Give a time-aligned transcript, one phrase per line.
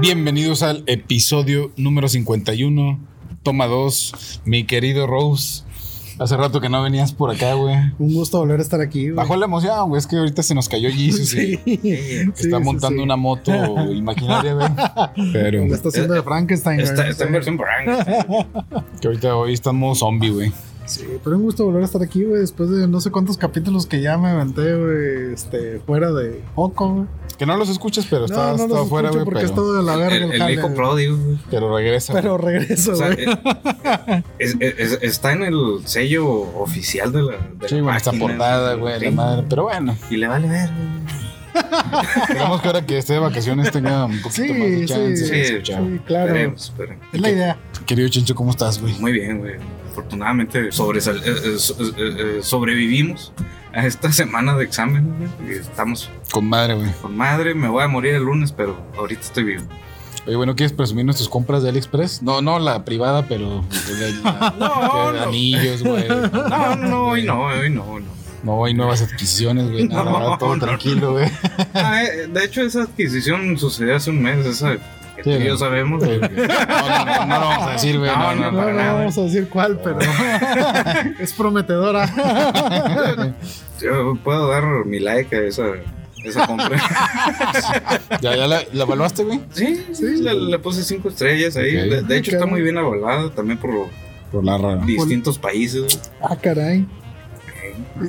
[0.00, 2.98] Bienvenidos al episodio número 51,
[3.42, 5.64] toma 2, mi querido Rose.
[6.18, 7.76] Hace rato que no venías por acá, güey.
[7.98, 9.14] Un gusto volver a estar aquí, güey.
[9.14, 9.98] Bajó la emoción, güey.
[9.98, 11.54] Es que ahorita se nos cayó Jesus y
[12.34, 13.02] está sí, montando sí.
[13.02, 13.52] una moto
[13.92, 14.68] imaginaria, güey.
[15.34, 16.88] Pero La está haciendo de Frankenstein, güey.
[16.88, 18.06] Está, está en versión Frank.
[19.02, 20.52] que ahorita hoy estamos zombie, güey.
[20.86, 22.40] Sí, pero un gusto volver a estar aquí, güey.
[22.40, 25.34] Después de no sé cuántos capítulos que ya me aventé, güey.
[25.34, 27.19] Este, fuera de foco, güey.
[27.40, 29.24] Que no los escuches, pero está, No, no está afuera, güey.
[29.24, 30.74] porque Pero, está de la verga El, el, el hijo güey.
[30.76, 31.16] pródigo.
[31.50, 32.12] pero regresa.
[32.12, 33.26] Pero regreso, O sea, güey.
[34.38, 37.32] es- es- está en el sello oficial de la.
[37.58, 39.46] de sí, güey, esta página, portada, güey, la madre.
[39.48, 41.00] Pero bueno, Y le vale ver, güey.
[42.22, 45.08] esperamos que ahora que esté de vacaciones tenga un poquito Sí, más de sí, chance
[45.08, 45.82] de sí, escuchar.
[45.82, 46.26] Sí, claro.
[46.26, 47.06] Esperemos, esperemos.
[47.12, 47.56] Es la idea.
[47.86, 48.92] Querido Chencho, ¿cómo estás, güey?
[48.98, 49.54] Muy bien, güey.
[49.90, 51.92] Afortunadamente sobresal- eh, eh, eh,
[52.38, 53.32] eh, sobrevivimos
[53.72, 55.52] a esta semana de examen, güey.
[55.52, 56.90] Y estamos Con madre, güey.
[57.02, 57.54] con madre.
[57.54, 59.62] Me voy a morir el lunes, pero ahorita estoy vivo.
[60.26, 62.22] Oye, bueno, ¿quieres presumir nuestras compras de AliExpress?
[62.22, 63.64] No, no la privada, pero
[64.24, 65.22] la- No, no.
[65.22, 66.06] anillos, güey.
[66.08, 68.20] No, no, hoy no, hoy no, no.
[68.42, 69.86] No, hay nuevas adquisiciones, güey.
[69.88, 70.64] Nada, No, todo no.
[70.66, 71.30] tranquilo, güey.
[71.74, 74.76] Ah, eh, de hecho, esa adquisición sucedió hace un mes, esa
[75.22, 76.02] que tú y yo sabemos.
[76.02, 78.10] No, no, no, no lo vamos a decir, güey.
[78.10, 78.58] No, no, No, no.
[78.58, 78.92] para nada.
[78.94, 79.98] vamos a decir cuál, pero
[81.20, 82.06] es prometedora.
[83.80, 85.64] Yo puedo dar mi like a esa,
[86.24, 86.78] esa compra.
[88.20, 89.40] ¿Ya, ya la, la evaluaste, güey?
[89.52, 91.72] sí, sí, le, le puse cinco estrellas ahí.
[91.88, 93.70] De, de hecho, está muy bien avalada también por
[94.30, 94.84] Por la rara.
[94.84, 95.98] distintos países.
[96.22, 96.86] ah, caray.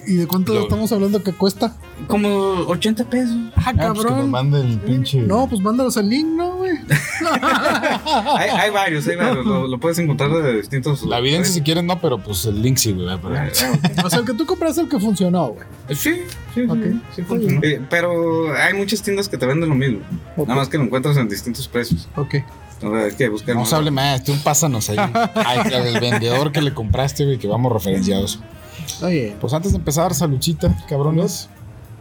[0.08, 1.76] ¿Y de cuánto Lo- estamos hablando que cuesta?
[2.08, 2.30] Como
[2.68, 3.36] 80 pesos.
[3.56, 4.32] Ah, Ah, pues que cabrón.
[4.32, 5.20] mande el pinche.
[5.22, 6.72] No, pues mándanos el link, ¿no, güey?
[8.38, 9.46] Hay, hay varios, hay varios.
[9.46, 11.04] Lo, lo puedes encontrar de distintos.
[11.04, 13.08] La evidencia, si quieres, no, pero pues el link sí, güey.
[13.10, 15.66] Ah, pero- ah, O sea, el que tú compraste el que funcionó, güey.
[15.90, 16.22] Sí, sí,
[16.56, 16.78] sí, Ok.
[17.16, 17.60] sí funciona.
[17.64, 20.00] Eh, pero hay muchas tiendas que te venden lo mismo.
[20.38, 22.08] Nada más que lo encuentras en distintos precios.
[22.16, 22.36] Ok.
[22.84, 24.98] O sea, hay que buscar No se hable más, tú pásanos ahí.
[25.36, 28.40] Ay, al vendedor que le compraste, güey, que vamos referenciados.
[28.86, 29.38] Está bien.
[29.40, 31.50] Pues antes de empezar, saludcita, cabrones.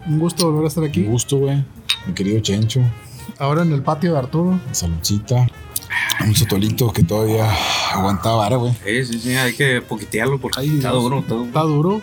[0.06, 1.00] Un gusto volver a estar aquí.
[1.04, 1.64] Un gusto, güey.
[2.06, 2.80] Mi querido Chencho.
[3.38, 4.60] Ahora en el patio de Arturo.
[4.72, 5.46] Saludcita.
[6.24, 7.48] Un sotolito que todavía
[7.92, 8.74] aguantaba vara, güey.
[8.84, 11.44] Sí, sí, sí, hay que poquitearlo porque Ay, está duro todo.
[11.44, 12.00] Está duro.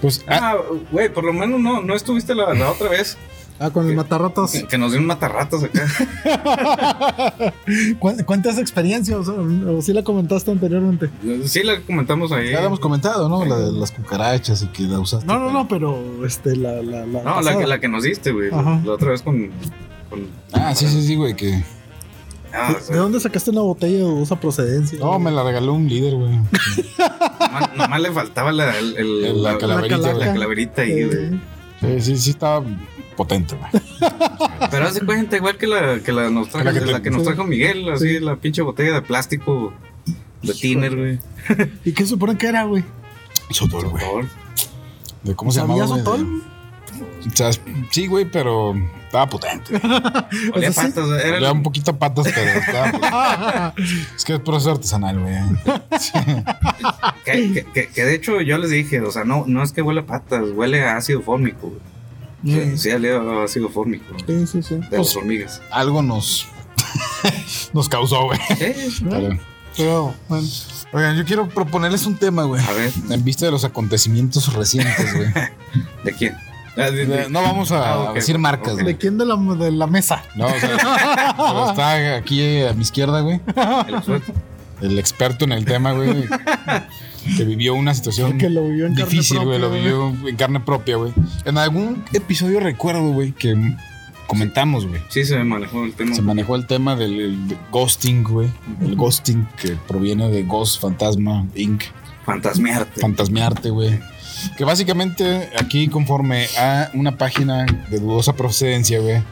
[0.00, 0.56] Pues, ah, Ah,
[0.90, 3.16] güey, por lo menos no, no estuviste la, la otra vez
[3.62, 3.96] Ah, con el ¿Qué?
[3.96, 4.50] matarratas.
[4.52, 5.86] que, que nos dio un matarratas acá.
[7.98, 9.18] Cu- ¿Cuántas experiencias?
[9.18, 9.34] O, sea,
[9.72, 11.10] o sí la comentaste anteriormente.
[11.46, 12.50] Sí, la comentamos ahí.
[12.50, 13.44] ya lo hemos comentado, ¿no?
[13.44, 15.26] La de las cucarachas y que la usaste.
[15.26, 16.82] No, no, no, pero este, la.
[16.82, 18.50] la, la No, la que, la que nos diste, güey.
[18.50, 19.50] La otra vez con.
[20.10, 21.62] con Ah, sí, sí, sí, güey, que.
[22.54, 24.98] Ah, ¿De dónde sacaste una botella de dudosa procedencia?
[24.98, 26.32] No, me la regaló un líder, güey.
[27.38, 31.30] nomás, nomás le faltaba la, el, el- La calaverita, la la calaverita ahí, güey.
[31.80, 32.62] Sí, sí, sí, estaba
[33.16, 33.70] potente, güey.
[34.70, 37.02] Pero haz de cuenta, igual que la que la nos trajo, La que te- la
[37.02, 37.26] que nos sí.
[37.28, 38.20] trajo Miguel, así, Sí.
[38.20, 39.72] la pinche botella de plástico
[40.42, 41.18] de tiner, güey.
[41.84, 42.84] ¿Y qué supone que era, güey?
[43.50, 44.04] Sotol, güey.
[45.22, 45.98] ¿De cómo se ¿Sabía llamaba?
[45.98, 46.42] Sotol?
[47.26, 47.50] O sea,
[47.90, 48.74] sí, güey, pero
[49.06, 49.76] estaba potente.
[50.54, 50.92] Olía O sea, sí.
[50.92, 53.74] patas, era Olía el- un poquito a patas, pero estaba.
[54.16, 55.34] Es que es proceso artesanal, güey.
[57.24, 59.82] que, que- que- que de hecho yo les dije, o sea, no, no es que
[59.82, 61.80] huele a patas, huele a ácido fórmico, güey.
[62.44, 64.62] Sí, Sí, huele a ácido fórmico sí, sí.
[64.62, 64.74] sí.
[64.76, 65.62] de Pues- las hormigas.
[65.70, 66.46] Algo nos.
[67.72, 68.38] nos causó, güey.
[68.58, 69.38] Sí, Pero-
[69.76, 70.46] Pero, bueno.
[70.92, 72.62] Oigan, yo quiero proponerles un tema, güey.
[72.62, 75.28] a ver, En vista de los acontecimientos recientes, güey.
[76.04, 76.36] ¿de quién?
[76.76, 78.80] Ah, de- de- No vamos a, Ah, decir marcas, ok.
[78.82, 78.86] güey.
[78.92, 80.22] ¿De quién de la, de la mesa?
[80.34, 83.40] No, o sea, pero está aquí a mi izquierda, güey.
[83.88, 84.32] el experto.
[84.82, 86.24] El experto en el tema, güey.
[87.36, 89.58] Que vivió una situación Que lo vivió en carne difícil, güey.
[89.58, 91.12] Lo vivió en carne propia, güey.
[91.44, 93.54] En algún episodio recuerdo, güey, que
[94.26, 95.00] comentamos, güey.
[95.08, 96.14] Sí, se manejó el tema.
[96.14, 98.48] Se manejó el tema del el de ghosting, güey.
[98.80, 101.84] El ghosting que proviene de Ghost Fantasma Inc.
[102.24, 103.00] Fantasmearte.
[103.00, 103.98] Fantasmearte, güey.
[104.56, 109.22] Que básicamente aquí, conforme a una página de dudosa procedencia, güey,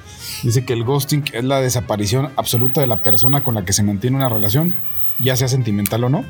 [0.42, 3.82] dice que el ghosting es la desaparición absoluta de la persona con la que se
[3.82, 4.74] mantiene una relación,
[5.20, 6.24] ya sea sentimental o no,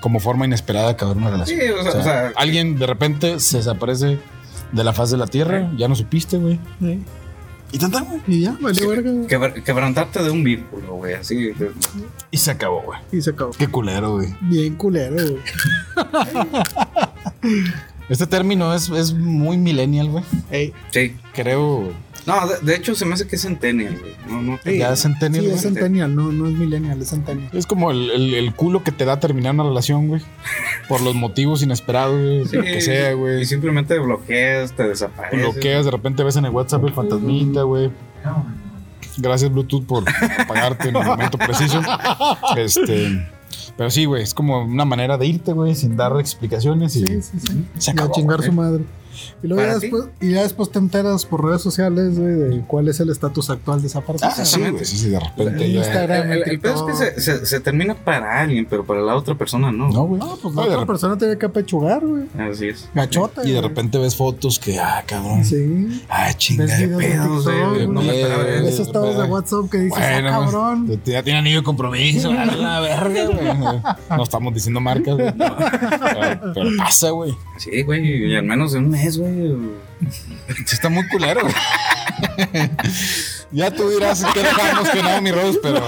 [0.00, 1.60] como forma inesperada de acabar una relación.
[1.60, 4.18] Sí, o sea, o sea, alguien de repente se desaparece
[4.72, 6.58] de la faz de la tierra, ya no supiste, güey.
[6.80, 7.02] Sí.
[7.72, 8.20] Y tan, tan, güey.
[8.28, 9.10] Y ya, verga.
[9.28, 11.34] quebr- quebrantarte de un vínculo, güey, así.
[11.52, 11.72] de-
[12.30, 12.98] Y se acabó, güey.
[13.12, 13.50] Y se acabó.
[13.52, 14.28] Qué culero, güey.
[14.42, 15.38] Bien culero, güey.
[18.08, 20.24] Este término es, es muy millennial, güey.
[20.50, 21.16] Ey, Sí.
[21.34, 21.92] Creo.
[22.26, 24.12] No, de, de hecho se me hace que es centennial, güey.
[24.28, 24.58] No, no.
[24.64, 24.78] Sí.
[24.78, 27.50] Ya es centennial, sí, es centennial, no, no es millennial, es centennial.
[27.52, 30.22] Es como el, el- el culo que te da terminar una relación, güey.
[30.88, 32.44] Por los motivos inesperados, güey.
[32.46, 33.44] Sí, lo que sea, Y güey.
[33.44, 35.40] simplemente bloqueas, te desapareces.
[35.40, 37.90] Bloqueas, de repente ves en el WhatsApp el fantasmita, güey.
[39.18, 40.04] Gracias, Bluetooth, por
[40.38, 41.80] apagarte en el momento preciso.
[42.56, 43.26] Este.
[43.76, 47.22] Pero sí, güey, es como una manera de irte, güey, sin dar explicaciones y Sí,
[47.22, 47.64] sí, sí.
[47.78, 48.12] se Y a acabó.
[48.14, 48.48] chingar güey.
[48.48, 48.84] su madre.
[49.42, 52.88] Y luego ya después, y ya después te enteras por redes sociales, güey, de cuál
[52.88, 54.32] es el estatus actual de esa persona.
[54.36, 55.78] Ah, sí, güey, sí, sí, de repente En ya.
[55.80, 56.30] Instagram.
[56.32, 59.14] El, el- el pedo es que se, se- se termina para alguien, pero para la
[59.16, 59.88] otra persona no.
[59.90, 60.20] No, güey.
[60.20, 62.24] No, pues la de otra persona tiene que apechugar, güey.
[62.38, 62.88] Así es.
[62.94, 63.46] Gachota.
[63.46, 65.44] Y de repente ves fotos que, ah, cabrón.
[65.44, 66.02] Sí.
[66.08, 67.86] Ah, chinga Ves de eh, güey.
[67.88, 71.00] No me esperaba Ves estados de WhatsApp que dices, Bueno, ah, cabrón.
[71.04, 73.80] Ya tiene anillo de compromiso, a la verga, güey.
[74.16, 75.32] No estamos diciendo marcas, güey.
[75.36, 77.34] Pero, pero pasa, güey.
[77.58, 79.56] Sí, güey, y al menos en un mes, güey.
[80.10, 81.54] Sí, Está muy culero, güey.
[83.52, 85.80] Ya tú dirás que dejamos que no, mi Rose, pero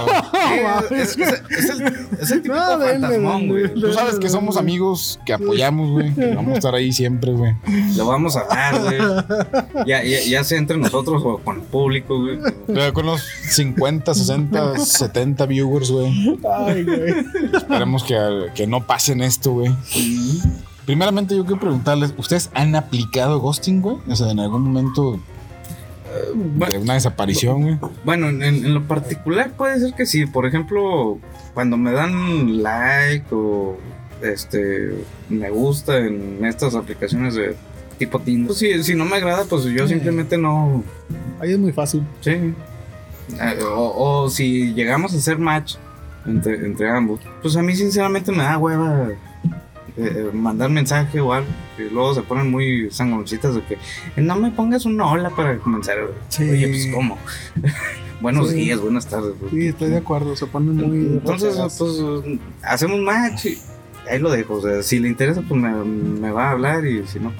[0.91, 3.73] Es, es- es el, es el típico No, fantasmón, güey.
[3.73, 7.53] tú sabes que somos amigos, que apoyamos, güey, que vamos a estar ahí siempre, güey.
[7.97, 8.97] Lo vamos a dar, güey.
[9.85, 12.39] Ya, ya, ya sea entre nosotros o con el público, güey.
[12.67, 16.39] Pero Con los 50, 60, 70 viewers, güey.
[16.65, 17.13] Ay, güey.
[17.53, 18.15] Esperemos que,
[18.55, 19.71] que no pasen esto, güey.
[20.89, 23.97] Primeramente, yo quiero preguntarles: ¿Ustedes han aplicado ghosting, güey?
[24.09, 25.19] O sea, en algún momento de
[26.55, 27.77] Bueno, una desaparición, güey.
[28.03, 30.25] bueno, en, en lo particular puede ser que sí.
[30.25, 31.19] Por ejemplo,
[31.53, 33.77] cuando me dan like o
[34.23, 34.95] este
[35.29, 37.55] me gusta en estas aplicaciones de
[37.99, 38.47] tipo Tinder.
[38.47, 40.83] Pues, si, si no me agrada, pues yo simplemente no.
[41.39, 42.01] Ahí es muy fácil.
[42.21, 42.31] Sí.
[42.31, 45.75] Eh, O, o si llegamos a hacer match
[46.25, 49.09] entre, entre ambos, pues a mí sinceramente me da hueva
[49.99, 51.47] eh, mandar mensaje o algo.
[51.77, 55.57] Y luego se ponen muy sangoncitas de que "Eh, no me pongas una hola para
[55.59, 55.97] comenzar.
[56.29, 56.43] Sí.
[56.49, 57.17] Oye, pues ¿cómo?
[58.21, 58.55] Buenos Sí.
[58.55, 59.33] días, buenas tardes.
[59.49, 60.35] Sí, estoy de acuerdo.
[60.35, 60.97] Se ponen muy.
[60.97, 63.57] Entonces, pues hacemos match y
[64.09, 64.55] ahí lo dejo.
[64.55, 67.31] O sea, si le interesa, pues me, me va a hablar y si no,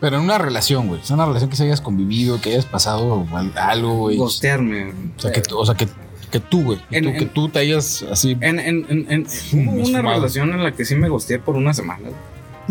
[0.00, 1.00] Pero en una relación, güey.
[1.00, 4.16] Es una relación que se hayas convivido, que hayas pasado al- algo, güey.
[4.18, 4.92] O gostearme.
[5.16, 5.88] sea, que, o sea, que,
[6.28, 6.78] que tú, güey.
[6.90, 8.36] Que, tú- en- que tú te hayas así.
[8.40, 11.74] En, en, en, en- hubo una relación en la que sí me gosteé por una
[11.74, 12.08] semana.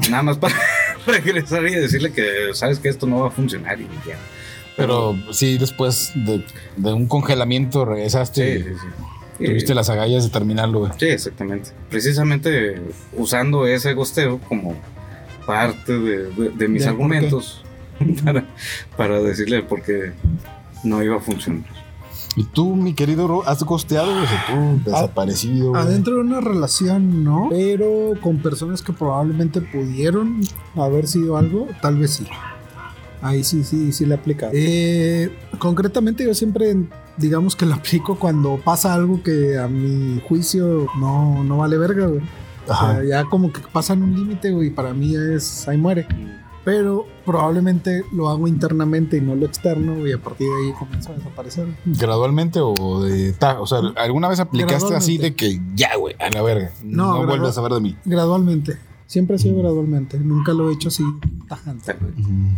[0.09, 0.55] Nada más para
[1.07, 2.23] regresar y decirle que
[2.53, 4.15] sabes que esto no va a funcionar y ya.
[4.75, 6.43] Pero sí, después de,
[6.75, 8.57] de un congelamiento regresaste.
[8.59, 8.87] sí, sí.
[9.39, 10.91] Sí, Tuviste las agallas de terminarlo, güey.
[10.97, 11.69] sí, exactamente.
[11.91, 12.81] Precisamente
[13.13, 14.75] usando ese gosteo como
[15.45, 17.63] parte de, de- de mis argumentos
[18.25, 18.45] para,
[18.95, 20.11] para decirle por qué
[20.83, 21.65] no iba a funcionar.
[22.37, 24.23] Y tú, mi querido has gosteado, güey.
[24.23, 25.75] O sea, tú, desaparecido.
[25.75, 27.47] Adentro de una relación, no.
[27.49, 30.41] Pero con personas que probablemente pudieron
[30.75, 32.27] haber sido algo, tal vez sí.
[33.23, 34.51] Ahí sí, sí, sí le aplica.
[34.53, 36.75] Eh, concretamente yo siempre,
[37.17, 42.05] digamos que lo aplico cuando pasa algo que a mi juicio no, no vale verga,
[42.05, 42.21] güey.
[42.67, 46.05] O sea, ya como que pasan un límite, güey, para mí es, ahí muere.
[46.67, 51.13] Pero probablemente lo hago internamente y no lo externo, y a partir de ahí comienzo
[51.13, 51.65] a desaparecer.
[51.85, 56.29] ¿Gradualmente o de ta- O sea, ¿alguna vez aplicaste así de que ya, güey, a
[56.29, 56.71] la verga?
[56.83, 57.95] No, No, vuelves a saber de mí.
[58.03, 58.77] Gradualmente.
[59.07, 60.19] Siempre ha sido gradualmente.
[60.19, 61.01] Nunca lo he hecho así
[61.47, 61.95] tajante.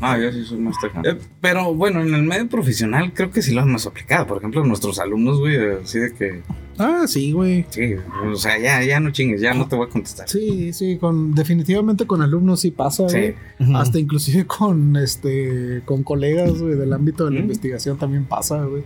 [0.01, 1.11] Ah, yo sí soy más tajante.
[1.11, 4.25] Eh, pero bueno, en el medio profesional creo que sí lo hemos aplicado.
[4.25, 6.41] Por ejemplo, nuestros alumnos, güey, así de que,
[6.79, 7.65] Ah, sí, güey.
[7.69, 7.93] sí,
[8.25, 10.27] o sea, ya, ya no chingues, ya no te voy a contestar.
[10.27, 13.18] Sí, sí, con definitivamente con alumnos sí pasa, Sí.
[13.59, 13.75] güey.
[13.75, 17.44] Hasta inclusive con este con colegas, güey, del ámbito de la Mm.
[17.44, 18.81] investigación también pasa, güey.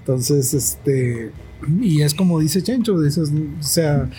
[0.00, 1.30] Entonces, este
[1.80, 4.10] y es como dice Chencho, dices, o sea,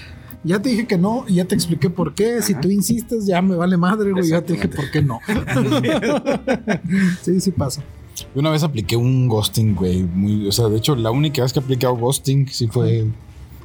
[0.46, 2.42] ya te dije que no, y ya te expliqué por qué.
[2.42, 4.30] Si tú insistes, ya me vale madre, güey.
[4.30, 5.20] Ya te dije por qué no.
[7.24, 7.84] sí, sí pasa.
[8.34, 10.04] Yo una vez apliqué un ghosting, güey.
[10.04, 13.06] Muy, o sea, de hecho, la única vez que he aplicado ghosting sí fue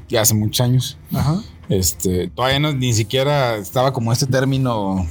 [0.09, 0.99] ya hace muchos años.
[1.13, 1.43] Ajá.
[1.69, 5.07] Este, todavía no, ni siquiera estaba como este término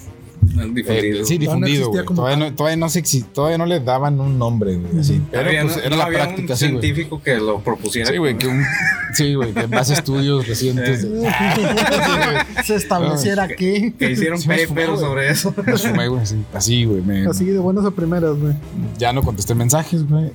[0.59, 1.25] eh, Difundido.
[1.25, 2.05] sí, no difundido, güey.
[2.05, 3.01] como Todavía, no, todavía, no se
[3.33, 4.99] todavía no le daban un nombre, güey.
[4.99, 5.21] Así.
[5.31, 6.81] Pero Todavía pues, no- era no la había práctica, un sí, güey.
[6.81, 8.09] científico que lo propusiera.
[8.11, 8.63] Sí, güey, que un,
[9.13, 11.03] sí, güey, que en base a estudios recientes.
[11.03, 11.29] de-
[12.65, 15.07] Se estableciera que Que hicieron Sí me paper fumó, güey.
[15.07, 15.53] sobre eso.
[15.65, 17.01] me sumé, güey, así, así, güey.
[17.01, 18.53] me- así de buenas a primeras, güey.
[18.97, 20.31] ya no contesté mensajes, güey.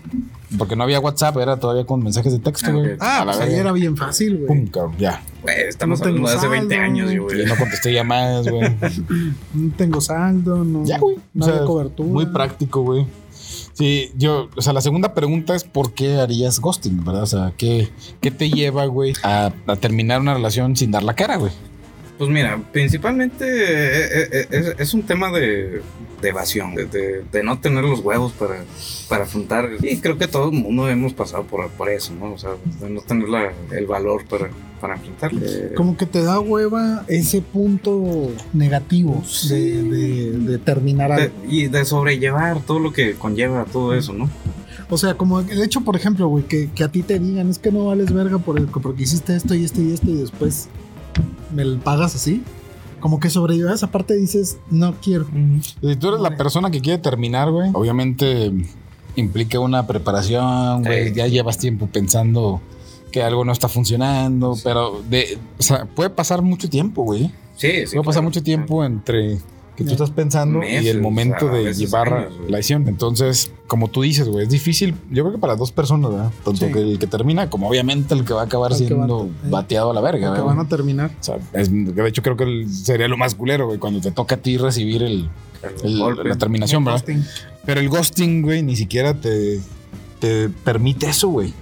[0.59, 2.97] Porque no había WhatsApp, era todavía con mensajes de texto, Ah, güey.
[3.01, 4.47] Ah, pues ahí era bien fácil, güey.
[4.47, 5.23] Pum, cabrón, ya.
[5.43, 6.85] Güey, estamos No hablando de hace 20 saldo.
[6.85, 7.47] años, yo, Y güey.
[7.47, 8.77] no contesté llamadas, güey.
[9.55, 10.85] No tengo saldo, no.
[10.85, 11.17] Ya, güey.
[11.33, 12.09] No O sea, había cobertura.
[12.09, 13.07] Muy práctico, güey.
[13.73, 17.25] Sí, yo, o sea, la segunda pregunta es ¿por qué harías ghosting, verdad?
[17.25, 17.89] O sea, ¿qué,
[18.21, 21.51] qué te lleva, güey, a, a terminar una relación sin dar la cara, güey?
[22.19, 25.83] Pues mira, principalmente eh, eh, es, es un tema de,
[26.23, 28.63] de evasión, de, de- de no tener los huevos para,
[29.09, 29.69] para afrontar.
[29.83, 32.33] Y creo que todo el mundo hemos pasado por, por eso, ¿no?
[32.35, 34.49] O sea, de no tener la- el valor para,
[34.81, 35.41] para enfrentarlo.
[35.43, 41.35] Eh, Como que te da hueva ese punto negativo de, de- de terminar algo.
[41.49, 44.31] y de sobrellevar todo lo que conlleva todo eso, ¿no?
[44.89, 47.59] O sea, como el hecho, por ejemplo, güey, que, que a ti te digan, es
[47.59, 50.69] que no vales verga por el, porque hiciste esto y esto y esto y después
[51.53, 52.43] me lo pagas así.
[53.01, 55.27] Como que sobrellevar esa parte dices, no quiero.
[55.83, 58.51] Si tú eres la persona que quiere terminar, güey, obviamente
[59.17, 61.09] implica una preparación, güey.
[61.09, 61.15] Sí.
[61.15, 62.63] Ya llevas tiempo pensando
[63.13, 67.31] que algo no está funcionando, pero de, o sea, puede pasar mucho tiempo, güey.
[67.57, 67.95] Sí, sí.
[67.95, 69.39] puede pasar mucho tiempo entre
[69.77, 72.87] que tú estás pensando y el momento a de llevar años, la acción.
[72.89, 74.95] Entonces, como tú dices, güey, es difícil.
[75.11, 76.31] Yo creo que para dos personas, ¿verdad?
[76.45, 76.73] Tanto Sí.
[76.73, 79.29] que el que termina como obviamente el que va a acabar El que va- siendo
[79.51, 80.45] bateado a la verga, Que ¿verdad?
[80.45, 81.11] van a terminar.
[81.21, 84.11] O sea, es- de hecho creo que el- sería lo más culero, güey, cuando te
[84.11, 85.29] toca a ti recibir el,
[85.85, 87.01] El el- la terminación, ¿verdad?
[87.01, 87.25] Ghosting.
[87.65, 89.61] Pero el ghosting, güey, ni siquiera te,
[90.21, 91.53] te permite eso, güey.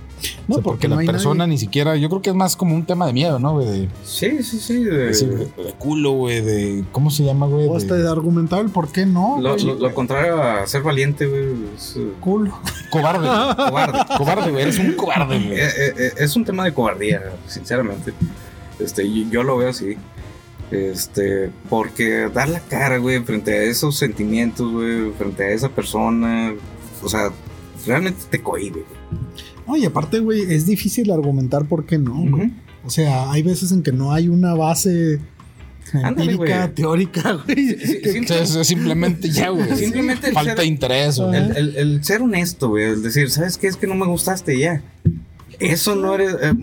[0.48, 1.50] No, O sea, porque, porque la no persona nadie.
[1.52, 3.66] ni siquiera, yo creo que es más como un tema de miedo, ¿no, güey?
[3.66, 4.84] De, Sí, sí, sí.
[4.84, 7.66] de- decir, de, de culo, güey, de, ¿cómo se llama, güey?
[7.68, 9.38] O De- hasta de argumentar el por qué no.
[9.40, 9.64] lo, güey.
[9.64, 11.44] lo- lo contrario a ser valiente, güey.
[11.76, 12.58] Es eh, Culo.
[12.90, 13.26] cobarde.
[13.26, 13.56] güey.
[13.68, 13.98] cobarde.
[14.16, 15.60] cobarde, güey, eres un cobarde, güey.
[15.60, 18.12] eh, eh, es un tema de cobardía, sinceramente.
[18.78, 19.96] Este, yo lo veo así.
[20.70, 26.54] Este, porque dar la cara, güey, frente a esos sentimientos, güey, frente a esa persona,
[27.02, 27.30] o sea,
[27.86, 29.22] realmente te cohibe, güey.
[29.72, 32.12] No, y aparte, güey, es difícil argumentar por qué no.
[32.14, 32.32] güey.
[32.46, 32.50] Ujú.
[32.84, 35.20] O sea, hay veces en que no hay una base
[36.02, 36.52] Ándale, güey.
[36.74, 37.70] teórica, güey.
[37.70, 39.74] Es simplemente ya, güey.
[39.76, 41.34] Simplemente el Falta ser- interés, güey.
[41.36, 43.66] El, el- el ser honesto, güey, el decir, ¿sabes qué?
[43.68, 44.82] Es que no me gustaste ya.
[45.58, 46.34] Eso no eres.
[46.42, 46.54] eh,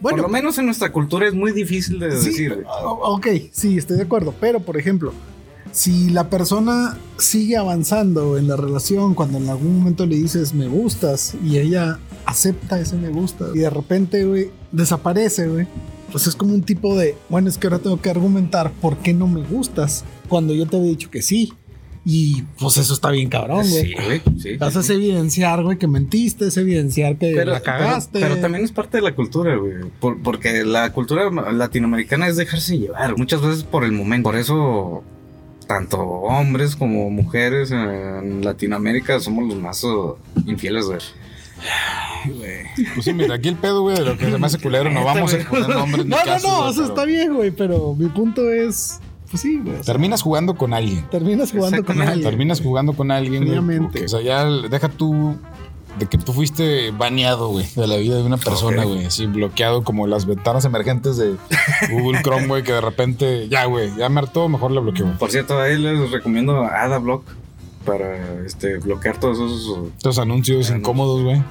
[0.00, 3.96] por lo menos en nuestra cultura es muy difícil de Sí, decir, ok, sí, estoy
[3.96, 4.34] de acuerdo.
[4.40, 5.12] Pero, por ejemplo,
[5.72, 10.68] si la persona sigue avanzando en la relación cuando en algún momento le dices me
[10.68, 15.66] gustas y ella acepta ese me gusta y de repente, güey, desaparece, güey.
[16.12, 19.14] Pues es como un tipo de, bueno, es que ahora tengo que argumentar por qué
[19.14, 21.52] no me gustas cuando yo te había dicho que sí.
[22.04, 23.86] Y pues eso está bien cabrón, güey.
[23.88, 24.56] Sí, güey, sí.
[24.56, 24.94] Vas a sí.
[24.94, 28.18] evidenciar, güey, que mentiste, es evidenciar que Pero, la cagaste.
[28.20, 29.74] pero- pero también es parte de la cultura, güey.
[30.00, 34.30] Por- porque la cultura latinoamericana es dejarse llevar, muchas veces por el momento.
[34.30, 35.04] Por eso,
[35.68, 40.98] tanto hombres como mujeres en Latinoamérica somos los más uh, infieles, güey.
[42.94, 45.04] Pues sí, mira, aquí el pedo, güey, de lo que se me hace culero, no
[45.04, 47.94] vamos a exponer nombres ni No, no, casos, no, eso pero está bien, güey, pero
[47.94, 49.00] mi punto es,
[49.30, 49.74] pues sí, güey.
[49.74, 51.08] o sea, Terminas jugando con alguien.
[51.10, 52.22] terminas jugando con alguien.
[52.22, 53.46] Terminas jugando con alguien,
[53.82, 55.36] porque, O sea, ya deja tú
[55.98, 59.82] de que tú fuiste baneado, güey, de la vida de una persona, güey, así bloqueado
[59.82, 61.34] como las ventanas emergentes de
[61.90, 65.12] Google Chrome, güey, que de repente, ya, güey, ya me hartó, mejor le bloqueo.
[65.18, 67.24] Por cierto, ahí les recomiendo Adablock
[67.84, 69.88] para este, bloquear todos esos.
[69.96, 70.78] Estos anuncios Anuncios.
[70.78, 71.42] incómodos, güey.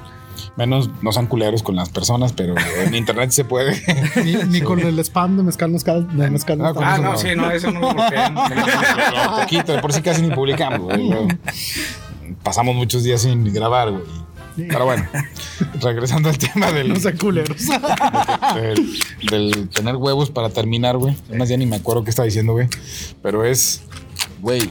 [0.56, 3.80] Menos no sean culeros con las personas, pero en internet se puede.
[4.24, 6.60] Ni, ni con el spam de mezcal, mezcal, de mezcal.
[6.64, 7.18] Ah, Ah, no, no.
[7.18, 8.34] sí, no, eso no lo bloquean.
[9.14, 11.10] Lo poquito, de por sí casi ni publicamos, güey.
[12.42, 14.02] Pasamos muchos días sin grabar, güey.
[14.56, 15.06] Pero bueno,
[15.80, 17.66] regresando al tema del, No sean culeros.
[18.54, 18.98] del,
[19.30, 21.16] del tener huevos para terminar, güey.
[21.28, 22.68] Además, ya ni me acuerdo qué estaba diciendo, güey.
[23.22, 23.82] Pero es,
[24.40, 24.70] güey,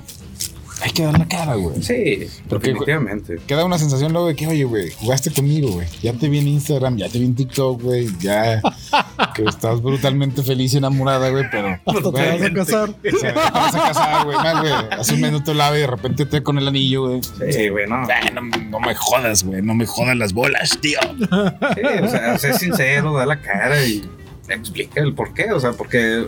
[0.81, 1.81] hay que dar la cara, güey.
[1.83, 3.38] Sí, Porque- definitivamente.
[3.48, 5.88] Queda una sensación luego de que, oye, güey, jugaste conmigo, güey.
[6.01, 8.07] Ya te vi en Instagram, ya te vi en TikTok, güey.
[8.19, 8.62] Ya
[9.36, 11.69] que estás brutalmente feliz y enamorada, güey, pero.
[11.86, 12.89] Hasta te güey, vas a casar.
[12.89, 14.38] o sea, te vas a casar, güey.
[14.38, 14.74] Más, güey.
[15.00, 17.21] Hace un minuto lave y de repente te con el anillo, güey.
[17.51, 17.95] Sí, güey, no.
[18.07, 19.62] Ay, no, no me jodas, güey.
[19.62, 21.00] No me jodan las bolas, tío.
[21.19, 24.03] Sí, o sea, sé sincero, da la cara y
[24.48, 25.51] explica el por qué.
[25.51, 26.25] O sea, porque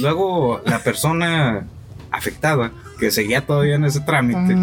[0.00, 1.66] luego la persona
[2.10, 4.56] afectada que seguía todavía en ese trámite,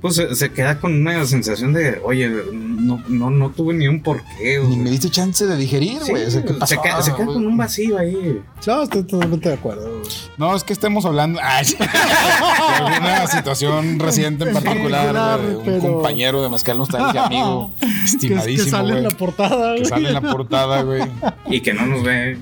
[0.00, 4.02] pues se, se queda con una sensación de, oye, no, no, no tuve ni un
[4.02, 4.60] porqué.
[4.68, 6.24] Ni me diste chance de digerir, sí, güey.
[6.26, 6.74] o sea, ¿qué pasó?
[6.74, 8.40] se, queda, se queda con un vacío ahí.
[8.66, 9.88] No, estoy totalmente de acuerdo.
[10.00, 10.12] güey.
[10.38, 15.56] No, es que estemos hablando ay, de alguna situación reciente en particular, particular, güey, de
[15.56, 19.72] un pero- compañero de Mezcal Nostalgia, amigo, Que, es- que estimadísimo, sale en la portada,
[19.74, 19.88] que güey.
[19.90, 21.02] sale en la portada, güey,
[21.50, 22.38] Y que no nos ve.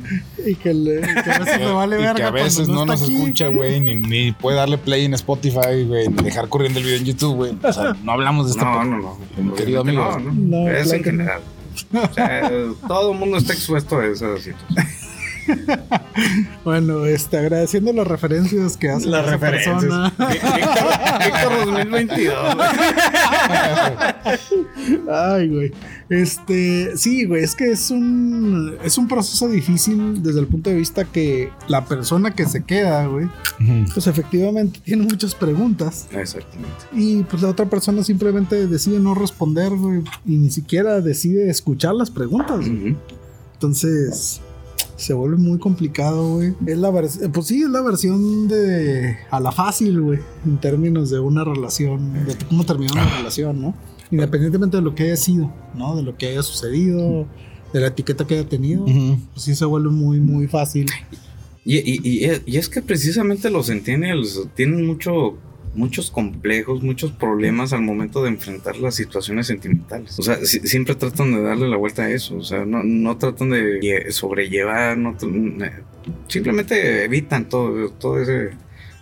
[0.47, 2.15] Y que, le, que a veces me vale y verga.
[2.15, 3.15] que a veces no, nos aquí.
[3.15, 6.99] escucha, güey, ni, ni puede darle play en Spotify, güey, ni dejar corriendo el video
[6.99, 7.44] en YouTube, güey.
[7.63, 8.65] O sea, no hablamos de esto.
[8.65, 9.19] No, no, no.
[9.43, 10.03] Mi querido amigo.
[10.03, 10.33] No, no.
[10.33, 11.05] No, es en no.
[11.05, 11.43] general.
[11.93, 12.51] O sea,
[12.87, 15.04] todo el mundo está expuesto a esas situaciones.
[16.65, 19.83] Bueno, este, agradeciendo las referencias que hace Las referencias.
[19.83, 20.13] persona.
[21.25, 22.35] Víctor 2022.
[25.11, 25.73] Ay, güey.
[26.09, 30.77] Este, sí, güey, es que es un es un proceso difícil desde el punto de
[30.77, 33.29] vista que la persona que se queda, güey,
[33.93, 36.69] pues efectivamente tiene muchas preguntas Exactamente.
[36.93, 41.95] y pues la otra persona simplemente decide no responder, güey, y ni siquiera decide escuchar
[41.95, 42.67] las preguntas.
[43.55, 44.41] Entonces,
[44.97, 46.55] se vuelve muy complicado, güey.
[46.67, 51.11] Es la vers- pues sí, es la versión de a la fácil, güey, en términos
[51.11, 53.75] de una relación, de cómo terminar una relación, ¿no?
[54.11, 55.97] Independientemente de lo que haya sido, ¿no?
[55.97, 57.27] De lo que haya sucedido,
[57.73, 60.87] de la etiqueta que haya tenido, pues sí se vuelve muy, muy fácil.
[61.65, 65.35] Y, y- y- y es que precisamente los centennials tienen mucho,
[65.75, 70.19] muchos complejos, muchos problemas al momento de enfrentar las situaciones sentimentales.
[70.19, 72.37] O sea, si- siempre tratan de darle la vuelta a eso.
[72.37, 75.71] O sea, no, no tratan de lle- sobrellevar, no eh,
[76.28, 78.50] simplemente evitan todo, todo ese,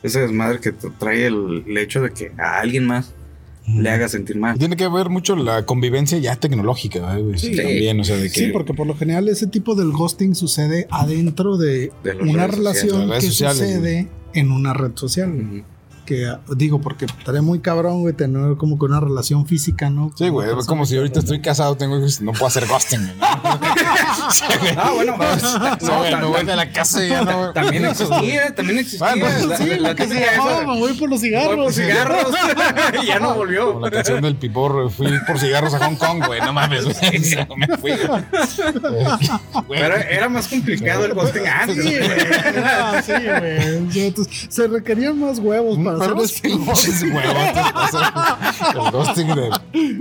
[0.03, 3.15] ese desmadre que trae el, el hecho de que a alguien más
[3.69, 4.59] le haga sentir mal.
[4.59, 7.39] Tiene que ver mucho la convivencia ya tecnológica, ¿verdad, güey?
[7.39, 7.55] Sí.
[7.55, 8.41] También, o sea, de que.
[8.41, 13.21] Sí, porque por lo general ese tipo del ghosting sucede adentro de, una relación sociales.
[13.25, 15.65] Que sociales, sucede en una red social.
[16.05, 20.13] Que ah, digo, porque estaría muy cabrón, güey, tener como que una relación física, ¿no?
[20.17, 23.17] Sí, güey, es como si ahorita estoy casado, tengo hijos, no puedo hacer ghosting, güey.
[24.77, 25.17] Ah, bueno,
[25.83, 27.53] No, no, voy de la casa y ya no.
[27.53, 29.07] También existía, también existía.
[29.11, 31.65] Ah, pues, la- Sí, la- que se llamaba, voy por los Voy cigarros.
[31.65, 32.27] por cigarros.
[33.03, 33.81] y ya no Como volvió.
[33.81, 36.97] la canción del piporro, fui por cigarros a Hong Kong, güey, no mames, güey.
[37.49, 37.93] No me fui.
[39.69, 41.85] Pero era más complicado el ghosting antes.
[41.85, 42.11] Sí, güey.
[42.65, 44.07] Ah, sí, güey.
[44.07, 46.59] Entonces, se requerían más huevos para Pero hacer es El
[48.91, 49.51] ghosting de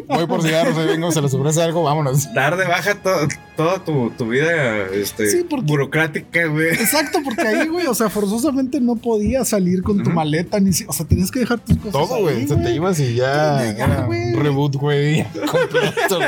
[0.08, 2.34] voy por cigarros, ahí vengo, se les ofrece algo, vámonos.
[2.34, 3.10] Dar de baja to-
[3.56, 6.70] toda tu, tu vida este, Sí, porque- burocrática, güey.
[6.70, 10.86] Exacto, porque ahí, güey, o sea, forzosamente no podías salir con tu maleta, ni si-
[10.88, 11.92] o sea, tenías que dejar tus cosas.
[11.92, 12.48] Todo, güey.
[12.48, 13.64] Se te ibas y ya.
[13.70, 14.34] Era güey.
[14.34, 15.24] reboot, güey.
[15.52, 16.20] Completo.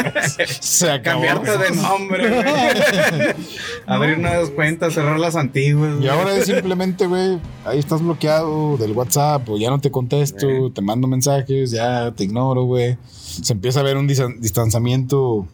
[0.59, 1.23] Se acabó.
[1.23, 2.43] Cambiarte de nombre, güey.
[3.87, 5.93] Abrir nuevas cuentas, cerrar las antiguas.
[5.95, 6.09] Y güey.
[6.09, 10.71] ahora es simplemente, güey, ahí estás bloqueado del WhatsApp, o ya no te contesto, Sí.
[10.73, 12.97] te mando mensajes, ya te ignoro, güey.
[13.07, 15.47] Se empieza a ver un distanciamiento.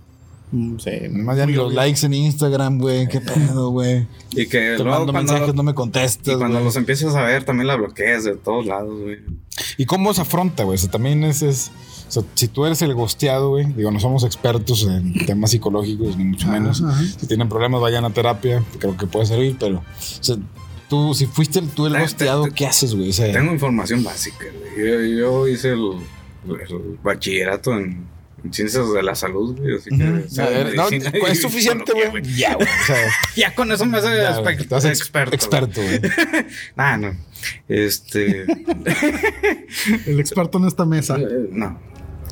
[0.52, 3.08] Mm, Sí, Más ya ni los likes en Instagram, güey.
[3.08, 4.08] ¿Qué pedo, güey?
[4.32, 6.38] Y que Te luego mando cuando, mensajes, no me y contestas.
[6.38, 6.66] cuando güey.
[6.66, 9.20] los empiezas a ver, también la bloqueas de todos lados, güey.
[9.78, 10.76] ¿Y cómo se afronta, güey?
[10.76, 11.72] O sea, también es, es-
[12.08, 16.18] o sea, si tú eres el gosteado, güey, digo, no somos expertos en temas psicológicos,
[16.18, 16.82] ni mucho menos.
[16.82, 17.00] Ajá.
[17.20, 19.84] Si tienen problemas, vayan a terapia, creo que puede servir, pero, o
[20.24, 20.36] sea,
[20.90, 23.10] tú, si fuiste tú el Te- gosteado, te- ¿qué haces, güey?
[23.12, 24.88] O sea, Tengo información básica, güey.
[25.14, 25.92] Yo, yo hice el,
[26.48, 28.08] el bachillerato en
[28.52, 29.76] ciencias de la salud, güey.
[29.78, 29.98] Así que.
[29.98, 30.88] No,
[31.28, 32.24] es suficiente, güey.
[32.36, 32.68] Ya, güey.
[32.68, 32.98] O sea,
[33.36, 34.40] Ya con eso me hace ya,
[34.90, 35.36] experto.
[35.36, 36.00] Experto, güey.
[36.78, 37.16] Ah, no.
[37.68, 38.46] Este.
[40.06, 41.18] El experto en esta mesa.
[41.18, 41.80] Eh, No.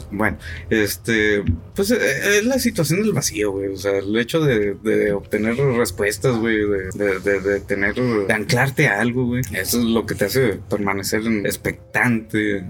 [0.09, 0.37] Bueno,
[0.69, 1.43] este,
[1.75, 1.97] pues eh,
[2.37, 3.67] es la situación del vacío, güey.
[3.73, 8.33] O sea, el hecho de, de obtener respuestas, güey, de, de, de- de tener, de
[8.33, 9.41] anclarte a algo, güey.
[9.51, 12.63] Eso es lo que te hace permanecer expectante.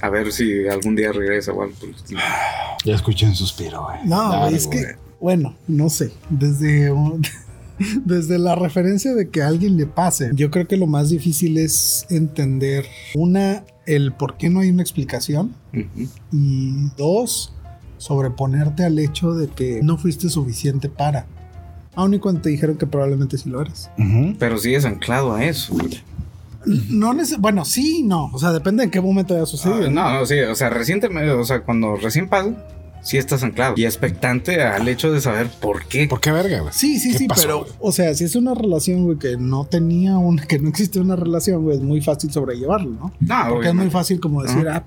[0.00, 1.74] A ver si algún día regresa o algo.
[1.94, 2.20] estilo.
[2.84, 3.98] Ya escuché un suspiro, güey.
[4.04, 6.12] No, es que, bueno, no sé.
[6.30, 6.92] Desde,
[8.04, 11.58] desde la referencia de que a alguien le pase, yo creo que lo más difícil
[11.58, 15.54] es entender, una, el por qué no hay una explicación.
[16.32, 17.52] Y dos,
[17.98, 21.26] sobreponerte al hecho de que no fuiste suficiente para.
[21.94, 23.90] Aun y cuando te dijeron que probablemente sí lo eres.
[23.98, 24.36] Ujú.
[24.38, 25.74] Pero sigues anclado a eso.
[25.74, 26.00] güey.
[26.66, 28.30] No neces- bueno, sí, no.
[28.32, 29.86] O sea, depende de qué momento haya sucedido.
[29.86, 32.50] Ah, no, no, sí, o sea, recientemente, o sea, cuando recién pasa,
[33.00, 33.74] sí estás anclado.
[33.76, 36.06] Y expectante al hecho de saber por qué.
[36.08, 36.72] ¿Por qué verga, güey?
[36.74, 39.64] Sí, sí, ¿Qué sí, pasó, pero, o sea, si es una relación, güey, que no
[39.66, 43.12] tenía una, que no existe una relación, güey, es muy fácil sobrellevarlo, ¿no?
[43.20, 44.84] No, Porque es muy fácil como decir, ah,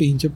[0.00, 0.30] pinche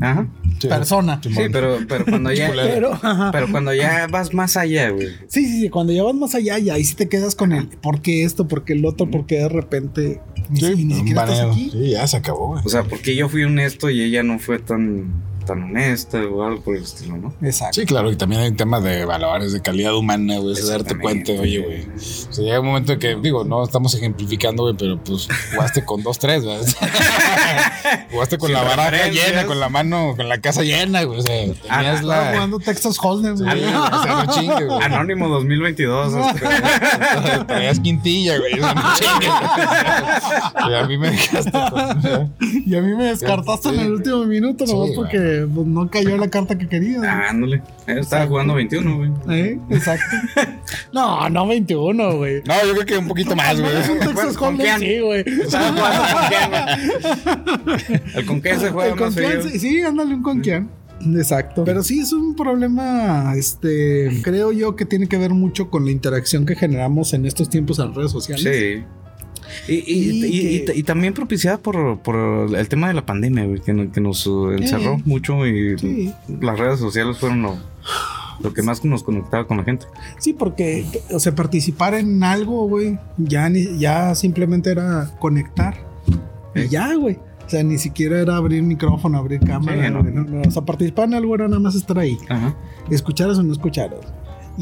[0.00, 0.28] Ajá.
[0.60, 0.68] Sí.
[0.68, 1.20] persona.
[1.22, 2.50] Sí, pero, pero cuando ya.
[2.54, 2.98] Pero.
[3.32, 5.08] Pero cuando ya vas más allá, güey.
[5.26, 7.66] Sí, sí, sí, cuando ya vas más allá, ya ahí sí te quedas con el
[7.66, 10.20] por qué esto, por qué el otro, por qué de repente
[10.54, 11.70] Sí, ni siquiera estás aquí.
[11.72, 12.62] Sí, ya se acabó, güey.
[12.64, 15.12] O sea, porque yo fui honesto y ella no fue tan,
[15.46, 17.32] tan honesta o algo por el estilo, ¿no?
[17.42, 17.80] Exacto.
[17.80, 20.96] Sí, claro, y también hay un tema de valores, de calidad humana, güey, es darte
[20.98, 21.82] cuenta, oye, güey.
[21.96, 25.84] O sea, llega un momento en que, digo, no estamos ejemplificando, güey, pero pues jugaste
[25.84, 26.56] con dos, tres, güey.
[28.12, 31.18] jugaste con la baraja llena, con la mano, con la casa llena, güey.
[31.18, 32.32] O sea, tenías Ah, Estaba la.
[32.32, 33.60] jugando Texas Hold'em, Sí, güey.
[33.60, 34.82] güey, o sea, no chingues, güey.
[34.82, 36.14] Anónimo 2022.
[36.14, 36.46] este,
[37.46, 38.54] Traías quintilla, güey.
[38.54, 39.30] O sea, no chingues.
[39.30, 40.70] güey.
[40.70, 42.34] Y a mí me dejaste con.
[42.66, 45.08] Y a mí me descartaste en el último minuto, Sí, nomás güey.
[45.30, 46.98] Porque pues, no cayó la carta que quería.
[46.98, 47.10] güey.
[47.10, 47.62] Ándale.
[47.86, 49.10] Eh, Estaba jugando 21, güey.
[49.30, 49.58] ¿Eh?
[49.70, 50.04] Exacto.
[50.92, 52.42] No, no 21, güey.
[52.46, 53.72] No, yo creo que un poquito más, güey.
[53.76, 54.90] Un Texas ¿Con Hold'em quién?
[54.90, 55.24] sí, güey.
[55.26, 58.10] Estaba jugando con quién, güey.
[58.14, 59.58] El con qué se juega El más Conquian, frío.
[59.60, 60.70] sí, ándale un Conquian.
[61.16, 61.64] Exacto.
[61.64, 65.90] Pero sí es un problema, este, creo yo que tiene que ver mucho con la
[65.92, 68.44] interacción que generamos en estos tiempos en redes sociales.
[68.44, 68.84] Sí.
[69.68, 73.04] Y, y, Y y- que- y- y también propiciada por, por el tema de la
[73.06, 76.12] pandemia, güey, que, que nos uh, encerró mucho y Sí.
[76.40, 77.56] las redes sociales fueron lo,
[78.42, 79.86] lo que más nos conectaba con la gente.
[80.18, 85.76] Sí, porque, o sea, participar en algo, güey, ya, ni- ya simplemente era conectar.
[86.54, 87.18] Y ya, güey.
[87.46, 89.84] O sea, ni siquiera era abrir micrófono, abrir cámara.
[89.86, 90.02] Sí, no.
[90.04, 90.42] no, no.
[90.46, 92.16] O sea, participar en algo era nada más estar ahí.
[92.28, 92.54] Ajá.
[92.90, 94.00] Escucharas o no escucharas.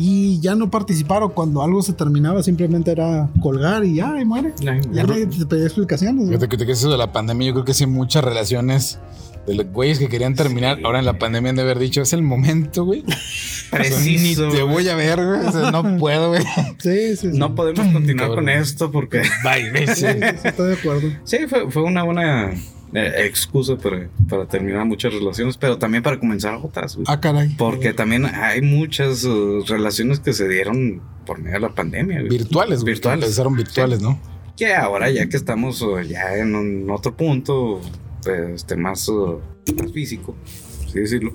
[0.00, 4.24] Y ya no participar o cuando algo se terminaba simplemente era colgar y ya, y
[4.24, 4.54] muere.
[4.60, 6.26] Ya nadie te pedía explicaciones.
[6.26, 6.38] güey.
[6.38, 9.00] Fíjate que eso de la pandemia, yo creo que sí muchas relaciones
[9.44, 12.12] de los güeyes que querían terminar ahora en la pandemia han de haber dicho, es
[12.12, 13.02] el momento, güey.
[13.72, 14.48] Preciso.
[14.50, 15.46] Te voy a ver, güey.
[15.46, 16.44] O sea, no puedo, güey.
[16.78, 17.38] Sí, sí, sí.
[17.38, 18.44] No podemos continuar Cabrón.
[18.44, 19.86] con esto porque Bye, güey.
[19.88, 20.06] Sí, sí,
[20.42, 21.08] sí, estoy de acuerdo.
[21.24, 22.52] sí, fue, fue una buena
[22.94, 26.98] eh, excusa para, para terminar muchas relaciones, pero también para comenzar otras.
[27.06, 27.54] Ah, caray.
[27.56, 32.22] Porque también hay muchas uh, relaciones que se dieron por medio de la pandemia.
[32.22, 32.84] Virtuales.
[32.84, 33.24] Virtuales.
[33.24, 34.18] Empezaron virtuales, ¿no?
[34.56, 37.80] Que ahora ya que estamos uh, ya en un otro punto,
[38.22, 39.40] pues, este, más, uh,
[39.76, 40.34] más físico,
[40.78, 41.32] por así decirlo,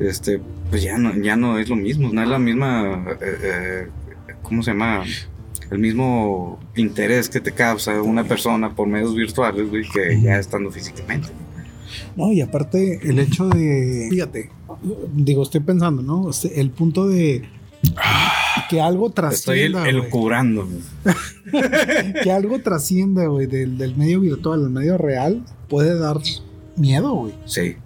[0.00, 3.88] este, pues ya no, ya no es lo mismo, no es la misma, eh, eh,
[4.42, 5.04] ¿cómo se llama?
[5.72, 10.70] El mismo interés que te causa una persona por medios virtuales, güey, que ya estando
[10.70, 11.28] físicamente.
[12.14, 14.50] No, y aparte el hecho de, fíjate,
[15.14, 16.30] digo, estoy pensando, ¿no?
[16.54, 17.48] El punto de
[18.68, 20.66] que algo Estoy trascienda, elucubrando.
[20.66, 21.16] güey.
[22.22, 26.18] que algo trascienda, güey, del, del medio virtual al medio real puede dar
[26.76, 27.32] miedo, güey.
[27.46, 27.76] Sí.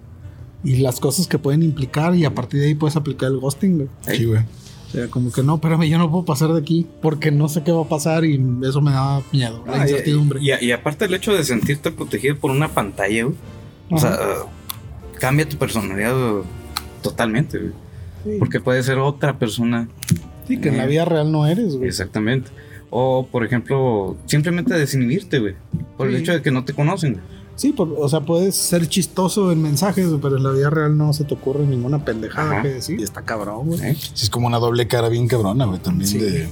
[0.65, 3.77] Y las cosas que pueden implicar y a partir de ahí puedes aplicar el ghosting,
[3.77, 3.87] güey.
[4.01, 4.41] Sí, güey.
[4.87, 7.61] O sea, como que no, espérame, yo no puedo pasar de aquí porque no sé
[7.63, 10.39] qué va a pasar y eso me da miedo, la Ah, incertidumbre.
[10.41, 13.35] Y, y aparte el hecho de sentirte protegido por una pantalla, güey,
[13.91, 16.15] o sea, uh, cambia tu personalidad
[17.01, 17.71] totalmente, güey.
[18.23, 18.31] Sí.
[18.39, 19.87] Porque puede ser otra persona.
[20.47, 21.87] Sí, que en la vida real no eres, güey.
[21.89, 22.49] Exactamente.
[22.89, 25.55] O, por ejemplo, simplemente desinhibirte, güey.
[25.97, 27.19] Por el hecho de que no te conocen.
[27.57, 31.11] Sí, por- o sea, puedes ser chistoso en mensajes, pero en la vida real no
[31.11, 32.61] se te ocurre ninguna pendejada Ajá.
[32.61, 32.99] que decir.
[32.99, 33.81] Y está cabrón, güey.
[33.81, 33.95] ¿eh?
[33.99, 35.79] Sí, es como una doble cara bien cabrona, güey.
[35.79, 36.17] También Sí.
[36.19, 36.47] de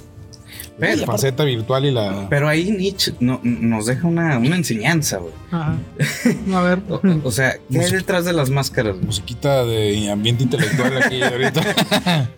[0.79, 2.27] Pero, la faceta virtual y la.
[2.29, 5.31] pero ahí Nietzsche no- nos deja una, una enseñanza, güey.
[5.51, 5.77] Ajá.
[6.53, 6.81] A ver.
[6.89, 8.97] O, o sea, ¿qué hay detrás de las máscaras?
[8.97, 11.61] Musiquita de ambiente intelectual aquí ahorita.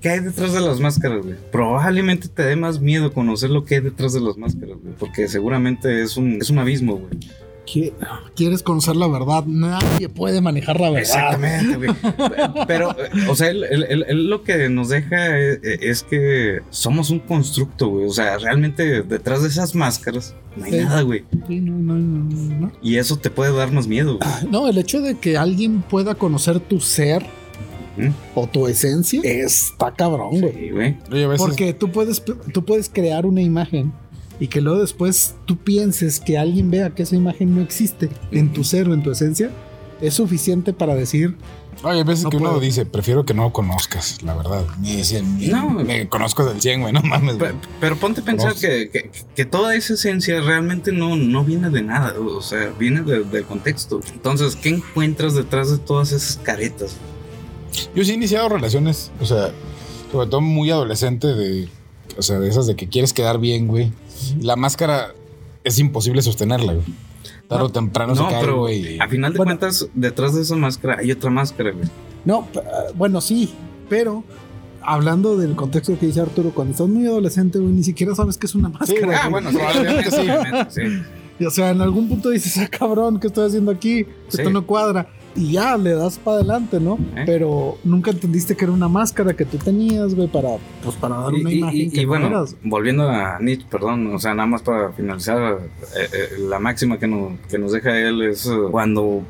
[0.00, 1.34] ¿Qué hay detrás de las máscaras, güey?
[1.50, 4.94] Probablemente te dé más miedo conocer lo que hay detrás de las máscaras, güey.
[4.98, 7.10] Porque seguramente es un, es un abismo, güey.
[7.72, 7.92] ¿Qué-
[8.34, 9.44] ¿Quieres conocer la verdad?
[9.46, 11.00] Nadie puede manejar la verdad.
[11.02, 11.90] Exactamente, güey.
[12.66, 16.60] Pero, eh, o sea, él, él- él- él lo que nos deja es, es que
[16.70, 18.06] somos un constructo, güey.
[18.06, 20.78] O sea, realmente detrás de esas máscaras no hay Sí.
[20.78, 21.24] nada, güey.
[21.46, 22.72] Sí, no, no, no, no.
[22.82, 24.28] Y eso te puede dar más miedo, güey.
[24.50, 27.24] No, el hecho de que alguien pueda conocer tu ser
[28.34, 30.52] o tu esencia está cabrón, güey.
[30.54, 30.96] Sí, güey.
[31.36, 33.92] Porque tú puedes, tú puedes crear una imagen
[34.40, 38.52] y que luego después tú pienses que alguien vea que esa imagen no existe en
[38.52, 39.50] tu ser o en tu esencia,
[40.00, 41.36] es suficiente para decir,
[41.82, 44.66] Oye, hay veces No que uno dice, prefiero que no lo conozcas, la verdad.
[45.02, 45.70] Cien, ni- No.
[45.70, 47.36] Me conozco del 100, güey, no mames,
[47.80, 51.80] Pero ponte a pensar que, que- que toda esa esencia realmente no, no viene de
[51.80, 54.00] nada, o sea, viene de- del contexto.
[54.12, 56.96] Entonces, ¿qué encuentras detrás de todas esas caretas?
[57.94, 59.50] Yo sí he iniciado relaciones, o sea,
[60.12, 61.68] sobre todo muy adolescente, de,
[62.18, 63.90] o sea, de esas de que quieres quedar bien, güey.
[64.40, 65.14] La máscara
[65.64, 66.86] es imposible sostenerla, güey.
[67.48, 68.98] Tarde o No, temprano se cae, pero güey.
[69.00, 69.50] a final de Bueno.
[69.58, 71.88] cuentas, detrás de esa máscara hay otra máscara, güey.
[72.24, 73.52] no, ah, bueno, sí,
[73.88, 74.22] pero
[74.82, 78.46] hablando del contexto que dice Arturo, cuando estás muy adolescente, güey, ni siquiera sabes que
[78.46, 79.04] es una máscara.
[79.06, 79.18] güey.
[79.20, 80.10] Ah, bueno, sí, obviamente,
[80.70, 81.02] sí, sí.
[81.40, 84.06] Y, O sea, en algún punto dices, ah, cabrón, ¿qué estoy haciendo aquí?
[84.28, 84.52] Esto Sí.
[84.52, 85.08] no cuadra.
[85.36, 86.98] Y ya le das para adelante, ¿no?
[87.16, 87.22] ¿Eh?
[87.24, 91.32] Pero nunca entendiste que era una máscara que tú tenías, güey, para, pues, para dar
[91.32, 92.56] una Y, imagen y- que y no bueno, eras.
[92.64, 95.58] volviendo a Nietzsche, perdón, o sea, nada más para finalizar,
[95.96, 99.22] eh, eh, la máxima que, no- que nos deja él es cuando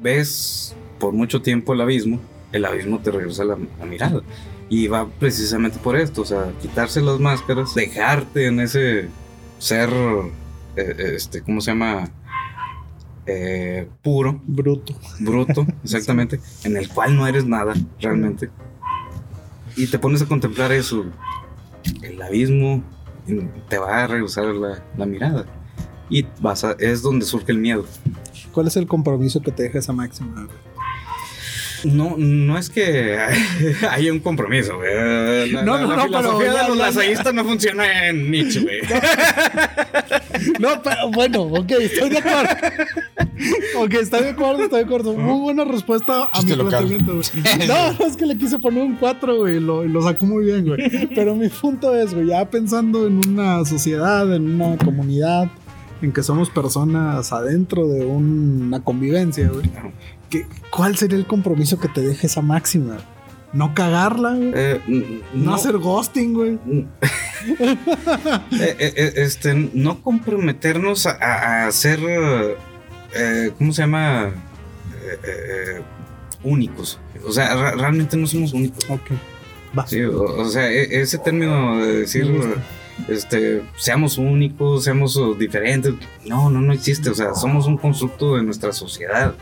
[0.00, 2.20] ves por mucho tiempo el abismo,
[2.52, 4.22] el abismo te regresa la, la mirada.
[4.68, 9.08] Y va precisamente por esto, o sea, quitarse las máscaras, dejarte en ese
[9.58, 9.90] ser,
[10.76, 12.08] este, ¿cómo se llama?
[13.32, 14.94] Eh, puro, Bruto.
[15.20, 18.50] bruto, exactamente, en el cual no eres nada realmente.
[19.76, 21.04] Y te pones a contemplar eso,
[22.02, 22.82] el abismo
[23.68, 25.46] te va a regresar la, la mirada.
[26.08, 27.86] Y vas a, es donde surge el miedo.
[28.52, 30.48] ¿Cuál es el compromiso que te deja esa máxima?
[31.84, 33.16] No, no es que
[33.90, 35.50] haya un compromiso, güey.
[35.52, 38.60] La, No, la- no, la no, filosofía pero de los lasallistas no funciona en Nietzsche,
[38.60, 38.80] güey.
[40.60, 42.50] No, pero bueno, ok, estoy de acuerdo.
[43.78, 45.14] ok, estoy de acuerdo, estoy de acuerdo.
[45.14, 46.86] Muy buena respuesta a Chiste mi local.
[46.86, 47.68] planteamiento, güey.
[47.68, 50.44] No, es que le quise poner un 4, güey, y lo, y lo sacó muy
[50.44, 51.08] bien, güey.
[51.14, 55.48] Pero mi punto es, güey, ya pensando en una sociedad, en una comunidad,
[56.02, 59.68] en que somos personas adentro de una convivencia, güey.
[59.68, 59.92] Claro.
[60.30, 62.98] ¿qué- ¿Cuál sería el compromiso que te deje esa máxima?
[63.52, 64.52] No cagarla, güey.
[64.54, 66.58] Eh, No, hacer ghosting, güey.
[68.52, 71.98] Eh, eh, este, no comprometernos a, a- a hacer
[73.14, 74.30] eh, ¿cómo se llama?
[75.24, 75.80] Eh,
[76.42, 76.98] únicos.
[77.26, 78.84] O sea, realmente no somos únicos.
[78.90, 79.10] Ok.
[79.76, 79.86] Va.
[79.86, 82.30] Sí, o, o sea, e- ese término de decir,
[83.08, 85.94] este, seamos únicos, seamos diferentes,
[86.26, 87.10] no, no, no existe.
[87.10, 89.34] O sea, somos un constructo de nuestra sociedad,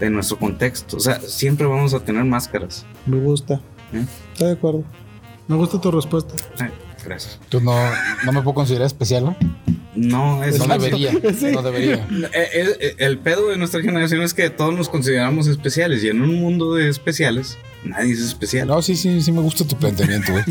[0.00, 0.96] de nuestro contexto.
[0.96, 2.84] O sea, siempre vamos a tener máscaras.
[3.06, 3.60] Me gusta.
[3.92, 4.04] ¿Eh?
[4.32, 4.84] Estoy de acuerdo.
[5.48, 6.34] Me gusta tu respuesta.
[7.04, 7.38] Gracias.
[7.48, 7.72] Tú no,
[8.24, 9.36] no me puedo considerar especial, ¿no?
[9.94, 11.12] No, es No debería.
[11.38, 11.52] Sí.
[11.52, 12.06] No debería.
[12.34, 16.20] Eh, eh, El pedo de nuestra generación es que todos nos consideramos especiales y en
[16.20, 18.68] un mundo de especiales nadie es especial.
[18.68, 20.44] No, sí, sí, sí me gusta tu planteamiento, güey.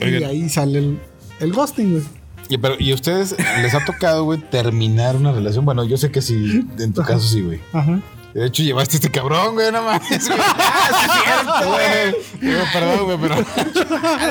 [0.20, 0.98] y ahí sale el,
[1.40, 2.04] el ghosting, güey.
[2.48, 5.64] Y, pero, ¿y ustedes les ha tocado, güey, terminar una relación?
[5.64, 7.60] Bueno, yo sé que sí, en tu caso sí, güey.
[7.72, 8.00] Ajá.
[8.34, 10.28] De hecho, llevaste a este cabrón, güey, no mames.
[10.28, 10.40] güey.
[11.64, 13.36] Güey, digo, Perdón, güey, pero.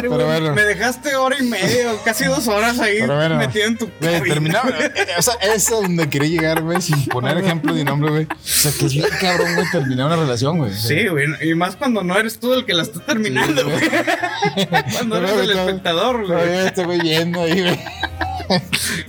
[0.02, 0.54] Pero bueno.
[0.54, 3.38] Me dejaste hora y media, casi dos horas ahí bueno.
[3.38, 4.34] metido en tu Güey, cabina.
[4.34, 4.70] terminaba.
[5.18, 8.24] O sea, es a donde quería llegar, güey, sin poner ejemplo de nombre, güey.
[8.26, 10.74] O sea, que es bien cabrón, güey, terminar una relación, güey.
[10.74, 14.68] Sí, güey, y más cuando no eres tú el que la está terminando, Sí, güey.
[14.92, 16.66] cuando Pero, eres el espectador, güey.
[16.68, 17.80] Este güey yendo ahí, güey.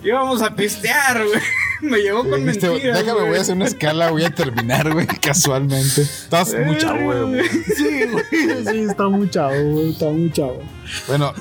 [0.05, 1.41] Íbamos a pistear, güey.
[1.83, 2.81] Me llevó con mentiras.
[2.83, 6.03] Déjame, voy a hacer una escala, voy a terminar, güey, casualmente.
[6.03, 7.43] Estás muy chavo, güey.
[7.77, 8.25] Sí, güey.
[8.67, 9.91] Sí, está muy chavo, güey.
[9.91, 10.63] Está muy chavo.
[11.09, 11.33] Bueno,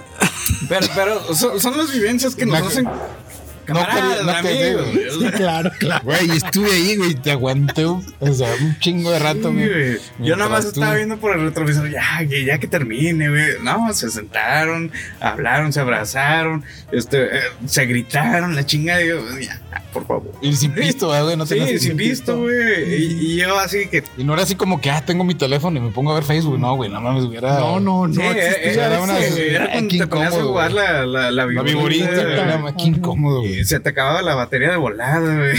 [0.70, 2.88] Pero, pero son, son las vivencias que nos No, hacen
[3.66, 4.80] camaradas, no te digo.
[4.82, 4.94] amigos.
[4.94, 5.08] güey.
[5.08, 6.04] O sea, Sí, claro, claro.
[6.04, 9.98] güey, estuve ahí, güey, te aguanté, un- o sea, un chingo de rato, Sí, güey.
[10.20, 13.46] Yo nada más tú- estaba viendo por el retrovisor, ya, que ya que termine, güey.
[13.62, 14.92] No, se sentaron,
[15.22, 19.62] hablaron, se abrazaron, este, eh, se gritaron, la chingada, y yo, ya,
[19.94, 20.32] por favor.
[20.42, 22.96] Y sin pisto, güey, no Sí, sin visto, güey.
[22.96, 24.04] Y, y yo así que.
[24.18, 26.24] Y no era así como que, ah, tengo mi teléfono y me pongo a ver
[26.24, 26.60] Facebook.
[26.60, 27.60] No, güey, no mames, hubiera.
[27.60, 30.50] No, no, no Sí, existía era, una- sí, era cuando Qué te ponías a incómodo,
[30.52, 30.84] jugar güey.
[30.86, 32.34] la, la, la La viborita, güey, güey.
[32.40, 33.60] era más que incómodo, güey.
[33.60, 35.54] Y se te acababa la batería de volada, güey.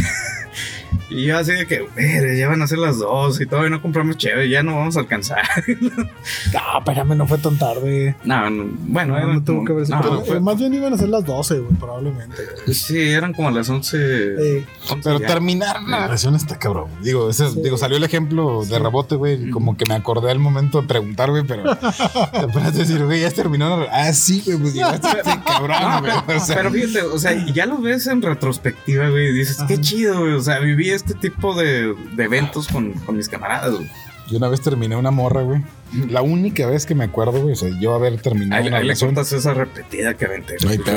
[1.10, 3.82] Y yo así de que, güey, ya van a ser las dos y todavía no
[3.82, 5.42] compramos chévere, ya no vamos a alcanzar.
[5.80, 8.16] No, espérame, no fue tan tarde.
[8.24, 10.92] No, no, bueno, No, eran no tuvo que haber no, Pero, fue- más bien iban
[10.92, 12.36] a ser las 12, güey, probablemente.
[12.72, 13.96] Sí, eran como las 11.
[13.98, 15.26] Eh, 11 Pero ya.
[15.26, 16.88] terminar una relación está cabrón.
[17.02, 17.60] Digo, ese- Sí.
[17.62, 19.50] digo, salió el ejemplo de rebote, güey.
[19.50, 21.64] Como que me acordé al momento de preguntar, güey, pero
[22.32, 23.94] apenas decir, güey, ya terminó relación.
[24.08, 26.36] Ah, sí, güey, pues llegaste a este cabrón, güey.
[26.38, 29.80] O sea, Pero fíjate, o sea, ya lo ves en retrospectiva, güey, y dices, qué
[29.80, 30.32] chido, güey.
[30.32, 33.88] O sea, viví este tipo de, de eventos con, con mis camaradas, güey.
[34.28, 35.62] yo una vez terminé una morra, güey.
[36.10, 38.82] La única vez que me acuerdo, güey, o sea, yo haber terminado Ahí, una ahí
[38.82, 39.16] relación.
[39.18, 40.56] esa repetida que aventé.
[40.68, 40.90] Ahí te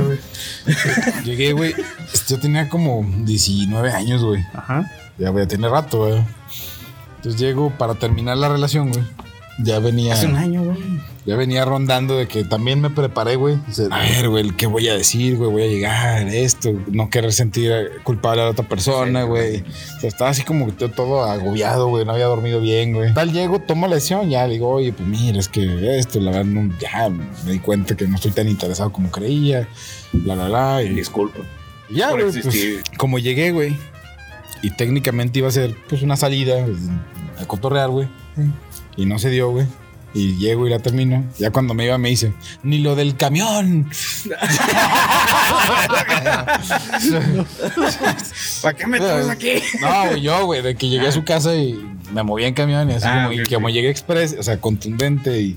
[0.00, 0.18] güey.
[1.24, 1.74] Llegué, güey.
[2.28, 4.42] Yo tenía como 19 años, güey.
[4.54, 4.90] Ajá.
[5.18, 6.24] Ya, güey, tiene rato, güey.
[7.16, 9.04] Entonces llego para terminar la relación, güey.
[9.62, 10.14] Ya venía.
[10.14, 10.78] Hace un año, güey.
[11.26, 13.58] Ya venía rondando de que también me preparé, güey.
[13.90, 15.50] A ver, güey, ¿qué voy a decir, güey?
[15.50, 17.72] Voy a llegar, esto, no querer sentir
[18.04, 19.56] culpable a la otra persona, Sí, güey.
[19.96, 22.06] O sea, estaba así como que todo- agobiado, güey.
[22.06, 23.12] No había dormido bien, güey.
[23.12, 26.46] Tal llego, tomo la decisión, ya digo, oye, pues mira, es que esto, la verdad,
[26.46, 29.68] no- ya me di cuenta que no estoy tan interesado como creía,
[30.12, 30.82] bla, bla, bla.
[30.82, 31.40] Y Disculpa.
[31.90, 32.56] ya, por güey, pues,
[32.96, 33.76] como llegué, güey,
[34.62, 36.78] y técnicamente iba a ser, pues, una salida pues,
[37.38, 38.08] a cotorrear, güey.
[38.96, 39.66] Y no se dio, güey.
[40.12, 41.24] Y llego y la termino.
[41.38, 42.32] Ya cuando me iba me dice,
[42.64, 43.88] ni lo del camión.
[48.62, 49.52] ¿Para qué me traes aquí?
[49.80, 51.74] No, güey, yo, güey, de que llegué a su casa y
[52.12, 55.56] me moví en camión y así Ah, como, y llegué express, o sea, contundente y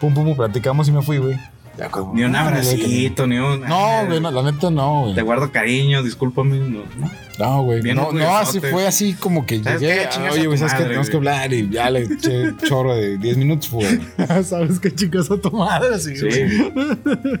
[0.00, 1.36] pum, pum, pum, platicamos y me fui, güey.
[1.78, 3.60] Ya, como, Ni un güey, que- abracito, ni un.
[3.60, 5.14] No, güey, no, la neta no, güey.
[5.14, 6.58] Te guardo cariño, discúlpame.
[6.58, 7.10] No, no.
[7.38, 7.80] No, güey.
[7.94, 10.06] No, no, así fue así como que ¿Sabes llegué.
[10.06, 11.28] ah, Oye, güey, ¿sabes madre, Tenemos que güey.
[11.28, 14.00] hablar y ya le eché chorro de 10 minutos, güey.
[14.44, 16.00] ¿Sabes qué chicas a tu madre?
[16.00, 16.26] Sí, Sí.
[16.26, 16.72] güey.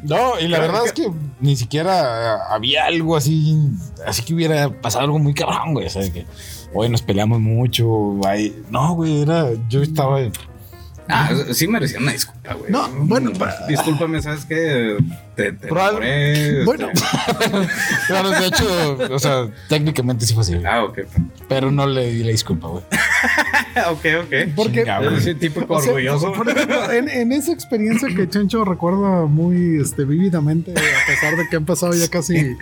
[0.04, 3.58] No, y la verdad que- es que ni siquiera había algo así,
[4.06, 5.90] así que hubiera pasado algo muy cabrón, güey.
[5.90, 6.26] Sea, que
[6.72, 8.20] hoy nos peleamos mucho.
[8.24, 9.48] ahí- No, güey, era.
[9.68, 10.20] Yo estaba.
[11.08, 12.70] Ah, sí merecía una disculpa, güey.
[12.70, 14.96] No, bueno, pa- Discúlpame, ¿sabes qué?
[15.34, 16.88] Te, te Probable- este- Bueno,
[18.06, 20.54] Claro, de hecho, o sea, técnicamente sí fue así.
[20.66, 21.00] Ah, ok.
[21.48, 22.82] Pero no le di la disculpa, güey.
[23.90, 24.34] ok, ok.
[24.56, 24.84] porque.
[25.16, 26.32] Ese típico o sea, orgulloso.
[26.32, 31.48] por ejemplo, en, en esa experiencia que Chencho recuerda muy este, vívidamente, a pesar de
[31.48, 32.56] que han pasado ya casi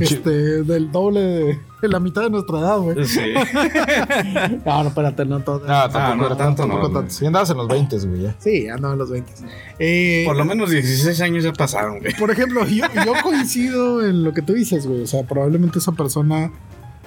[0.00, 0.30] este,
[0.62, 3.04] del doble de, la mitad de nuestra edad, güey.
[3.04, 3.20] Sí.
[4.64, 5.60] No, no, espérate, no todo.
[5.60, 7.10] No, tampoco Ah, no, tanto tampoco no, tanto.
[7.14, 8.34] Sí, andabas en los 20, güey, ya.
[8.38, 9.31] Sí, andaba en los 20.
[9.78, 12.14] Eh, Por lo menos 16 años ya pasaron, güey.
[12.14, 15.02] Por ejemplo, yo, yo coincido en lo que tú dices, güey.
[15.02, 16.50] O sea, probablemente esa persona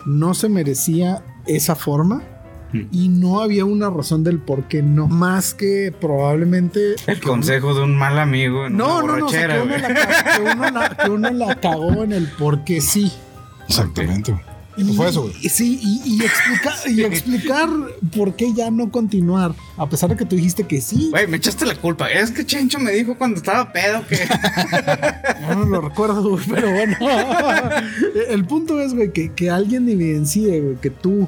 [0.05, 2.23] no se merecía esa forma.
[2.73, 2.87] Hmm.
[2.91, 5.07] Y no había una razón del por qué no.
[5.07, 6.95] Más que probablemente.
[7.07, 9.25] El consejo de un mal amigo en No, una no, no.
[9.27, 12.63] o sea, que, uno la, que uno la- que uno la cagó en el por
[12.63, 13.11] qué sí.
[13.67, 14.43] Exactamente, güey.
[14.77, 15.33] ¿Y fue eso, güey?
[15.49, 17.69] Sí, y, y explica- y explicar
[18.15, 19.53] por qué ya no continuar.
[19.77, 21.07] A pesar de que tú dijiste que sí.
[21.11, 22.09] Güey, me echaste la culpa.
[22.09, 24.17] Es que Chencho me dijo cuando estaba pedo que.
[25.47, 26.97] Yo no lo recuerdo, güey, pero bueno.
[28.29, 31.27] El punto es, güey, que, que alguien evidencie, güey, que tú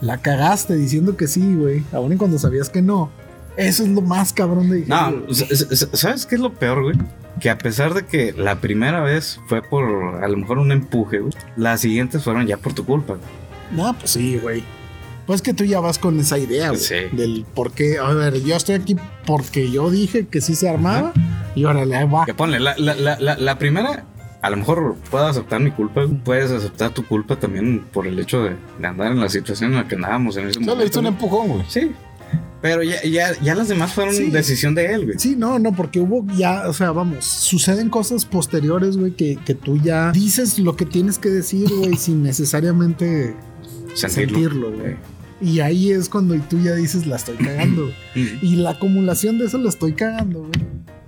[0.00, 3.10] la cagaste diciendo que sí, güey, aun y cuando sabías que no.
[3.56, 5.12] Eso es lo más cabrón de No,
[5.92, 6.96] ¿sabes qué es lo peor, güey?
[7.40, 11.18] Que a pesar de que la primera vez fue por a lo mejor un empuje,
[11.20, 13.14] güey, las siguientes fueron ya por tu culpa.
[13.14, 13.26] güey.
[13.72, 14.62] No, pues sí, güey.
[15.26, 16.80] Pues que tú ya vas con esa idea, güey.
[16.80, 16.94] Sí.
[17.12, 17.98] Del por qué.
[17.98, 21.12] A ver, yo estoy aquí porque yo dije que sí se armaba.
[21.54, 22.26] Y órale, ahí va.
[22.26, 24.04] Que ponle, la, la, la, la, la primera,
[24.42, 26.18] a lo mejor puedo aceptar mi culpa, güey.
[26.18, 29.76] puedes aceptar tu culpa también por el hecho de, de andar en la situación en
[29.76, 30.78] la que andábamos en ese Solo momento.
[30.78, 31.64] le diste un empujón, güey.
[31.68, 31.92] Sí.
[32.62, 34.30] Pero ya, ya, ya las demás fueron Sí.
[34.30, 35.18] decisión de él, güey.
[35.18, 39.54] Sí, no, no, porque hubo ya, o sea, vamos, suceden cosas posteriores, güey, que, que
[39.54, 43.34] tú ya dices lo que tienes que decir, güey, sin necesariamente
[43.94, 44.38] Sentirlo.
[44.38, 44.96] sentirlo, güey.
[45.40, 47.90] Y ahí es cuando tú ya dices, la estoy cagando.
[48.42, 50.52] Y la acumulación de eso la estoy cagando, güey.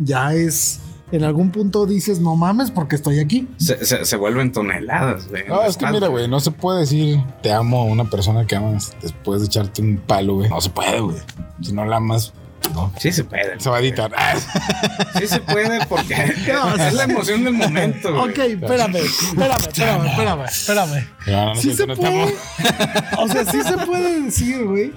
[0.01, 0.81] Ya es,
[1.13, 3.49] en algún punto dices, no mames, porque estoy aquí.
[3.57, 5.47] Se, se, se vuelven toneladas, güey.
[5.49, 8.57] No, es que mira, güey, no se puede decir te amo a una persona que
[8.57, 10.49] amas después de echarte un palo, güey.
[10.49, 11.17] No se puede, güey.
[11.61, 12.33] Si no la amas,
[12.73, 12.93] no.
[12.99, 13.59] Sí se puede.
[13.61, 14.11] Se va a editar.
[15.19, 16.15] Sí se puede porque
[16.53, 18.31] No, es la emoción del momento, güey.
[18.31, 21.07] Ok, espérame, espérame, espérame, espérame, espérame.
[21.27, 22.35] no, no, Sí se puede,
[23.19, 24.93] o sea, sí se puede decir, güey,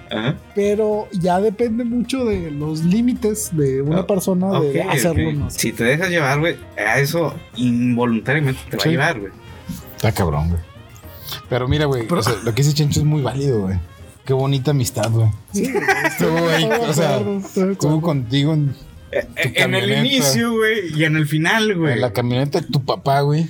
[0.56, 5.49] pero ya depende mucho de los límites de una Ah, persona de hacerlo.
[5.49, 8.89] Si te dejas llevar, güey, a eso involuntariamente te va Sí.
[8.89, 9.32] a llevar, güey.
[9.95, 10.62] Está cabrón, güey.
[11.49, 13.80] Pero mira, güey, Pero- o sea, lo que dice Chencho es muy válido, güey.
[14.28, 15.30] Qué bonita amistad, güey.
[15.54, 15.63] Sí,
[16.06, 17.20] Estuvo ahí, o sea,
[17.72, 18.76] estuvo contigo en,
[19.10, 21.94] Eh, En el inicio, güey, y en el final, güey.
[21.94, 23.50] en la camioneta de tu papá, güey.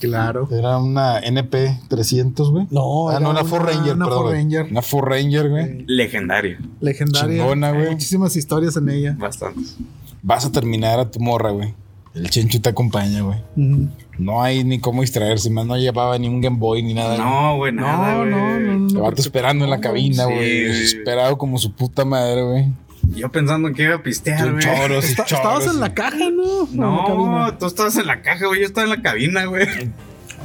[0.00, 0.48] Claro.
[0.50, 2.66] Era una NP 300, güey.
[2.70, 4.22] No, ah, no, una Ford Ranger, una perdón.
[4.22, 4.32] Ford.
[4.32, 4.66] Ranger.
[4.70, 5.84] Una Ford Ranger, güey.
[5.86, 6.56] Legendario.
[6.80, 7.36] Legendaria.
[7.36, 7.90] Chingona, güey.
[7.90, 9.14] Muchísimas historias en ella.
[9.18, 9.76] Bastantes.
[10.22, 11.74] Vas a terminar a tu morra, güey.
[12.14, 13.38] El Chencho te acompaña, güey.
[13.56, 13.88] Ujú.
[14.18, 17.16] No hay ni cómo distraerse, más no llevaba ni un Game Boy ni nada.
[17.18, 18.30] No, güey, nada, No, güey.
[18.30, 19.16] no, no, no.
[19.16, 20.60] Esperando en la cabina, güey.
[20.64, 22.66] Desesperado como su puta madre, güey.
[23.16, 24.62] Yo pensando en que iba a pistear, güey.
[24.64, 25.44] Choros y Está- choros.
[25.44, 26.68] estabas en la caja, ¿no?
[26.72, 26.76] La.
[26.76, 28.60] No, tú estabas en la caja, güey.
[28.60, 29.66] Yo estaba en la cabina, güey.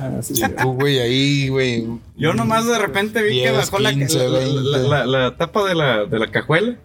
[0.02, 1.86] Ah, sí, Y tú, güey, ahí, güey.
[2.18, 4.62] Yo nomás de repente vi que 10, bajó la, 15, la- la- 20.
[4.62, 6.76] la- la- la tapa de la, de la cajuela.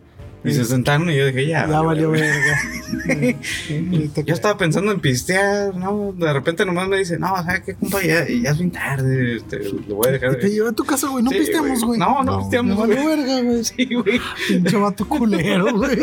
[0.44, 1.66] Y se sentaron y yo dije, ya.
[1.66, 2.58] Ya valió verga.
[3.06, 6.12] Sí, Yo estaba pensando en pistear, ¿no?
[6.16, 8.02] De repente nomás me dice, no, ¿sabes qué, compa?
[8.02, 10.32] Ya, ya es bien tarde, este, lo voy a dejar.
[10.32, 11.24] Y te llevé a tu casa, güey.
[11.24, 11.98] No Sí, pisteamos, güey.
[11.98, 12.38] No, no, No.
[12.40, 13.64] Pisteamos, valió verga, güey.
[13.64, 14.20] Sí, güey.
[14.48, 15.98] Pinche vato culero, güey.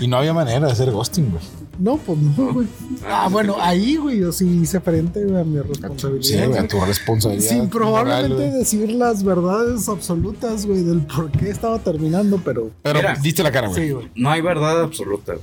[0.00, 1.42] Y no había manera de hacer ghosting, güey.
[1.78, 2.66] No, pues no, güey.
[3.06, 6.48] Ah, bueno, ahí, güey, yo sí hice frente güey, a mi Sí, responsabilidad.
[6.48, 7.48] güey, a tu responsabilidad.
[7.48, 12.09] Sin probablemente moral, decir las verdades absolutas, güey, del por qué estaba terminando,
[12.44, 13.14] pero Pero Mira.
[13.22, 13.86] diste la cara, güey.
[13.86, 14.08] sí, güey.
[14.14, 15.34] No hay verdad absoluta.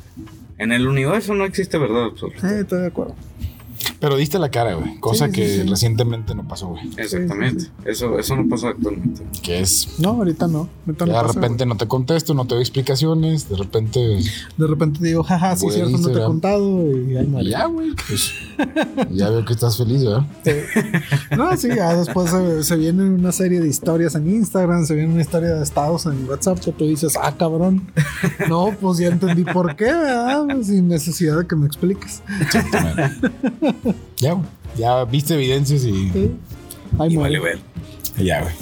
[0.58, 2.49] En el universo no existe verdad absoluta.
[2.51, 3.15] Eh, estoy de acuerdo.
[4.00, 5.00] Pero diste la cara, güey.
[5.00, 5.64] Cosa Sí, sí, que sí.
[5.64, 6.84] recientemente no pasó, güey.
[6.98, 7.66] Exactamente.
[7.86, 9.24] Eso, eso no pasa actualmente.
[9.42, 9.88] Que es.
[10.00, 10.70] No, ahorita no.
[10.86, 13.50] Ahorita no de pasa, repente no te contesto, no te doy explicaciones.
[13.50, 14.00] De repente.
[14.58, 16.92] De repente digo, jaja, sí, cierto, no te he contado.
[16.92, 17.50] Y ahí y muere.
[17.50, 17.92] ya, güey.
[18.08, 18.32] Pues.
[19.12, 20.26] ya veo que estás feliz, ¿verdad?
[21.36, 25.12] No, sí, ya después se, se viene una serie de historias en Instagram, se viene
[25.14, 27.88] una historia de estados en WhatsApp que tú dices, ah, cabrón.
[28.48, 30.46] No, pues ya entendí por qué, ¿verdad?
[30.62, 32.22] Sin necesidad de que me expliques.
[32.42, 33.32] Exactamente.
[34.17, 34.45] Ya, güey.
[34.78, 36.10] Ya viste evidencias y.
[36.12, 36.32] Sí.
[36.91, 37.60] Vale ver.
[38.17, 38.54] Ya, güey.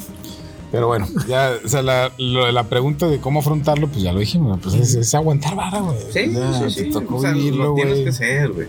[0.72, 4.18] Pero bueno, ya, o sea, la, lo la pregunta de cómo afrontarlo, pues ya lo
[4.18, 5.96] dijimos, pues es, es aguantar vara, güey.
[6.12, 6.90] Sí, Ya, sí, Te sí.
[6.90, 8.04] tocó O sea, vivirlo, lo tienes güey.
[8.04, 8.66] que ser, güey.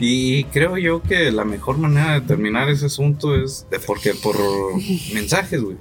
[0.00, 4.36] Y creo yo que la mejor manera de terminar ese asunto es de porque por
[5.14, 5.76] mensajes, güey.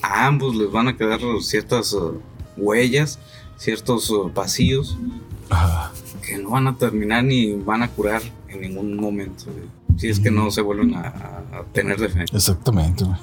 [0.00, 2.18] A ambos les van a quedar ciertas uh,
[2.56, 3.18] huellas,
[3.58, 4.96] ciertos uh, vacíos
[5.50, 5.92] Ah,
[6.26, 8.22] que no van a terminar ni van a curar
[8.52, 9.44] en ningún momento.
[9.96, 11.42] Si es que no se vuelven a,
[11.72, 12.34] tener defensa.
[12.34, 13.16] exactamente, güey.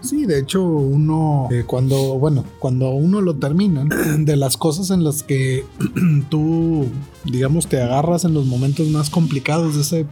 [0.00, 3.84] Sí, de hecho, uno, eh, cuando, bueno, cuando uno lo termina,
[4.18, 5.64] de las cosas en las que
[6.30, 6.86] tú,
[7.24, 10.06] digamos, te agarras en los momentos más complicados de, ese,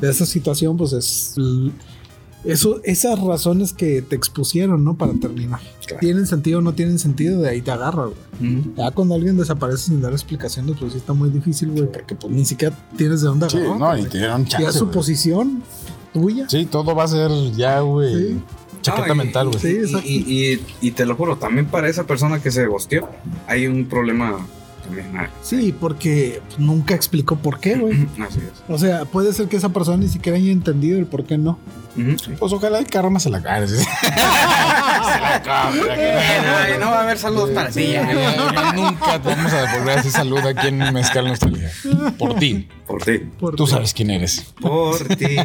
[0.00, 1.34] de esa situación, pues es
[2.44, 4.94] eso, esas razones que te expusieron, ¿no?
[4.94, 5.60] Para terminar.
[5.86, 6.00] Claro.
[6.00, 7.40] ¿Tienen sentido o no tienen sentido?
[7.42, 8.62] De ahí te agarras, güey.
[8.76, 12.32] Ya cuando alguien desaparece sin dar explicaciones, pues sí está muy difícil, güey, porque pues
[12.32, 14.94] ni siquiera tienes de dónde Sí, agarrarte, no, y te dieron Ya chance, su güey.
[14.94, 15.62] posición
[16.12, 16.48] tuya.
[16.48, 18.14] Sí, todo va a ser ya, güey.
[18.34, 18.40] Sí.
[18.82, 19.58] Chaqueta No, y- mental, güey.
[19.60, 19.78] Sí.
[20.04, 23.08] Y, y- y te lo juro, también para esa persona que se gosteó,
[23.46, 24.46] hay un problema
[24.84, 25.16] también.
[25.16, 28.06] ah, Sí, porque nunca explicó por qué, güey.
[28.20, 28.62] Así es.
[28.68, 31.58] O sea, puede ser que esa persona ni siquiera haya entendido el por qué no.
[31.96, 32.32] Sí.
[32.40, 33.68] Pues ojalá el karma se la cae.
[33.68, 35.80] se la cae.
[36.42, 37.92] Ay, no va a haber saludos para ti.
[37.92, 38.72] ya.
[38.74, 41.70] Nunca te vamos a devolver ese saludo aquí en Mezcal Nostalgia.
[42.18, 42.68] Por ti.
[42.86, 43.18] Por ti.
[43.38, 44.52] Por Tú sabes quién eres.
[44.60, 45.36] Por ti.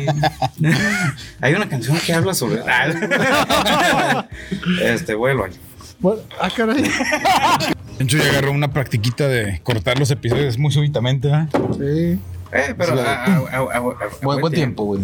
[1.39, 2.63] Hay una canción que habla sobre.
[4.81, 5.45] Este, vuelo.
[5.99, 6.83] Bueno, ah, caray.
[7.99, 11.29] Encho ya agarró una practiquita de cortar los episodios muy súbitamente.
[11.29, 11.47] ¿eh?
[11.77, 12.19] Sí.
[12.51, 12.99] Eh, pero.
[12.99, 13.81] A- a- a- a- a- a-
[14.23, 15.01] Buen, buen tiempo, güey.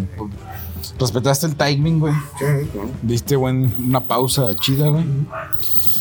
[0.98, 2.14] Respetaste el timing, güey.
[2.38, 2.90] Sí, claro.
[3.02, 5.04] Diste buen, una pausa chida, güey.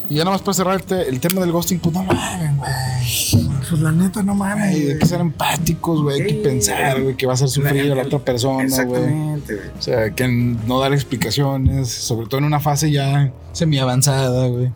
[0.10, 2.56] Y ya nada más para cerrar el, te- el tema del ghosting, pues no mames,
[2.58, 3.50] güey.
[3.68, 4.76] Pues la neta, no mames.
[4.76, 6.22] Ay, hay que ser empáticos, güey.
[6.22, 8.66] Hay que pensar, güey, que va a hacer sufrir a la otra persona, güey.
[8.66, 9.56] Exactamente.
[9.56, 9.68] güey.
[9.78, 14.72] O sea, que no dar explicaciones, sobre todo en una fase ya semi avanzada, güey.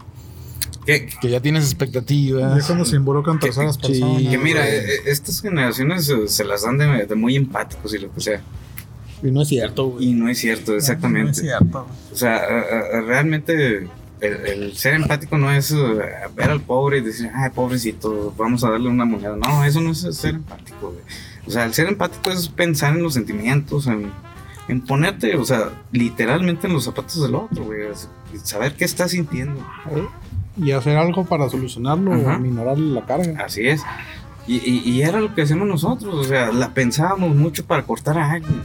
[0.90, 2.66] Que, Que ya tienes Ya expectativas.
[2.66, 4.22] cuando se involucran Que- terceras sí, personas.
[4.24, 4.74] que mira, güey.
[4.76, 8.22] eh, eh, estas generaciones eh, se las dan de, de muy empáticos y lo que
[8.22, 8.42] sea.
[9.22, 10.10] Y no es cierto, güey.
[10.10, 11.34] Y no es cierto, No es exactamente.
[11.34, 11.86] cierto.
[12.12, 13.88] O sea, a- a- a- realmente
[14.22, 15.76] el, el ser empático no es eh,
[16.36, 19.36] ver al pobre y decir, ay, pobrecito, vamos a darle una moneda.
[19.36, 21.04] No, eso no es ser empático, güey.
[21.48, 24.12] O sea, el ser empático es pensar en los sentimientos, en,
[24.68, 27.80] en ponerte, o sea, literalmente en los zapatos del otro, güey.
[28.44, 29.60] Saber qué está sintiendo.
[30.62, 32.36] Y hacer algo para solucionarlo o Ajá.
[32.36, 33.44] aminorarle la carga.
[33.46, 33.82] Así es.
[34.48, 38.18] Y, y- y era lo que hacemos nosotros, o sea, la pensábamos mucho para cortar
[38.18, 38.62] a alguien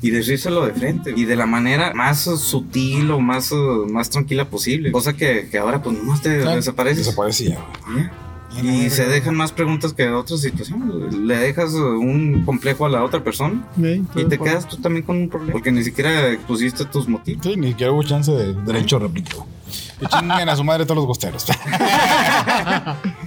[0.00, 3.52] y decírselo de frente y de la manera más sutil o más,
[3.88, 4.90] más tranquila posible.
[4.90, 7.06] Cosa que, que ahora pues nomás te Claro, desapareces.
[7.06, 7.58] Desaparecía.
[7.96, 8.12] Ya.
[8.62, 11.14] Y se dejan más preguntas que otras situaciones.
[11.14, 15.16] Le dejas un complejo a la otra persona Sí, y te quedas tú también con
[15.16, 15.52] un problema.
[15.52, 17.42] Porque ni siquiera expusiste tus motivos.
[17.44, 19.36] Sí, ni siquiera hubo chance de derecho a réplica.
[19.36, 19.48] güey.
[20.02, 21.46] Que chinguen a su madre todos los gosteros.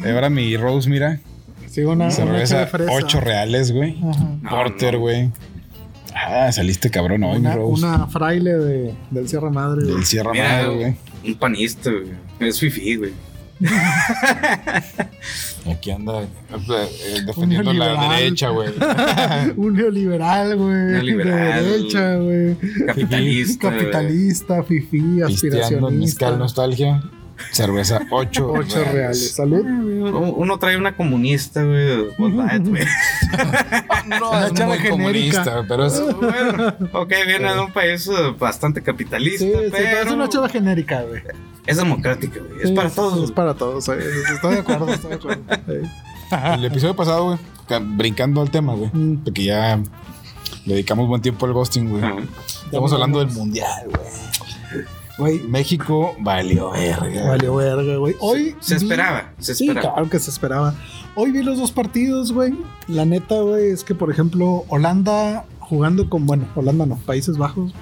[0.06, 1.20] Y ahora mi Rose, mira,
[1.70, 2.92] Sí, una, una cerveza fresa.
[2.94, 3.98] 8 reales, güey.
[4.50, 5.32] Porter, güey.
[6.14, 7.84] Ah, saliste cabrón hoy, mi Una, Rose.
[7.86, 9.84] una fraile de, del Sierra Madre.
[9.84, 9.96] güey.
[9.96, 10.96] Del Sierra Mira, Madre, güey.
[11.26, 12.12] Un panista, güey.
[12.40, 13.12] Es fifi, güey.
[15.72, 16.28] Aquí anda eh,
[17.26, 18.70] defendiendo la derecha, güey.
[19.56, 21.16] Un neoliberal, güey.
[21.18, 22.58] De derecha, güey.
[22.86, 23.70] Capitalista.
[23.70, 25.90] Capitalista, fifí, aspiracionista.
[25.90, 27.02] mezcal nostalgia.
[27.52, 29.36] Cerveza 8 Ocho reales.
[29.36, 29.64] Salud.
[29.66, 32.08] Uno trae una comunista, güey.
[32.18, 32.84] Light, güey.
[34.08, 34.90] No, Una es muy genérica.
[34.90, 36.00] comunista, pero es...
[36.16, 40.48] bueno, ok, viene de un país eh, bastante capitalista, Sí, sí, pero es una chava
[40.48, 41.24] genérica, güey.
[41.66, 42.62] es democrática, güey.
[42.62, 43.24] Es Sí, para todos.
[43.24, 43.88] Es para todos.
[43.90, 43.98] eh,
[44.34, 45.42] Estoy de acuerdo, estoy de acuerdo.
[45.66, 45.90] Sí.
[46.54, 49.24] El episodio pasado, güey, ca- brincando al tema, güey, Mm.
[49.24, 49.80] porque ya
[50.66, 52.04] le dedicamos buen tiempo al ghosting, güey.
[52.66, 54.86] Estamos hablando del mundial, güey.
[55.18, 57.28] Güey, México valió verga.
[57.30, 58.16] valió verga, güey.
[58.20, 58.56] Hoy.
[58.60, 59.94] Se vi- esperaba, se Sí, esperaba.
[59.94, 60.76] claro que se esperaba.
[61.16, 62.54] Hoy vi los dos partidos, güey.
[62.88, 67.74] La neta, güey, es que, por ejemplo, Holanda jugando con, bueno, Holanda no, Países Bajos,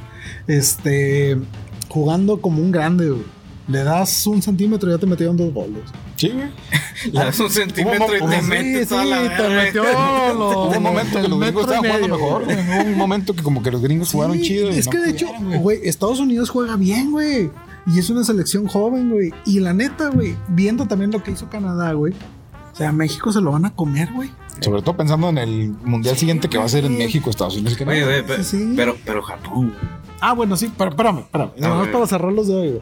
[0.48, 1.38] este,
[1.90, 3.24] jugando como un grande, güey.
[3.68, 5.84] Le das un centímetro y ya te metieron dos goles.
[6.18, 6.48] Sí, güey.
[7.14, 9.64] Le das un centímetro y te Sí, metes toda la te verga.
[9.64, 9.84] metió
[10.34, 12.58] los- Hubo un momento que los gringos estaban jugando mejor, güey.
[12.58, 14.70] Hubo un momento que como que los gringos jugaron Sí, chido.
[14.72, 15.28] y Es no que de hecho,
[15.60, 17.50] güey, Estados Unidos juega bien, güey.
[17.88, 19.32] Y es una selección joven, güey.
[19.46, 22.14] Y la neta, güey, viendo también lo que hizo Canadá, güey.
[22.74, 24.30] O sea, México se lo van a comer, güey.
[24.60, 26.98] Sobre todo pensando en el mundial siguiente que va a ser en.
[26.98, 27.98] México, Estados Unidos y Canadá.
[27.98, 28.74] Oye, güey, pe- Sí, sí.
[28.76, 29.68] pero, pero Japón.
[29.70, 29.92] güey.
[30.22, 31.52] Ah, bueno, sí, pero espérame, espérame.
[31.58, 31.94] Nada más ok.
[31.94, 32.82] para cerrar los de hoy, güey.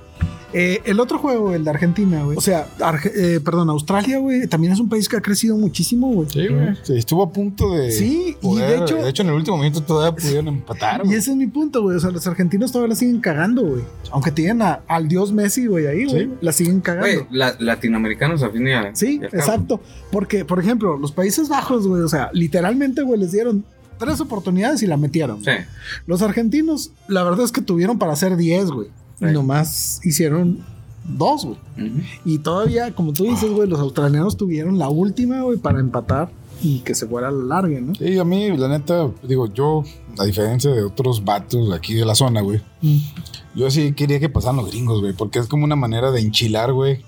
[0.54, 2.38] Eh, el otro juego, el de Argentina, güey.
[2.38, 6.12] O sea, Arge- eh, perdón, Australia, güey, también es un país que ha crecido muchísimo,
[6.12, 6.30] güey.
[6.30, 6.76] Sí, güey.
[6.84, 7.92] Sí, estuvo a punto de.
[7.92, 11.32] Sí, y de hecho- De hecho, en el último minuto todavía pudieron empatar, Y ese
[11.32, 11.98] es mi punto, güey.
[11.98, 13.82] O sea, los argentinos todavía la siguen cagando, güey.
[14.12, 16.26] Aunque tienen a- al dios Messi, güey, ahí, güey.
[16.26, 16.32] Sí.
[16.42, 17.08] La siguen cagando.
[17.08, 19.42] Güey, la- latinoamericanos a fin de Sí, y al cabo.
[19.44, 19.82] exacto.
[20.12, 23.64] Porque, por ejemplo, los Países Bajos, güey, o sea, literalmente, güey, les dieron
[23.98, 25.44] tres oportunidades y la metieron.
[25.44, 25.52] Sí.
[26.08, 28.88] Los argentinos, la verdad es que tuvieron para hacer 10, güey.
[29.22, 30.60] Nomás hicieron
[31.06, 31.58] dos, güey.
[32.26, 36.30] Y todavía, como tú dices, güey, los australianos tuvieron la última, güey, para empatar
[36.62, 37.96] y que se fuera a la larga, ¿no?
[37.96, 39.84] Sí, a mí, la neta, digo, yo,
[40.20, 42.62] a diferencia de otros vatos de aquí de la zona, güey,
[43.56, 46.74] yo sí quería que pasaran los gringos, güey, porque es como una manera de enchilar,
[46.74, 47.04] güey,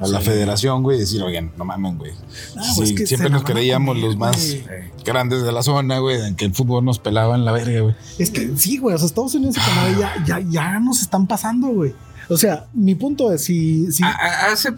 [0.00, 2.12] a la federación, güey, y decir, oigan, no mamen, güey.
[2.56, 4.36] Ah, Sí, pues que se siempre nos creíamos los más.
[4.36, 4.64] Sí.
[5.04, 7.94] grandes de la zona, güey, en que el fútbol nos pelaba en la verga, güey.
[8.18, 11.26] Es que sí, güey, o sea, Estados Unidos y Canadá ya, ya, ya nos están
[11.26, 11.94] pasando, güey.
[12.30, 13.92] O sea, mi punto es, si...
[13.92, 14.72] si A- a- hace,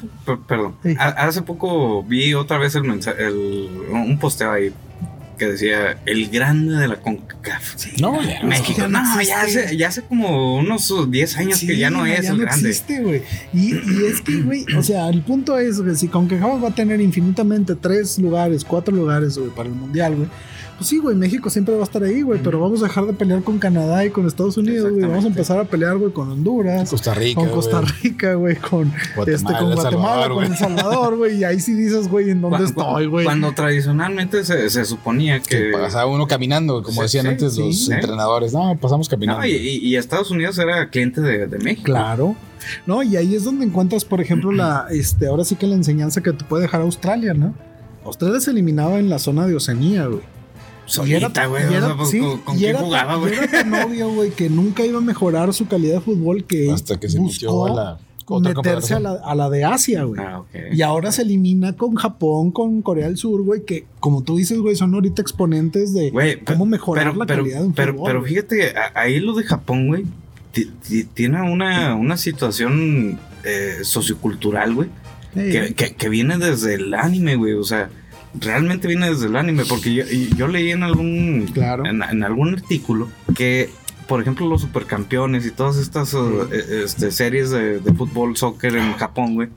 [0.49, 0.97] perdón, Sí.
[0.99, 4.73] A- hace poco vi otra vez el mensaje, el, un posteo ahí
[5.37, 8.01] que decía el grande de la CONCACAF.
[8.01, 8.49] No, ya no.
[8.49, 12.07] México, ya no no, ya hace, ya hace como unos 10 años que ya no
[12.07, 12.69] es ya el no grande.
[12.69, 13.23] existe, güey.
[13.53, 16.75] Y, y es que, güey, o sea, el punto es que si CONCACAF va a
[16.75, 20.29] tener infinitamente tres lugares, cuatro lugares, güey, para el mundial, güey.
[20.77, 23.15] Pues sí, güey, México siempre va a estar ahí, güey, pero vamos a dejar de
[23.15, 25.07] pelear con Canadá y con Estados Unidos, güey.
[25.07, 27.41] Vamos a empezar a pelear, güey, con Honduras, Costa Rica.
[27.41, 27.81] con Costa.
[28.03, 30.49] Rica, güey, con Guatemala, este, con El Guatemala, Salvador, con güey.
[30.51, 31.39] El Salvador, güey.
[31.39, 33.25] Y ahí sí dices, güey, ¿en dónde estoy, güey?
[33.25, 35.73] Cuando tradicionalmente se, se suponía Que que.
[35.73, 37.93] pasaba uno caminando, como Sí, decían sí, antes sí, los sí.
[37.93, 38.53] entrenadores.
[38.53, 39.41] No, pasamos caminando.
[39.41, 41.85] No, y, y- y Estados Unidos era cliente de, de México.
[41.85, 42.37] Claro.
[42.87, 46.23] No, y ahí es donde encuentras, por ejemplo, la, este, ahora sí que la enseñanza
[46.23, 47.55] que te puede dejar Australia, ¿no?
[48.05, 50.21] Australia se eliminaba en la zona de Oceanía, güey.
[50.87, 51.65] Solita, güey.
[51.97, 53.35] pues, sí, ¿Con, con quién jugaba, güey?
[53.35, 56.99] Era tan obvio, güey, que nunca iba a mejorar su calidad de fútbol que Hasta
[56.99, 57.99] que se buscó a la
[58.41, 60.21] meterse a la, a la de Asia, güey.
[60.21, 60.49] Ah, ok.
[60.73, 64.59] Y ahora se elimina con Japón, con Corea del Sur, güey, que como tú dices,
[64.59, 67.93] güey, son ahorita exponentes de Güey, cómo mejorar pero, la pero, calidad de un pero,
[67.93, 68.07] fútbol.
[68.09, 68.33] pero güey.
[68.33, 70.05] fíjate, a- ahí lo de Japón, güey,
[70.53, 74.89] ti- ti- tiene una, una situación eh, sociocultural, güey,
[75.35, 75.51] Sí.
[75.53, 77.53] que, que- que viene desde el anime, güey.
[77.53, 77.91] O sea,
[78.41, 80.05] realmente viene desde el anime, porque yo,
[80.37, 81.85] yo leí en algún, Claro.
[81.87, 83.71] en, en algún artículo que,
[84.07, 86.19] por ejemplo, los supercampeones y todas estas eh,
[86.53, 89.49] eh, este, series de, de fútbol, soccer en Japón, güey,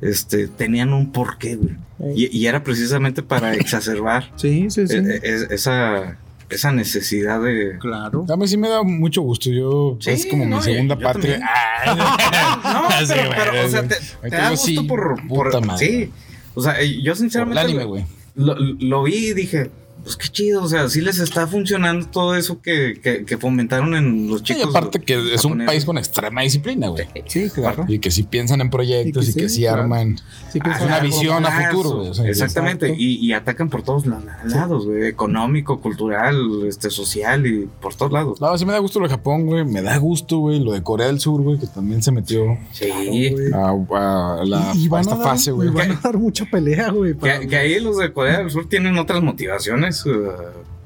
[0.00, 1.74] este, tenían un porqué, güey.
[2.14, 2.28] Sí.
[2.30, 4.96] Y, y era precisamente para exacerbar Sí, sí, sí.
[4.96, 6.18] eh, eh, es- esa,
[6.50, 7.78] esa necesidad de...
[7.80, 8.26] claro.
[8.28, 9.50] A mí sí me da mucho gusto.
[9.50, 11.40] Yo Sí, es como no, mi segunda yo patria.
[11.84, 11.96] Ay,
[12.72, 13.88] No, sí, pero, o sea, sí.
[14.22, 15.86] te, da gusto sí, por, por- puta madre.
[15.86, 16.12] Sí.
[16.56, 18.04] O sea, eh, yo sinceramente el anime, lo, güey.
[18.34, 19.70] lo, lo vi y dije,
[20.06, 23.96] pues qué chido, o sea, sí les está funcionando todo eso que, que, que fomentaron
[23.96, 24.66] en los Y chicos.
[24.70, 27.06] aparte que es un país con extrema disciplina, güey.
[27.26, 27.84] Sí, claro.
[27.88, 29.82] Y que sí piensan en proyectos Y y que que, sí, sí, claro.
[29.82, 30.16] arman.
[30.52, 31.04] Sí, que Ah, Es una claro.
[31.06, 32.08] visión a futuro, güey.
[32.10, 36.36] O sea, Exactamente, y, y atacan por todos la- lados, güey, económico, cultural,
[36.68, 38.40] este, social y por todos lados.
[38.40, 39.64] No, sí me da gusto lo de Japón, güey.
[39.64, 40.60] Me da gusto, güey.
[40.60, 42.86] Lo de Corea del Sur, güey, que también se metió Sí.
[42.88, 43.52] güey.
[43.52, 45.68] a, a la, Y- y a esta a dar, fase, güey.
[45.68, 47.14] y van a dar mucha pelea, güey.
[47.16, 49.95] Que, que ahí los de Corea del Sur tienen otras motivaciones.
[50.06, 50.28] Eh,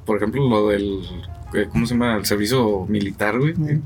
[0.04, 1.00] por ejemplo, lo del.
[1.54, 2.16] eh, ¿Cómo se llama?
[2.16, 3.54] El servicio militar, güey.
[3.54, 3.82] Mm.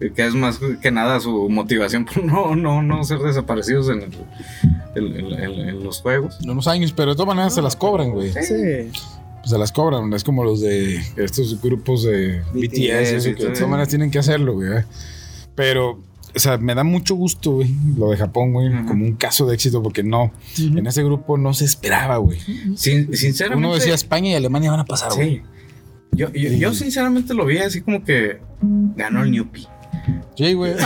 [0.00, 4.02] eh, Que es más que nada su motivación por no, no, no ser desaparecidos en,
[4.02, 4.12] el-
[4.96, 6.38] en- en- en- en los juegos.
[6.42, 8.30] En unos años, pero de todas maneras se las cobran, güey.
[8.32, 8.90] Sí.
[9.40, 10.12] Pues se las cobran.
[10.12, 14.10] Es como los de estos grupos de BTS, eso, y que de todas maneras tienen
[14.10, 14.82] que hacerlo, güey.
[15.54, 16.00] Pero,
[16.36, 19.54] o sea, me da mucho gusto, güey, lo de Japón, güey, como un caso de
[19.54, 22.38] éxito, porque no, en ese grupo no se esperaba, güey.
[22.76, 23.66] Sin- sinceramente.
[23.66, 25.36] Uno decía España y Alemania van a pasar, güey.
[25.36, 25.42] Sí.
[26.12, 28.38] Yo, yo, yo sinceramente lo vi así como que
[28.96, 29.66] ganó el Newpi.
[30.36, 30.74] Sí, güey.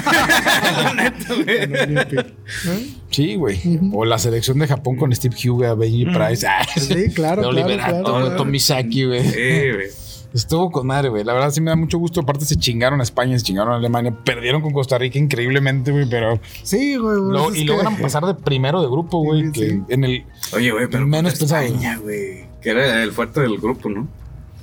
[2.65, 2.97] Güey.
[3.11, 3.59] Sí, güey.
[3.93, 6.07] O la selección de Japón con Steve Huga, Benji.
[6.07, 8.37] Price, ah, Sí, claro, de claro, Oliver claro, claro.
[8.37, 9.23] Tommy Saki, güey.
[9.25, 9.89] Sí, güey.
[10.33, 11.25] Estuvo con madre, güey.
[11.25, 12.21] La verdad sí me da mucho gusto.
[12.21, 14.17] Aparte se chingaron a España, se chingaron a Alemania.
[14.25, 16.09] Perdieron con Costa Rica increíblemente, güey.
[16.09, 16.39] Pero...
[16.63, 17.19] Sí, güey.
[17.19, 19.47] pues lo- es y que- logran pasar de primero de grupo, güey.
[19.47, 19.83] Sí, que sí.
[19.89, 20.25] en el...
[20.55, 21.63] Oye, güey, pero Menos pesado.
[21.63, 22.49] España, güey.
[22.61, 24.07] Que era el fuerte del grupo, ¿no?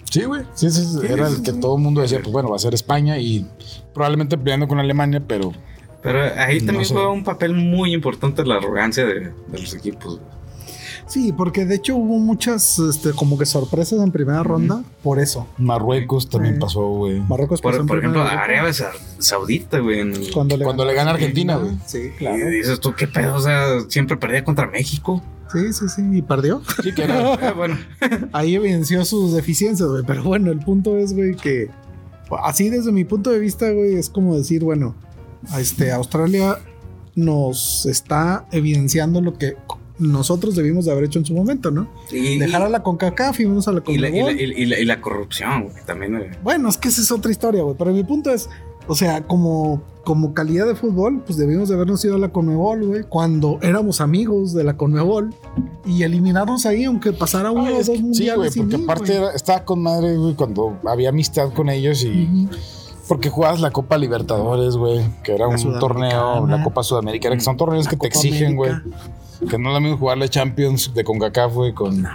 [0.10, 0.44] Sí, güey.
[0.54, 1.00] Sí, sí, sí.
[1.06, 3.46] Era el que todo el mundo decía, pues bueno, va a ser España y
[3.94, 5.52] probablemente peleando con Alemania, pero
[6.02, 6.94] Pero ahí No también sé.
[6.94, 10.20] juega un papel muy importante la arrogancia de, de los equipos.
[10.20, 10.37] güey.
[11.08, 15.48] Sí, porque de hecho hubo muchas, este, como que sorpresas en primera ronda por eso.
[15.58, 17.22] Marruecos también pasó, güey.
[17.22, 18.22] Marruecos pasó Por, en por ejemplo.
[18.24, 20.04] Arabia Sa- Saudita, güey.
[20.34, 21.72] cuando le, Cuando le gana Argentina, güey.
[21.86, 22.50] Sí, Y claro.
[22.50, 23.36] dices tú, ¿qué pedo?
[23.36, 25.22] O sea, siempre perdía contra México.
[25.52, 26.02] Sí, sí, sí.
[26.12, 26.62] Y perdió.
[26.84, 27.34] Sí, que era.
[27.42, 27.78] Ah, bueno,
[28.34, 30.04] Ahí evidenció sus deficiencias, güey.
[30.06, 31.70] Pero bueno, el punto es, güey, que
[32.44, 34.94] así desde mi punto de vista, güey, es como decir, bueno,
[35.58, 36.58] este, Australia
[37.16, 39.56] nos está evidenciando lo que
[40.00, 41.88] nosotros debimos de haber hecho en su momento, ¿no?
[42.12, 44.42] y, Dejar a la CONCACAF y vamos a la y la, y la- CONMEBOL.
[44.42, 46.16] y la- y la- y la corrupción, güey, también.
[46.16, 46.32] eh.
[46.44, 47.76] Bueno, es que esa es otra historia, güey.
[47.78, 48.50] Pero mi punto es,
[48.88, 52.86] o sea, como, como calidad de fútbol, pues debimos de habernos ido a la Conmebol,
[52.86, 55.34] güey, cuando éramos amigos de la Conmebol
[55.86, 58.36] y eliminarnos ahí, aunque pasara uno Ay, o dos que- sí, mundiales.
[58.38, 59.18] güey, porque mí, aparte güey.
[59.26, 62.48] era- estaba con madre, güey, cuando había amistad con ellos y
[63.10, 67.42] porque jugabas la Copa Libertadores, güey, que era La un torneo, la Copa Sudamericana, que
[67.42, 68.72] son torneos La que te exigen, güey.
[69.50, 72.06] Que no es lo mismo jugarle Champions de CONCACAF, güey, con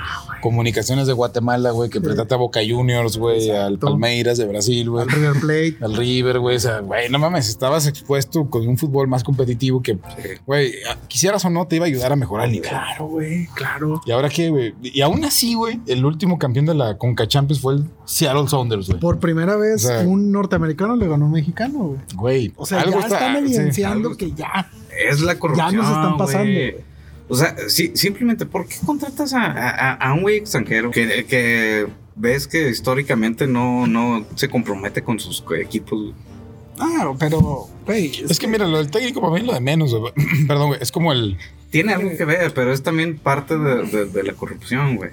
[0.41, 3.79] Comunicaciones de Guatemala, güey, que enfrentarte a Boca Juniors, güey, al.
[3.79, 5.05] Palmeiras de Brasil, güey.
[5.05, 5.77] Al River Plate.
[5.81, 9.83] Al River, güey, o sea, güey, no mames, estabas expuesto con un fútbol más competitivo
[9.83, 9.99] que,
[10.47, 10.73] güey,
[11.09, 12.69] quisieras o no, te iba a ayudar a mejorar el nivel.
[12.71, 14.01] Claro, güey, claro.
[14.05, 14.75] Y ahora qué, güey.
[14.83, 18.89] Y aún así, güey, el último campeón de la Conca Champions fue el Seattle Sounders,
[18.89, 18.99] güey.
[19.01, 22.01] Por primera vez, O sea- un norteamericano le ganó a un mexicano, güey.
[22.15, 23.39] Güey, O sea, algo ya está- están sí.
[23.55, 24.71] evidenciando que ya.
[25.09, 25.71] Es la corrupción.
[25.71, 26.92] Ya nos están pasando, güey.
[27.33, 31.87] O sea, sí, simplemente, ¿por qué contratas a, a- a un güey extranjero que, que
[32.15, 36.13] ves que históricamente no, no se compromete con sus equipos.
[36.79, 38.13] Ah, pero, güey.
[38.29, 39.97] Es que mira, lo del técnico para mí es lo de menos.
[40.47, 40.81] Perdón, güey.
[40.83, 41.39] Es como el.
[41.71, 45.11] Tiene algo que ver, pero es también parte de, de- de la corrupción, güey.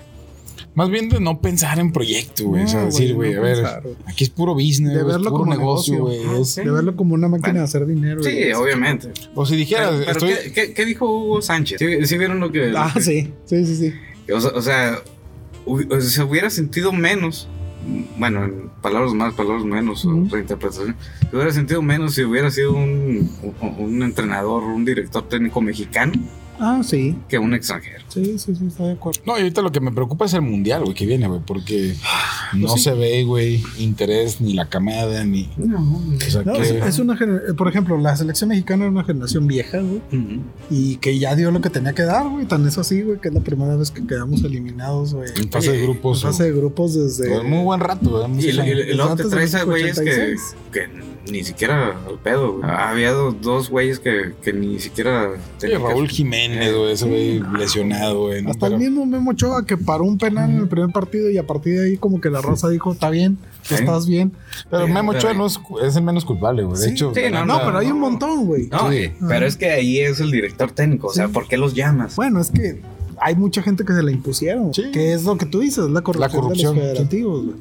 [0.79, 2.63] Más bien de no pensar en proyecto, güey.
[2.63, 5.07] o sea, decir, güey, no a ver, pensar, aquí es puro business, De güey, es
[5.07, 6.23] verlo puro como negocio, negocio.
[6.29, 6.41] güey.
[6.41, 6.61] Ah, sí.
[6.63, 7.59] De verlo como una máquina Bueno.
[7.59, 8.23] de hacer dinero.
[8.23, 9.09] Sí, obviamente.
[9.35, 10.33] O si dijera, Pero, pero estoy.
[10.45, 11.79] ¿qué, qué, qué dijo Hugo Sánchez?
[11.79, 12.71] ¿Sí, sí vieron lo que.?
[12.75, 13.33] Ah, sí.
[13.45, 13.93] Sí, sí, sí.
[14.33, 14.99] O sea, o sea,
[15.65, 17.47] hu- o sea, se hubiera sentido menos.
[18.17, 20.27] Bueno, en palabras más, palabras menos, Ujú.
[20.31, 20.95] reinterpretación.
[21.29, 23.29] Se hubiera sentido menos si hubiera sido un,
[23.61, 26.13] un, un entrenador, un director técnico mexicano
[26.59, 27.15] Ah, sí.
[27.27, 28.03] que un extranjero.
[28.09, 29.21] Sí, sí, sí, está de acuerdo.
[29.25, 31.95] No, y ahorita lo que me preocupa es el mundial, güey, que viene, güey, porque
[32.53, 32.89] no Pues sí.
[32.89, 35.49] se ve, güey, interés, ni la camada, ni.
[35.57, 35.79] No.
[36.15, 36.79] O sea, No, que.
[36.87, 40.01] es, una gener- por ejemplo, la selección mexicana era una generación vieja, güey,
[40.69, 42.45] y que ya dio lo que tenía que dar, güey.
[42.45, 45.29] Tan es así, güey, que es la primera vez que quedamos eliminados, güey.
[45.35, 46.23] en fase de grupos.
[46.23, 47.29] En fase de grupos desde.
[47.29, 48.45] güey, muy buen rato, güey.
[48.45, 48.67] Y, y- años.
[48.89, 50.55] y luego te antes de traes a güeyes que, 86.
[50.73, 52.69] que ni siquiera al pedo, güey.
[52.69, 55.29] Había do- dos güeyes que, que ni siquiera.
[55.59, 58.45] Sí, Raúl Jiménez, güey, ese güey lesionado, güey.
[58.47, 61.45] Hasta el mismo Memo Ochoa que paró un penal en el primer partido y a
[61.45, 63.35] partir de ahí como que la raza dijo, está bien,
[63.67, 63.75] tú Sí.
[63.75, 64.31] estás bien.
[64.69, 66.79] Pero Sí, Memo Ochoa no es, es el menos culpable, güey.
[66.79, 68.67] De Sí, hecho, sí, la no, No, pero hay un montón, güey.
[68.67, 69.11] No, Sí.
[69.27, 71.07] pero es que ahí es el director técnico.
[71.07, 71.33] O sea, Sí.
[71.33, 72.15] ¿por qué los llamas?
[72.15, 72.81] Bueno, es que
[73.21, 74.73] hay mucha gente que se la impusieron.
[74.73, 74.91] Sí.
[74.93, 77.57] Que es lo que tú dices, la corrupción, corrupción, de los federativos, güey.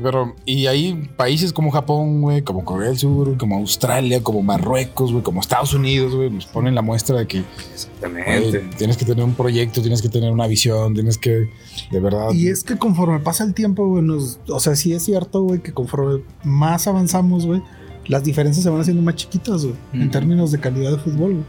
[0.00, 5.10] Pero, y hay países como Japón, güey, como Corea del Sur, como Australia, como Marruecos,
[5.10, 7.42] güey, como Estados Unidos, güey, nos ponen la muestra de que
[7.72, 8.60] Exactamente.
[8.76, 11.48] tienes que tener un proyecto, tienes que tener una visión, tienes que,
[11.90, 12.30] de verdad.
[12.32, 15.60] Y es que conforme pasa el tiempo, güey, nos- o sea, sí es cierto, güey,
[15.60, 17.60] que conforme más avanzamos, güey,
[18.06, 21.44] las diferencias se van haciendo más chiquitas, güey, en términos de calidad de fútbol, güey.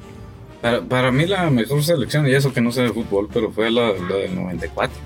[0.62, 3.72] Para, para mí la mejor selección, y eso que no sé de fútbol, pero fue
[3.72, 4.98] la, la del 94.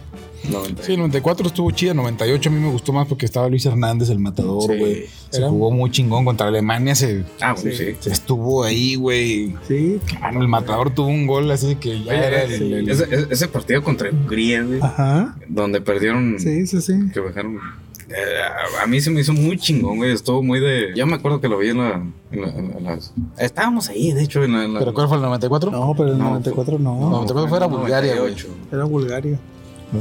[0.51, 0.83] 90.
[0.83, 4.09] Sí, el 94 estuvo chida, 98 a mí me gustó más porque estaba Luis Hernández,
[4.09, 4.77] el matador, Sí.
[4.79, 5.05] güey.
[5.29, 7.85] Se Era- jugó muy chingón contra Alemania, se, Ah, bueno, Sí.
[7.91, 7.95] sí.
[7.99, 9.55] se estuvo ahí, güey.
[9.67, 9.99] Sí.
[10.21, 13.27] Bueno, el matador tuvo un gol así que ya Oye, era ese, el, el- ese-
[13.29, 15.35] ese partido contra Hungría, güey, Ajá.
[15.47, 16.93] donde perdieron, Sí, sí, sí.
[17.13, 17.57] que bajaron.
[18.09, 18.15] eh,
[18.83, 20.11] a- mí se me hizo muy chingón, güey.
[20.11, 20.93] Estuvo muy de.
[20.95, 23.11] Yo me acuerdo que lo vi en, la, en, la- en las.
[23.39, 24.65] Estábamos ahí, de hecho, en la.
[24.65, 25.71] en la- ¿Pero cuál fue el 94?
[25.71, 27.09] No, pero el No, 94 no.
[27.09, 28.33] No, también fuera en el Bulgaria, güey.
[28.33, 28.47] 98.
[28.71, 29.39] Era Bulgaria,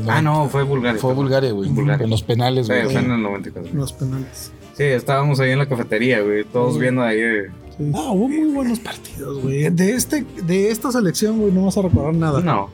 [0.08, 1.00] Ah, no, fue Bulgaria.
[1.00, 1.14] Fue.
[1.14, 1.68] Bulgaria, güey.
[1.70, 2.84] En los penales, Sí, güey.
[2.86, 3.72] fue en el 94.
[3.74, 4.52] los penales.
[4.76, 6.44] Sí, estábamos ahí en la cafetería, güey.
[6.44, 6.80] Todos Sí.
[6.80, 7.18] viendo ahí.
[7.20, 7.46] eh,
[7.78, 7.90] Sí.
[7.94, 9.70] Ah, hubo muy buenos partidos, güey.
[9.70, 12.40] De, este, de esta selección, güey, no vas a recordar nada.
[12.40, 12.68] No.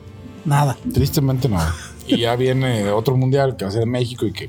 [0.45, 0.77] Nada.
[0.93, 1.57] Tristemente no.
[2.07, 4.47] Y ya viene otro mundial que va a ser México y que.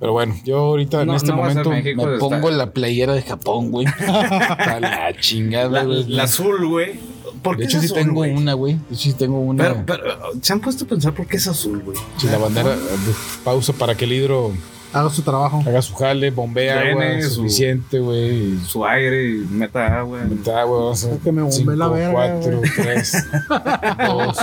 [0.00, 3.22] Pero bueno, yo ahorita en No, este no momento México, me pongo la playera de
[3.22, 3.86] Japón, güey.
[4.08, 6.04] A la chingada, La, güey.
[6.08, 6.94] la azul, güey.
[7.42, 8.34] ¿Por de hecho, es sí azul, tengo güey?
[8.34, 8.74] una, güey.
[8.74, 9.62] De hecho, sí tengo una.
[9.64, 10.02] Pero, pero,
[10.42, 11.96] ¿se han puesto a pensar por qué es azul, güey?
[12.16, 12.74] Si la bandera.
[12.74, 12.78] eh,
[13.44, 14.52] Pausa para que el hidro
[14.92, 15.62] Haga su trabajo.
[15.66, 18.56] haga su jale, bombea Drene agua su- suficiente, güey.
[18.66, 20.20] Su aire y meta agua.
[20.20, 22.70] Meta agua, vamos a Que me bombee la verga, 4, güey.
[22.76, 23.26] 3,
[24.06, 24.38] 2.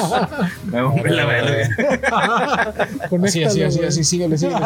[0.71, 1.69] Me bombé la verga.
[3.25, 4.59] Así, así, así, así, síguele, síguele.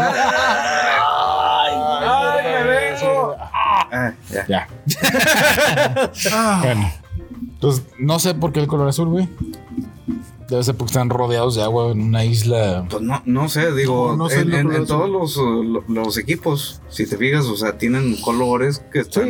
[1.59, 3.35] ¡Ay, me vengo!
[3.39, 4.45] Ah, ya.
[4.47, 4.67] Ya.
[6.33, 6.91] Ah, Bueno.
[7.57, 9.27] Entonces, no sé por qué el color azul, güey.
[10.49, 12.85] Debe ser porque están rodeados de agua en una isla.
[12.89, 16.17] Pues no, no sé, digo, No, no sé en, en- en todos los, lo- los
[16.17, 19.27] equipos, si te fijas, o sea, tienen colores que están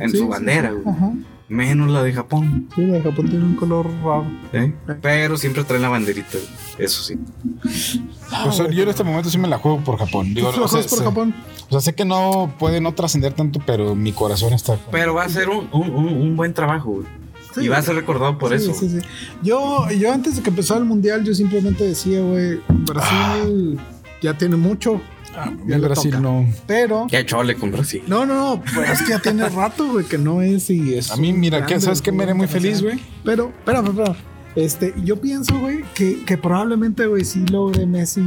[0.00, 0.76] en sí, su sí, bandera, sí.
[0.82, 0.96] güey.
[0.96, 1.12] Ajá.
[1.46, 2.70] Menos la de Japón.
[2.74, 4.24] Sí, la de Japón tiene un color raro.
[4.54, 4.72] ¿eh?
[5.02, 6.86] Pero siempre traen la banderita, güey.
[6.86, 7.18] eso sí.
[7.60, 10.32] Pues, yo en este momento sí me la juego por Japón.
[10.32, 11.34] Digo, ¿Tú o sea, por sé- Japón?
[11.68, 14.78] o sea, sé que no puede no trascender tanto, pero mi corazón está.
[14.90, 17.06] Pero va a ser un, un, un- un buen trabajo, güey.
[17.54, 17.60] Sí.
[17.62, 18.74] Y va a ser recordado por Sí, eso.
[18.74, 18.98] sí, sí.
[19.42, 23.78] Yo, yo antes de que empezara el mundial, yo simplemente decía, güey, Brasil
[24.22, 25.00] ya tiene mucho,
[25.36, 26.22] Ah, ya Brasil toca.
[26.22, 26.46] no.
[26.66, 27.06] pero.
[27.10, 28.02] Ya chole con Brasil.
[28.06, 31.10] No, no, no, pues es que ya tiene rato, güey, que no es y es.
[31.10, 31.80] A mí, mira, ¿qué?
[31.80, 33.00] ¿sabes qué me haré muy feliz, güey?
[33.24, 34.16] Pero, espérame, espérame.
[34.56, 38.22] Este, yo pienso, güey, que, que probablemente, güey, sí logre Messi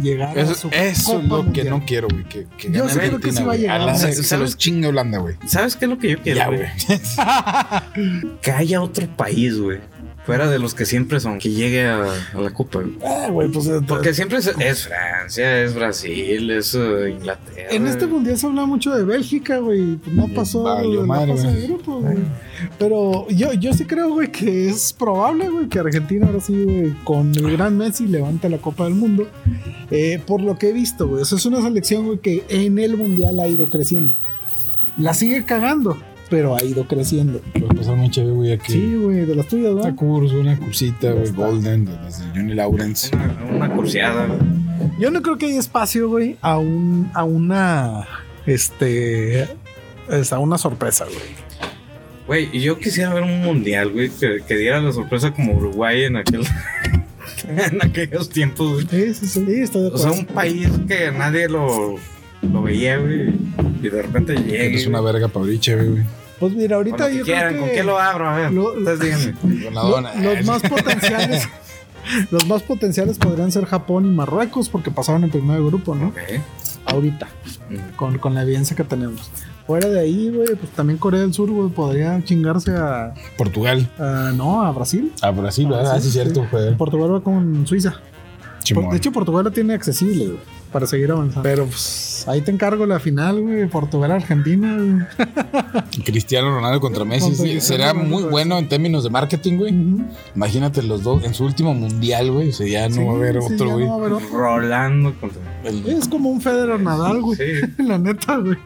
[0.00, 2.24] llegar a Eso, su eso es lo que no quiero, güey.
[2.24, 3.80] Que, que Yo creo que sí va a llegar.
[3.82, 5.36] la- ¿Sabes- se los chingue Holanda, güey.
[5.46, 6.66] ¿Sabes qué es lo que yo quiero, Ya, güey.
[8.42, 9.78] Que haya otro país, güey.
[10.26, 11.38] Fuera de los que siempre son.
[11.38, 12.02] Que llegue a,
[12.34, 12.80] a la Copa.
[13.04, 13.68] Ah, güey, pues.
[13.68, 17.68] eh, Porque siempre es, es Francia, es Brasil, es eh, Inglaterra.
[17.70, 19.94] En este mundial se habla mucho de Bélgica, güey.
[19.96, 21.66] Pues no pasó Valió la madre, de güey.
[21.68, 22.16] grupos, güey.
[22.78, 26.90] Pero yo, yo sí creo, güey, que es probable, güey, que Argentina ahora sí, güey,
[27.04, 29.28] con el gran Messi levante la Copa del Mundo.
[29.92, 31.22] Eh, por lo que he visto, güey.
[31.22, 34.12] Eso es una selección, güey, que en el mundial ha ido creciendo.
[34.98, 35.96] La sigue cagando,
[36.30, 37.40] pero ha ido creciendo.
[37.54, 38.72] Lo pasaron muy chévere, güey, aquí.
[38.72, 39.96] Sí, güey, de las tuyas, Una ¿no?
[39.96, 43.10] curso, una cursita, güey, Golden, de las de Johnny Lawrence.
[43.14, 44.26] Una, una curseada.
[44.98, 48.06] Yo no creo que haya espacio, güey, a un, a una,
[48.46, 49.42] este,
[50.10, 51.46] es a una sorpresa, güey.
[52.26, 56.04] Güey, y yo quisiera ver un mundial, güey, que, que diera la sorpresa como Uruguay
[56.04, 56.42] en aquel.
[57.48, 59.14] en aquellos tiempos, güey.
[59.14, 61.96] Sí, sí, sí, estoy de O sea, un país que nadie lo,
[62.42, 63.32] lo veía, güey.
[63.86, 64.74] Y de repente llegue.
[64.74, 66.02] Es una verga chévere, güey.
[66.38, 68.28] Pues mira, ahorita Con lo que yo quieran, creo ¿con que qué lo abro?
[68.28, 69.32] A ver, Lo- ustedes díganme.
[69.40, 70.14] Con la lo- dona.
[70.14, 71.48] los más potenciales,
[72.30, 76.12] los más potenciales podrían ser Japón y Marruecos porque pasaron en primer grupo, ¿no?
[76.84, 77.28] Ahorita,
[77.68, 77.96] Mm.
[77.96, 79.30] con, con la evidencia que tenemos.
[79.66, 83.90] Fuera de ahí, güey, pues también Corea del Sur, güey, podría chingarse a, Portugal.
[83.98, 85.12] a- no, a Brasil.
[85.22, 85.94] A Brasil, ¿verdad?
[85.96, 86.46] Ah, sí, cierto.
[86.78, 87.94] Portugal va con Suiza.
[88.62, 88.90] Chimón.
[88.90, 90.38] De hecho, Portugal la tiene accesible, güey,
[90.76, 91.42] para seguir avanzando.
[91.42, 96.02] Pero pues ahí te encargo la final, güey, Portugal-Argentina, güey.
[96.04, 97.28] Cristiano Ronaldo contra Messi.
[97.28, 99.74] Contra sí, Cristiano será muy bueno en términos de marketing, güey.
[100.34, 102.50] Imagínate los dos en su último mundial, güey.
[102.50, 103.84] O sea, ya no Sí, va a haber sí, otro, ya güey.
[103.86, 104.38] no va a haber otro.
[104.38, 105.40] Rolando contra.
[105.64, 107.38] El- Es como un Federer Nadal, güey.
[107.38, 107.66] Sí.
[107.82, 108.56] La neta, güey.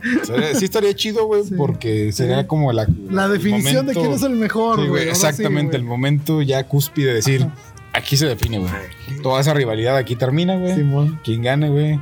[0.55, 1.55] sí estaría chido, güey, Sí.
[1.57, 2.47] porque sería Sí.
[2.49, 2.89] como la.
[3.09, 5.09] La definición de quién es el mejor, Sí, güey.
[5.09, 7.55] exactamente, el momento ya cúspide de decir, Ajá.
[7.93, 8.73] Aquí se define, güey.
[9.23, 10.75] Toda esa rivalidad aquí termina, güey.
[10.75, 11.21] Simón.
[11.25, 12.01] Quien gane, güey.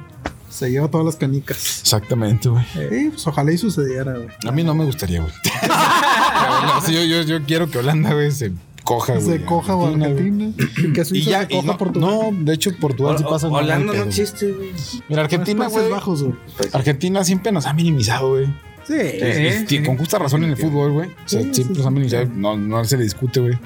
[0.50, 1.80] Se lleva todas las canicas.
[1.80, 2.64] Exactamente, güey.
[2.72, 4.28] Sí, pues ojalá y sucediera, güey.
[4.46, 5.32] A mí no me gustaría, güey.
[6.66, 8.52] No, sí, yo, yo, yo quiero que Holanda, güey, se
[8.84, 9.38] coja, güey.
[9.38, 10.02] Se coja o güey.
[10.02, 10.52] Argentina.
[11.12, 12.10] Y ya, se y coja no, Portugal.
[12.10, 13.48] no, de hecho, Portugal sí O- pasa.
[13.48, 14.70] o- Holanda no existe, güey.
[15.08, 15.84] Mira, Argentina, güey.
[16.56, 18.46] Pues, Argentina siempre nos ha minimizado, güey.
[18.88, 19.66] Sí.
[19.66, 19.82] Sí.
[19.82, 21.08] Con justa razón en el fútbol, güey.
[21.08, 22.26] O sea, Sí, siempre minimizado.
[22.34, 23.58] No, no se le discute, güey.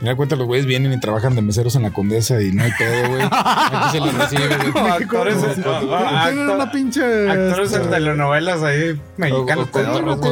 [0.00, 2.62] Me da cuenta, los güeyes vienen y trabajan de meseros en la condesa y no
[2.62, 3.22] hay pedo, güey.
[3.30, 4.88] Aquí se les recibe, güey.
[4.88, 7.28] Actores, Tienen una pinche.
[7.28, 9.68] actores este, en telenovelas ahí mexicanos.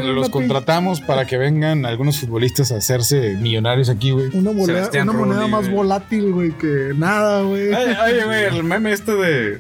[0.05, 4.29] los contratamos para que vengan algunos futbolistas a hacerse millonarios aquí, güey.
[4.33, 7.73] Una moneda, una moneda más volátil, güey, que nada, güey.
[7.73, 9.59] Oye, güey, el meme este de.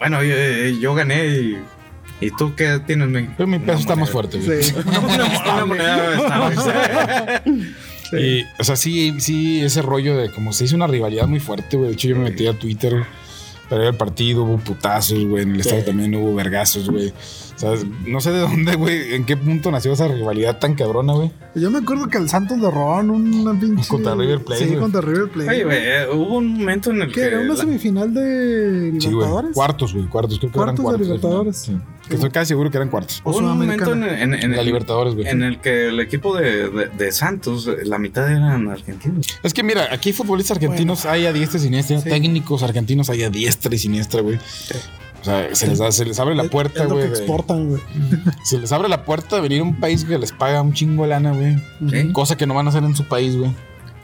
[0.00, 0.34] Bueno, yo,
[0.80, 1.58] yo gané y.
[2.20, 3.32] ¿Y tú qué tienes, men?
[3.36, 4.62] Pero mi peso está más fuerte, güey.
[4.62, 4.74] Sí.
[5.70, 7.42] Una, estable.
[8.12, 11.76] Y, o sea, sí, sí, ese rollo de como se hizo una rivalidad muy fuerte,
[11.76, 11.90] güey.
[11.90, 13.04] De hecho, yo me metí a Twitter
[13.68, 15.42] para ver el partido, hubo putazos, güey.
[15.42, 17.08] En el estadio también hubo vergazos, güey.
[17.10, 17.72] O sea,
[18.06, 21.30] no sé de dónde, güey, en qué punto nació esa rivalidad tan cabrona, güey.
[21.54, 23.86] Yo me acuerdo que al Santos le robaron una pinche.
[23.88, 25.50] Contra River Plate, Sí, contra River Plate.
[25.50, 25.78] Oye, güey,
[26.18, 27.26] hubo un momento en el ¿Qué que.
[27.26, 29.10] era una la- semifinal de Sí, güey.
[29.10, 29.50] Libertadores?
[29.54, 30.06] Cuartos, güey.
[30.06, 31.00] Cuartos, creo que eran Cuartos de cuartos.
[31.00, 31.44] al final.
[31.44, 31.56] Libertadores.
[31.58, 31.76] Sí.
[32.08, 33.20] Que estoy casi seguro que eran cuartos.
[33.24, 35.26] Hubo un momento en, en, en, La el, Libertadores, güey.
[35.28, 39.26] en el que el equipo de, de, de Santos, la mitad eran argentinos.
[39.42, 42.08] Es que mira, aquí futbolistas argentinos hay a diestra y siniestra, Sí.
[42.08, 44.36] técnicos argentinos hay a diestra y siniestra, güey.
[45.20, 47.04] O sea, se les, da- se les abre la puerta, güey.
[47.06, 47.80] exportan, güey.
[48.44, 51.02] Se les abre la puerta de venir a un país que les paga un chingo
[51.02, 51.56] de lana, güey.
[51.90, 52.12] Sí.
[52.12, 53.50] Cosa que no van a hacer en su país, güey.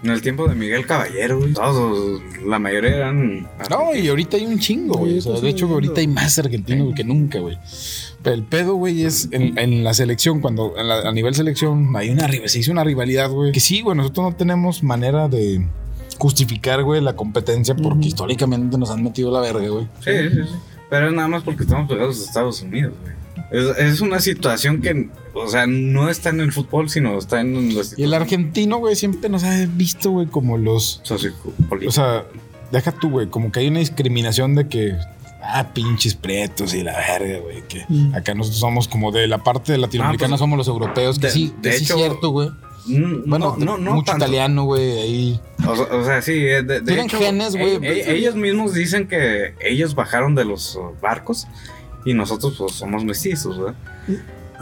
[0.04, 1.54] En el tiempo de Miguel Caballero, güey.
[1.54, 3.48] Todos, la mayoría eran.
[3.70, 5.16] No, y ahorita hay un chingo, güey.
[5.18, 7.56] O sea, de hecho, ahorita hay más argentinos que nunca, güey.
[8.22, 11.96] Pero el pedo, güey, es en, en la selección, cuando en la- a nivel selección
[11.96, 13.52] hay una, se hizo una rivalidad, güey.
[13.52, 15.66] Que sí, güey, nosotros no tenemos manera de
[16.18, 19.86] justificar, güey, la competencia porque históricamente nos han metido la verga, güey.
[20.04, 20.54] Sí, sí, sí.
[20.90, 23.14] Pero es nada más porque estamos pegados a Estados Unidos, güey.
[23.54, 27.74] Es, es una situación que, o sea, no está en el fútbol, sino está en
[27.74, 31.00] los Y el argentino, güey, siempre nos ha visto, güey, como los.
[31.86, 32.24] O sea,
[32.72, 34.94] deja tú, güey, como que hay una discriminación de que.
[35.46, 37.62] Ah, pinches pretos y la verga, güey.
[37.68, 38.14] Que Mm.
[38.14, 41.18] acá nosotros somos como de la parte de latinoamericana, Ah, pues, somos los europeos.
[41.18, 42.48] Que de- sí, de que sí hecho, es cierto, güey.
[42.86, 44.24] Mm, Bueno, no, no, no mucho tanto.
[44.24, 45.40] italiano, güey, ahí.
[45.68, 47.74] O sea, o sea, sí, de, de Tienen hecho, genes, güey.
[47.76, 51.46] e- e- ellos mismos dicen que ellos bajaron de los barcos
[52.04, 53.74] y nosotros pues somos mestizos, ¿verdad?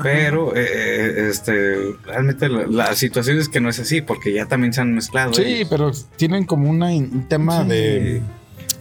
[0.03, 4.47] Pero eh, eh, este realmente la, la situación es que no es así porque ya
[4.47, 5.35] también se han mezclado.
[5.35, 5.69] Sí, ellos.
[5.71, 7.69] pero tienen como una, un tema Sí.
[7.69, 8.23] de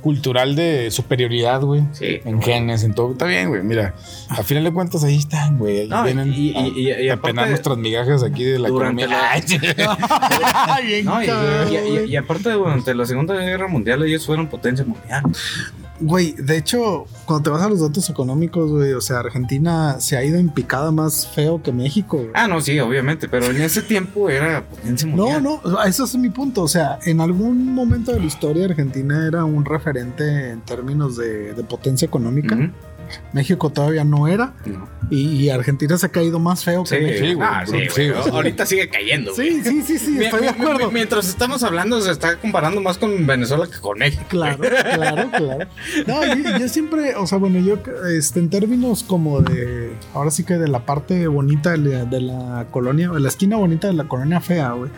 [0.01, 1.83] cultural de superioridad, güey.
[1.91, 2.21] Sí.
[2.25, 3.11] En genes, en todo.
[3.11, 3.61] Está bien, güey.
[3.61, 3.93] Mira,
[4.29, 5.81] a final de cuentas ahí están, güey.
[5.81, 8.57] Ahí No, vienen y- y- a, y- y a aparte- penar nuestras migajas aquí de
[8.57, 9.05] la economía.
[9.07, 9.59] la- Ay, sí.
[10.85, 12.09] Bien No, y, cabrón, y- y- güey.
[12.11, 15.23] y aparte durante la Segunda Guerra Mundial ellos fueron potencia mundial.
[16.01, 20.17] Güey, de hecho, cuando te vas a los datos económicos, güey, o sea, Argentina se
[20.17, 22.29] ha ido en picada más feo que México, güey.
[22.33, 25.43] Ah, no, sí, obviamente, pero en ese tiempo era potencia No, mundial.
[25.43, 26.63] no, eso es mi punto.
[26.63, 31.53] O sea, en algún momento de la historia Argentina era un referente en términos de,
[31.53, 32.55] de potencia económica.
[32.55, 32.69] Ujú.
[33.33, 34.53] México todavía no era.
[34.65, 34.87] No.
[35.09, 37.25] Y, y Argentina se ha caído más feo Sí, que México.
[37.25, 38.09] Sí, güey, ah, sí, sí.
[38.31, 39.33] Ahorita sigue cayendo.
[39.33, 39.61] güey.
[39.61, 40.89] Sí, sí, sí, sí, estoy de acuerdo.
[40.91, 44.23] Mientras estamos hablando, se está comparando más con Venezuela que con México.
[44.29, 45.67] Claro, claro, claro.
[46.07, 47.77] No, yo, yo siempre, o sea, bueno, yo
[48.09, 52.21] este, en términos como de, ahora sí que de la parte bonita de la, de
[52.21, 54.91] la colonia, de la esquina bonita de la colonia fea, güey.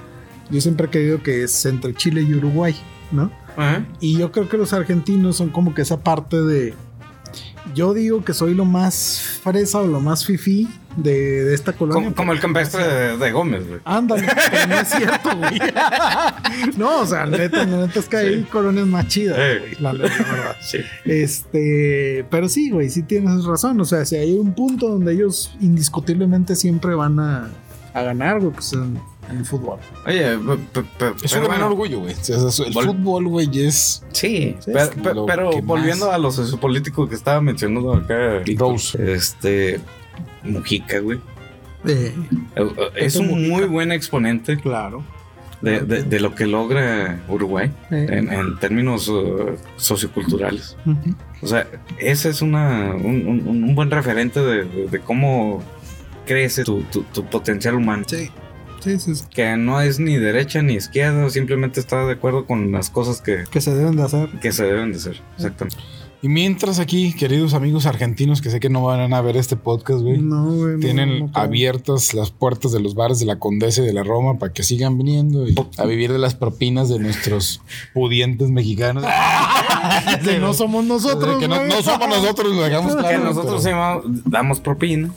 [0.49, 2.75] Yo siempre he creído que es entre Chile y Uruguay,
[3.11, 3.31] ¿no?
[3.55, 3.85] Ajá.
[3.99, 6.73] Y yo creo que los argentinos son como que esa parte de,
[7.73, 10.67] Yo digo que soy lo más fresa o lo más fifí
[10.97, 12.03] de, de esta colonia.
[12.03, 13.79] Como, como el campestre de, de Gómez, güey.
[13.85, 15.59] Ándale, pero no es cierto, güey.
[16.77, 19.59] no, o sea, neta, neta es que hay colonias más chidas, Eh.
[19.59, 19.75] güey.
[19.79, 20.55] La, la verdad.
[20.61, 20.79] Sí.
[21.05, 23.79] Este, pero sí, güey, sí tienes razón.
[23.81, 27.49] O sea, si hay un punto donde ellos indiscutiblemente siempre van a,
[27.93, 28.71] a ganar, güey, pues
[29.37, 29.79] el fútbol.
[30.05, 30.39] Oye, Es
[31.31, 32.13] pero un gran orgullo, güey.
[32.13, 34.55] O sea, eso- el Vol- fútbol, güey, es Sí,
[35.03, 39.13] pero, volviendo más- a lo sociopolítico que estaba mencionando acá, Rose.
[39.13, 39.79] este
[40.43, 41.19] Mujica, güey.
[41.85, 42.13] Eh,
[42.55, 43.49] Eh, eh, Es un Mujica.
[43.49, 45.03] muy buen exponente claro.
[45.61, 48.05] de, de- de lo que logra Uruguay Eh.
[48.09, 49.09] en, en términos
[49.77, 50.75] socioculturales.
[51.41, 51.67] O sea,
[51.99, 55.61] ese es una, un, un- un buen referente de, de- de cómo
[56.25, 58.03] crece tu, tu- tu potencial humano.
[58.07, 58.29] Sí.
[58.83, 59.23] Sí, sí, sí.
[59.33, 63.43] Que no es ni derecha ni izquierda, simplemente está de acuerdo con las cosas que,
[63.49, 64.29] Que se deben de hacer.
[64.41, 65.21] que se deben de hacer.
[65.37, 65.77] Exactamente.
[66.21, 69.99] Y mientras aquí, queridos amigos argentinos que sé que no van a ver este podcast,
[70.01, 70.75] güey, No, güey.
[70.75, 74.03] no, tienen no abiertas las puertas de los bares de la Condesa y de la
[74.03, 77.61] Roma para que sigan viniendo y a vivir de las propinas de nuestros
[77.93, 79.03] pudientes mexicanos.
[80.23, 83.09] Que no somos nosotros, que no, somos nosotros, lo hagamos claro.
[83.09, 85.11] que nosotros pero, damos propina.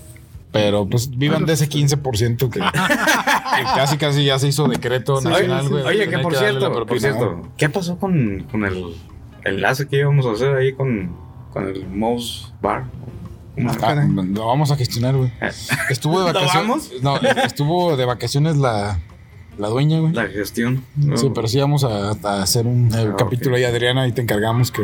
[0.56, 5.28] Pero, pues vivan de ese 15% que, que casi casi ya se hizo decreto Sí,
[5.28, 5.84] nacional, sí, güey.
[5.84, 8.94] Oye, que por cierto, por cierto, ¿qué pasó con, con el
[9.44, 11.16] enlace que íbamos a hacer ahí con,
[11.52, 12.84] con el Mouse Bar?
[13.54, 15.32] ¿Cómo se Ah, lo vamos a gestionar, güey.
[15.88, 16.90] Estuvo de ¿Lo vacaciones.
[17.02, 18.98] No, estuvo de vacaciones la,
[19.56, 20.12] la dueña, güey.
[20.12, 20.84] La gestión.
[21.14, 24.70] Sí, pero sí vamos a, a hacer un Ah, capítulo ahí, Adriana, y te encargamos
[24.70, 24.82] que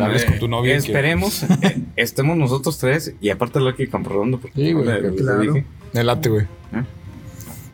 [0.00, 0.72] Bueno, hables eh, con tu novia.
[0.72, 4.38] que- Esperemos, eh, estemos nosotros tres y aparte Lucky Camporrondo.
[4.38, 5.40] porque Sí, güey, que- claro.
[5.40, 5.64] dije.
[5.92, 6.42] Me late, güey.
[6.42, 6.82] ¿Eh?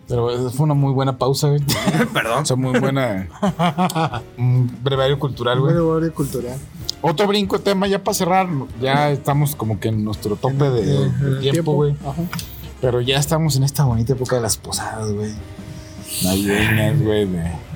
[0.09, 1.61] Pero fue una muy buena pausa, güey.
[2.13, 2.43] Perdón.
[2.43, 3.29] O sea, muy buena.
[4.39, 5.75] un brevario cultural, güey.
[5.75, 6.57] Bueno, área cultural.
[7.01, 8.49] Otro brinco de tema ya para cerrar.
[8.81, 11.93] Ya estamos como que en nuestro tope de, de el tiempo, güey.
[12.07, 12.23] Ajá.
[12.81, 15.33] Pero ya estamos en esta bonita época de las posadas, güey.
[16.25, 17.27] Navideñas, güey.
[17.27, 17.72] de-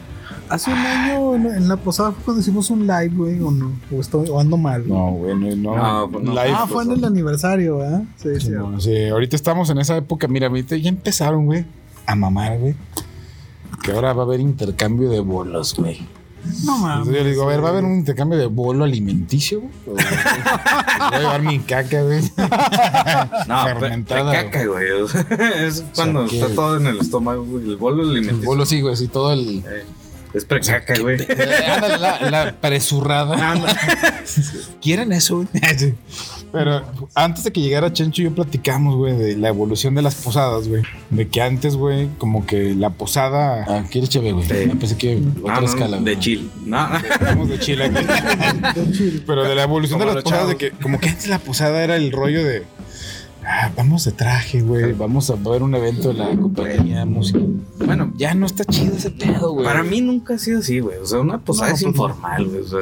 [0.48, 3.72] Hace un año en, en la posada fue cuando hicimos un live, güey, o no.
[3.94, 4.82] O, estoy, o ando mal.
[4.84, 4.92] güey.
[4.98, 5.74] No, güey, no.
[5.76, 6.30] no, No, pues no.
[6.32, 8.02] live, ah, fue en el aniversario, ¿verdad?
[8.16, 8.50] Sí, Sí, sí.
[8.50, 10.28] no, sí, ahorita estamos en esa época.
[10.28, 11.64] Mira, ahorita ya empezaron, güey,
[12.06, 12.74] a mamar, güey.
[13.82, 16.00] Que ahora va a haber intercambio de bolos, güey.
[16.64, 16.98] No mames.
[17.08, 19.60] Entonces yo le digo, a ver, ¿va a haber un intercambio de bolo alimenticio?
[19.60, 19.70] güey?
[20.98, 22.20] O- Voy a llevar mi caca, güey.
[23.48, 24.90] No, pe- fermentada, pe- caca, güey.
[24.92, 25.20] O sea,
[25.66, 26.40] es cuando ¿qué?
[26.40, 27.64] está todo en el estómago, güey.
[27.70, 28.46] El bolo El alimenticio.
[28.48, 29.58] bolo sí, güey, sí, todo el...
[29.66, 29.84] Eh,
[30.36, 31.20] es precaca, güey.
[31.20, 33.54] Eh, ándale, la, la presurrada.
[34.80, 35.48] ¿Quieren eso, güey?
[36.52, 36.82] Pero
[37.14, 40.82] antes de que llegara Chencho, yo platicamos, güey, de la evolución de las posadas, güey.
[41.10, 43.64] De que antes, güey, como que la posada.
[43.68, 44.46] Ah, ¿quieres cheve, güey?
[44.46, 44.54] Sí.
[44.66, 45.98] Yo pensé que otra No, no, escala.
[45.98, 46.18] de.
[46.18, 46.48] Chile.
[46.64, 46.88] No,
[47.20, 47.90] Vamos de Chile,
[48.92, 49.22] Chile.
[49.26, 51.82] Pero de la evolución Como de las posadas, de que como que antes la posada
[51.82, 52.64] era el rollo de.
[53.48, 54.92] Ah, vamos de traje, güey.
[54.92, 57.38] Vamos a ver un evento de la compañía de música.
[57.84, 59.64] bueno, Ya no está chido ese pedo, güey.
[59.64, 60.98] Para mí nunca ha sido así, güey.
[60.98, 62.60] O sea, una posada No, es pues informal, güey.
[62.60, 62.80] O sea,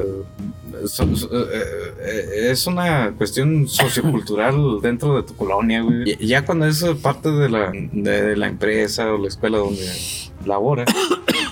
[0.86, 1.62] so- so- eh,
[2.00, 6.16] eh, es una cuestión sociocultural dentro de tu colonia, güey.
[6.26, 9.86] Ya cuando es parte de la, de, de la empresa o la escuela donde
[10.46, 10.88] laboras,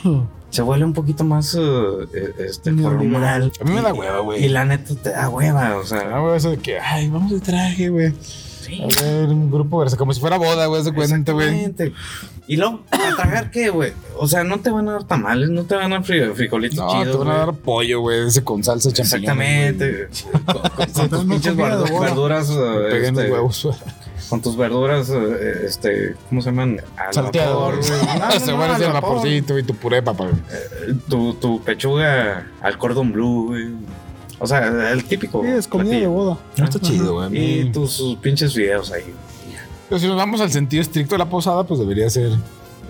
[0.50, 3.52] se vuelve un poquito más eh, este, formal.
[3.60, 4.42] A mí me da hueva, güey.
[4.44, 6.00] Y la neta te da hueva, o sea.
[6.16, 8.14] Ah, güey, eso de que, ay, vamos de traje, güey.
[8.76, 8.82] Sí.
[8.98, 11.48] A ver, un grupo, o sea, como si fuera boda, güey, se cuenta, güey.
[11.48, 11.92] Exactamente.
[12.48, 13.92] Y luego, ¿a tragar qué, güey?
[14.18, 16.78] O sea, no te van a dar tamales, no te van a dar fri- frijolitos
[16.78, 19.00] No, chidos, te van a dar pollo, güey, ese con salsa de.
[19.02, 20.08] Exactamente.
[20.32, 20.42] Con,
[20.76, 22.50] con- con tus pinches verduras.
[22.50, 23.68] eh, Me pegué en los este, huevos.
[24.28, 26.80] Con tus verduras, eh, este, ¿cómo se llaman?
[26.96, 27.60] Al Salteado.
[27.60, 27.90] vapor, güey.
[28.18, 28.92] No, Se el vapor.
[28.92, 30.24] vaporcito y tu puré, papá.
[30.26, 33.68] Eh, Tu, tu pechuga al cordon blue, güey.
[34.42, 35.40] O sea, el típico.
[35.44, 36.36] Sí, es comida de boda.
[36.56, 37.60] No está chido, güey.
[37.60, 39.04] Y tus sus pinches videos ahí.
[39.88, 42.32] Pero si nos vamos al sentido estricto de la posada, pues debería ser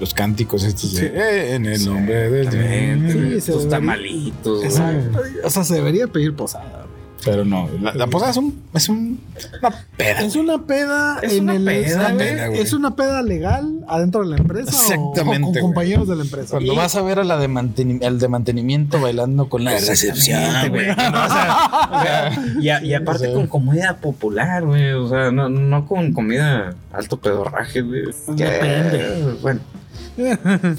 [0.01, 4.65] los cánticos estos de eh, en el nombre del Sí, tus tamalitos.
[4.65, 5.21] Exacto.
[5.45, 6.82] O sea, se debería pedir posada.
[7.25, 9.21] Pero no, la, la posada es un es un,
[9.61, 10.21] una peda.
[10.23, 13.85] Es una peda Es en una el peda, es una peda, Es una peda legal
[13.89, 16.51] adentro de la empresa o- Exactamente, o, con compañeros de la empresa.
[16.53, 19.73] Cuando Y- vas a ver a la de manteni- al de mantenimiento bailando con la
[19.73, 20.91] recepción, güey.
[20.91, 23.35] O sea, y, a- y aparte O sea.
[23.35, 24.93] con comida popular, güey.
[24.93, 28.03] O sea, no, no con comida alto pedorraje, güey.
[28.37, 29.37] Que- Depende.
[29.43, 29.61] Bueno,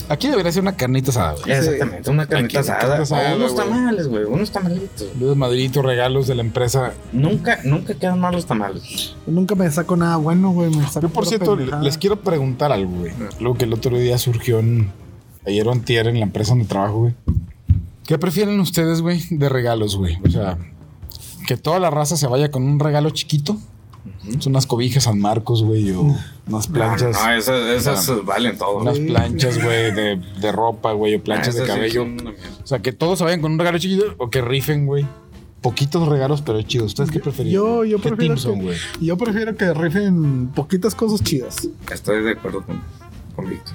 [0.08, 1.52] Aquí debería ser una carnita asada, güey.
[1.56, 2.10] exactamente.
[2.10, 2.78] Una carnita Aquí, asada.
[2.78, 3.66] carnita asada, o unos güey.
[3.68, 4.24] tamales, güey.
[4.24, 5.08] Unos tamalitos.
[5.20, 6.92] Los madritos, regalos de la empresa.
[7.12, 9.16] Nunca, nunca quedan mal los tamales.
[9.26, 10.70] Nunca me saco nada bueno, güey.
[10.70, 11.82] me saco Yo, por cierto, pendejada.
[11.82, 13.12] les quiero preguntar algo, güey.
[13.40, 14.90] Algo que el otro día surgió en,
[15.46, 17.14] ayer o antier en la empresa donde trabajo, güey.
[18.06, 20.18] ¿Qué prefieren ustedes, güey, de regalos, güey?
[20.26, 20.58] O sea,
[21.46, 23.56] que toda la raza se vaya con un regalo chiquito.
[24.38, 26.14] Son unas cobijas San Marcos, güey, o
[26.46, 27.16] unas planchas.
[27.24, 28.16] No, esas, esas Ah.
[28.24, 28.78] valen todo.
[28.78, 32.04] Unas planchas, güey, de, de ropa, güey, o planchas Ah, de sí cabello.
[32.62, 35.06] O sea, que todos se vayan con un regalo chiquito o que rifen, güey.
[35.62, 36.88] Poquitos regalos, pero chidos.
[36.88, 37.54] ¿Ustedes qué preferían?
[37.54, 38.76] Yo, yo ¿Qué prefiero son, que, güey?
[39.00, 41.66] yo prefiero que rifen poquitas cosas chidas.
[41.90, 42.80] Estoy de acuerdo con,
[43.34, 43.74] con Víctor.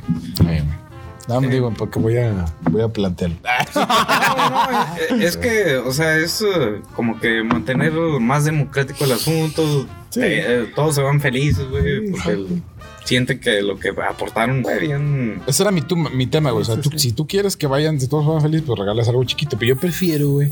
[1.36, 1.42] Güey.
[1.42, 3.38] No, me digo, porque voy a, voy a plantearlo.
[3.76, 9.12] No, no, eh, es que, o sea, es eh, como que mantener más democrático el
[9.14, 9.86] asunto.
[10.10, 10.22] Sí.
[10.22, 12.64] Eh, eh, todos se van felices, güey, porque el-
[13.06, 15.42] sienten que lo que aportaron fue bien.
[15.48, 16.62] Ese era mi, tu- mi tema, güey.
[16.62, 17.00] O sea, Sí, tú- sí.
[17.00, 19.58] si tú quieres que vayan, si todos van felices, pues regalas algo chiquito.
[19.58, 20.52] Pero yo prefiero, güey.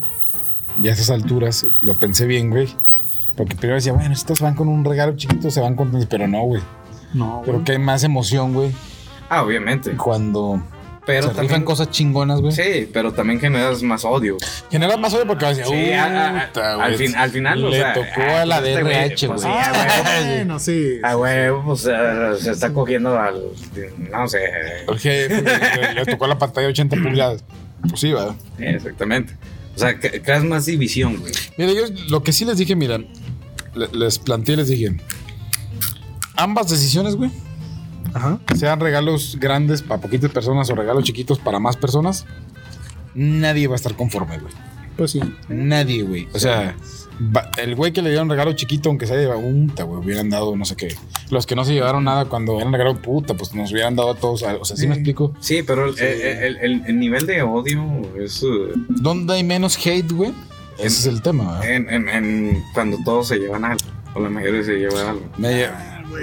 [0.81, 2.67] Ya a esas alturas, lo pensé bien, güey.
[3.35, 6.07] Porque primero decía, bueno, si todos van con un regalo chiquito, se van contentos.
[6.09, 6.61] Pero no, güey.
[7.13, 8.71] No, Creo que hay más emoción, güey.
[9.29, 9.91] Ah, obviamente.
[9.97, 10.61] Cuando
[11.05, 11.63] Pero se también.
[11.63, 12.51] cosas chingonas, güey.
[12.53, 14.37] Sí, pero también generas más odio.
[14.71, 17.63] Genera más odio porque vas a decir, Sí, a- a- "Puta, al, fin- al final,
[17.63, 19.53] o Le sea, tocó ah, a la pues este DRH, pues güey.
[19.53, 20.35] sí, Ah, a huevo.
[20.35, 20.99] bueno, sí.
[21.03, 21.81] Ah, güey, pues
[22.43, 23.41] se está cogiendo al.
[24.11, 24.39] No sé.
[24.97, 27.43] Jefe, le, le tocó la pantalla 80 pulgadas.
[27.87, 28.35] Pues sí, ¿verdad?
[28.59, 29.35] Exactamente.
[29.75, 31.31] O sea, creas más división, güey.
[31.57, 33.07] Mira, yo lo que sí les dije, miran,
[33.75, 34.97] le- les planteé, les dije,
[36.35, 37.29] ambas decisiones, güey,
[38.17, 38.39] Ajá.
[38.55, 42.25] sean regalos grandes para poquitas personas o regalos chiquitos para más personas,
[43.15, 44.53] nadie va a estar conforme, güey.
[44.95, 45.21] Pues sí.
[45.47, 46.27] Nadie, güey.
[46.33, 46.75] O sea,
[47.35, 49.99] va- el güey que le dieron regalo chiquito, aunque se haya llevado un puta, güey,
[50.03, 50.95] hubieran dado no sé qué.
[51.29, 54.15] Los que no se llevaron nada cuando eran regalo puta, pues nos hubieran dado a
[54.15, 54.41] todos.
[54.43, 54.99] O sea, ¿sí me Sí.
[55.01, 55.33] explico?
[55.39, 57.83] Sí, pero el, el- el- el nivel de odio
[58.19, 58.41] es.
[58.43, 58.47] eh,
[58.89, 60.33] ¿Dónde hay menos hate, güey?
[60.79, 61.71] Ese es el tema, ¿verdad?
[61.71, 63.85] en, en- en cuando todos se llevan algo.
[64.15, 65.21] O la mayoría se lleva algo.
[65.37, 65.67] Me,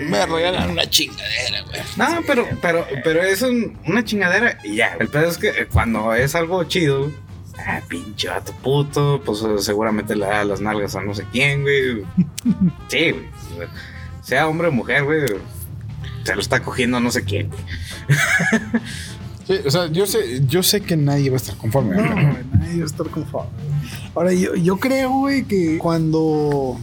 [0.09, 1.81] me regalan una chingadera, güey.
[1.97, 4.97] No, pero, pero, pero es un- una chingadera y ya.
[4.99, 7.11] El pedo es que eh, cuando es algo chido,
[7.67, 11.63] ah, pinche vato puto, pues eh, seguramente le da las nalgas a no sé quién,
[11.63, 12.03] güey.
[12.89, 13.13] Sí,
[13.57, 13.69] güey.
[14.23, 15.27] Sea, hombre o mujer, güey.
[16.25, 17.49] Se lo está cogiendo a no sé quién.
[17.51, 17.63] güey.
[19.47, 21.97] Sí, o sea, yo sé, yo sé que nadie va a estar conforme.
[21.97, 23.51] No, nadie va a estar conforme.
[24.15, 26.81] Ahora, yo, yo creo, güey, que cuando,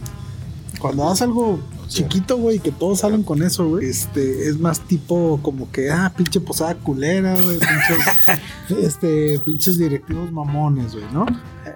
[0.78, 1.58] cuando haces algo
[1.94, 6.12] chiquito, güey, que todos salen con eso, güey, este, es más tipo como que, ah,
[6.16, 11.26] pinche posada culera, güey, pinches, este, pinches directivos mamones, güey, ¿no?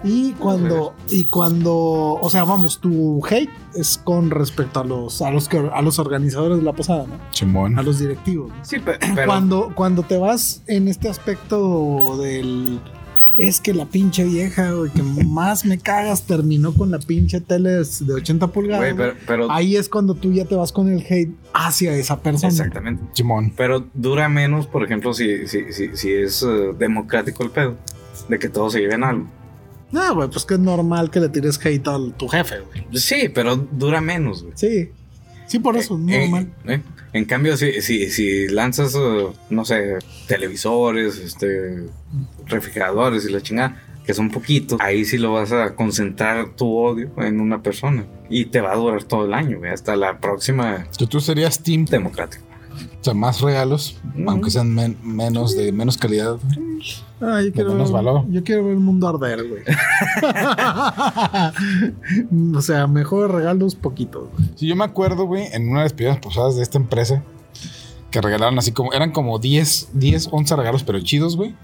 [0.05, 5.31] Y cuando, y cuando, o sea, vamos, tu hate es con respecto a los, a
[5.31, 7.15] los, que- a los organizadores de la posada, ¿no?
[7.31, 7.79] Chimón.
[7.79, 8.65] A los directivos, ¿no?
[8.65, 9.27] Sí, pe- pero.
[9.27, 12.81] cuando, cuando te vas en este aspecto del
[13.39, 17.71] es que la pinche vieja, güey, que más me cagas, terminó con la pinche tele
[18.01, 18.95] de 80 pulgadas.
[18.95, 22.21] Güey, pero, pero- Ahí es cuando tú ya te vas con el hate hacia esa
[22.23, 22.49] persona.
[22.51, 23.03] Exactamente.
[23.13, 23.53] Chimón.
[23.57, 27.77] Pero dura menos, por ejemplo, si, si, si, si es eh, democrático el pedo.
[28.29, 29.27] De que todos se lleven algo.
[29.93, 32.85] No, güey, pues que es normal que le tires hate a tu jefe, güey.
[32.99, 34.55] Sí, pero dura menos, güey.
[34.57, 34.91] Sí.
[35.47, 36.53] Sí, por eso, es Eh, normal.
[36.67, 36.81] eh,
[37.17, 39.97] En cambio, si, si, si lanzas, eh, no sé,
[40.29, 41.85] televisores, este,
[42.45, 47.11] refrigeradores y la chingada, que son poquitos, ahí sí lo vas a concentrar tu odio
[47.17, 48.05] en una persona.
[48.29, 51.87] Y te va a durar todo el año, hasta la próxima Tú, tú serías team,
[51.87, 52.46] democrática.
[53.07, 53.97] Sea, más regalos,
[54.27, 56.37] aunque sean men- menos de menos calidad.
[57.21, 58.25] Ah, yo, quiero menos ver, valor.
[58.29, 59.63] yo quiero ver el mundo arder, güey.
[62.57, 64.25] o sea, mejores regalos, poquitos.
[64.57, 67.23] Sí, yo me acuerdo, güey, en una de las primeras posadas de esta empresa,
[68.11, 71.55] que regalaron así como, eran como 10, 10, 11 regalos, pero chidos, güey.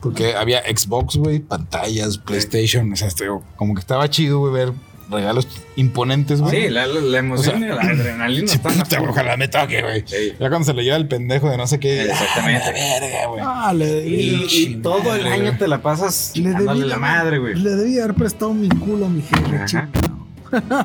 [0.00, 3.26] Porque había Xbox, güey, pantallas, PlayStation, o sea, este,
[3.56, 4.72] como que estaba chido, güey, ver
[5.14, 6.62] regalos imponentes, güey.
[6.64, 6.84] Sí, la,
[7.18, 10.02] emoción O sea, y la adrenalina Sí, puta, ojalá me toque, güey.
[10.06, 10.32] Sí.
[10.38, 12.02] Ya cuando se le lleva el pendejo de no sé qué.
[12.04, 12.64] Exactamente.
[12.66, 13.40] ¡ah, la verga, güey.
[13.44, 17.38] Ah, le, Y, y todo el año te la pasas le debí la haber- madre,
[17.38, 17.54] güey.
[17.54, 19.64] Le debí haber prestado mi culo a mi jefe, Ajá.
[19.66, 19.82] chico.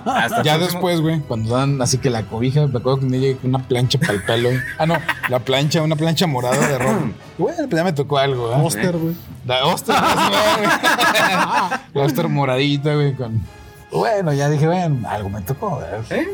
[0.05, 3.35] Hasta Ya después, güey, cuando dan así que la cobija, me acuerdo que me llegué
[3.37, 4.49] con una plancha para el pelo.
[4.49, 4.61] güey.
[4.79, 4.95] Ah, no,
[5.29, 7.01] la plancha, una plancha morada de ropa.
[7.37, 8.63] Bueno, pues ya me tocó algo, ¿verdad?
[8.63, 9.15] Póster, güey.
[9.45, 10.67] La Oster, güey.
[11.93, 13.41] La Oster moradita, güey, con...
[13.91, 16.03] Bueno, ya dije, bueno, algo me tocó, ¿verdad?
[16.11, 16.27] ¿Eh?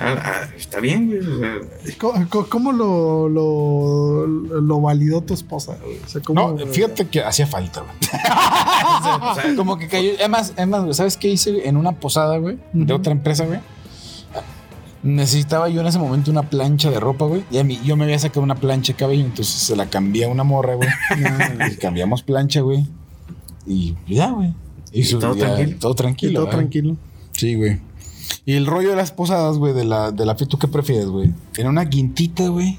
[0.00, 1.20] Ah, ah, está bien, güey.
[1.20, 5.76] o sea, ¿Cómo, lo, lo, lo validó tu esposa?
[5.82, 5.98] güey?
[6.04, 7.92] O sea, ¿cómo- No, fíjate que hacía falta, güey.
[9.30, 10.12] O sea, como que cayó.
[10.18, 12.58] Además, además, güey, ¿sabes qué hice en una posada, güey?
[12.72, 13.58] De otra empresa, güey.
[15.02, 17.44] Necesitaba yo en ese momento una plancha de ropa, güey.
[17.50, 20.24] Y a mí, yo me había sacado una plancha de cabello, entonces se la cambié
[20.24, 20.88] a una morra, güey.
[21.72, 22.86] Y cambiamos plancha, güey.
[23.66, 24.54] Y ya, güey.
[24.92, 25.78] Y, su- todo ya, tranquilo.
[25.80, 26.32] Todo y tranquilo.
[26.34, 26.58] todo ¿verdad?
[26.58, 26.96] tranquilo.
[27.32, 27.80] Sí, güey.
[28.44, 31.06] Y el rollo de las posadas, güey, de la, de la fiesta, ¿tú qué prefieres,
[31.06, 31.32] güey?
[31.56, 32.78] ¿En una quintita, güey?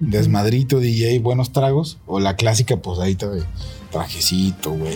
[0.00, 1.98] Desmadrito, DJ, buenos tragos.
[2.06, 3.42] O la clásica posadita, güey.
[3.90, 4.94] Trajecito, güey.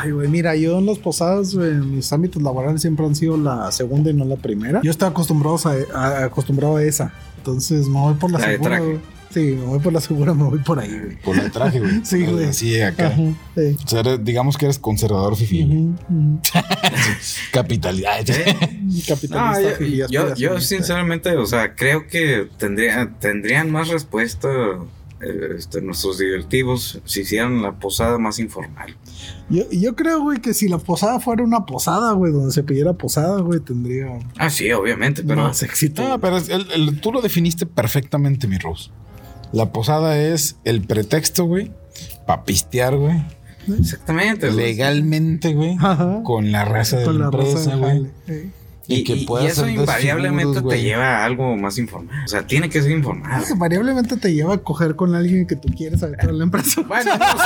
[0.00, 3.36] Ay, güey, mira, yo en las posadas, güey, en mis ámbitos laborales siempre han sido
[3.36, 4.80] la segunda y no la primera.
[4.82, 7.12] Yo estaba acostumbrado a, a- acostumbrado a esa.
[7.38, 8.98] Entonces me voy por la, La güey.
[9.30, 11.16] Sí, me voy por la segura, me voy por ahí, güey.
[11.20, 12.00] Por el traje, güey.
[12.04, 12.46] Sí, güey.
[12.46, 13.08] Así acá.
[13.08, 13.16] Ajá,
[13.56, 13.76] sí.
[13.84, 15.64] O sea, eres- digamos que eres conservador fifi.
[15.64, 16.40] ujú.
[17.52, 18.18] Capitalidad.
[19.06, 24.48] Capitalista, No, yo, fili- yo, yo sinceramente, o sea, creo que tendría, tendrían más respuesta
[25.20, 28.96] eh, este, nuestros directivos si hicieran la posada más informal.
[29.50, 32.92] Yo, yo creo, güey, que si la posada fuera una posada, güey, donde se pidiera
[32.92, 34.06] posada, güey, tendría
[34.36, 36.02] Ah, sí, obviamente, pero más éxito.
[36.06, 38.90] No, pero es- el- el- tú lo definiste perfectamente, mi Rose.
[39.52, 41.70] La posada es el pretexto, güey,
[42.26, 43.22] para pistear, güey.
[43.78, 44.50] exactamente.
[44.50, 45.76] Legalmente, güey.
[46.24, 48.06] Con la raza de Con la empresa, güey.
[48.28, 48.50] eh.
[48.90, 52.24] Y, Y que y- eso invariablemente te lleva a algo más informal.
[52.24, 53.42] O sea, tiene que ser informal.
[53.42, 56.80] Eso variablemente te lleva a coger con alguien que tú quieres adentro de la empresa.
[56.88, 57.44] Bueno, no sé.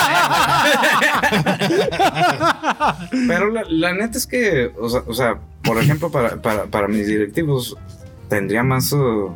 [3.27, 6.87] Pero la, la neta es que, o sea, o sea, por ejemplo, para, para, para
[6.87, 7.77] mis directivos
[8.29, 9.31] tendría más, uh,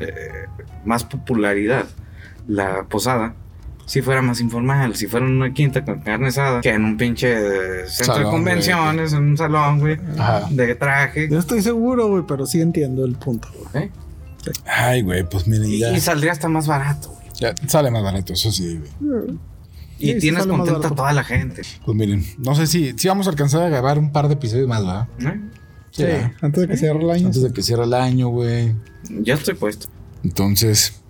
[0.00, 0.46] eh,
[0.84, 1.86] más popularidad
[2.46, 3.34] la posada
[3.86, 6.96] si fuera más informal, si fuera en una quinta con carne asada, que en un
[6.96, 10.48] pinche centro Salón, de convenciones, en un salón, güey, Ajá.
[10.50, 11.28] de traje.
[11.30, 13.84] Yo estoy seguro, güey, pero sí entiendo el punto, güey.
[13.84, 13.90] ¿eh?
[14.66, 17.28] Ay, güey, pues miren, Y, ya, y saldría hasta más barato, güey.
[17.38, 19.38] ya sale más barato, eso sí, güey.
[19.98, 21.62] Y Sí, tienes contenta a toda la gente.
[21.84, 24.68] Pues miren, no sé si, si vamos a alcanzar a grabar un par de episodios
[24.68, 25.08] más, ¿verdad?
[25.20, 25.40] ¿eh?
[25.96, 26.04] Sí,
[26.40, 27.26] antes de que cierre el año.
[27.26, 28.74] Antes de que cierre el año, güey.
[29.08, 29.88] Ya estoy puesto.
[30.24, 31.00] Entonces,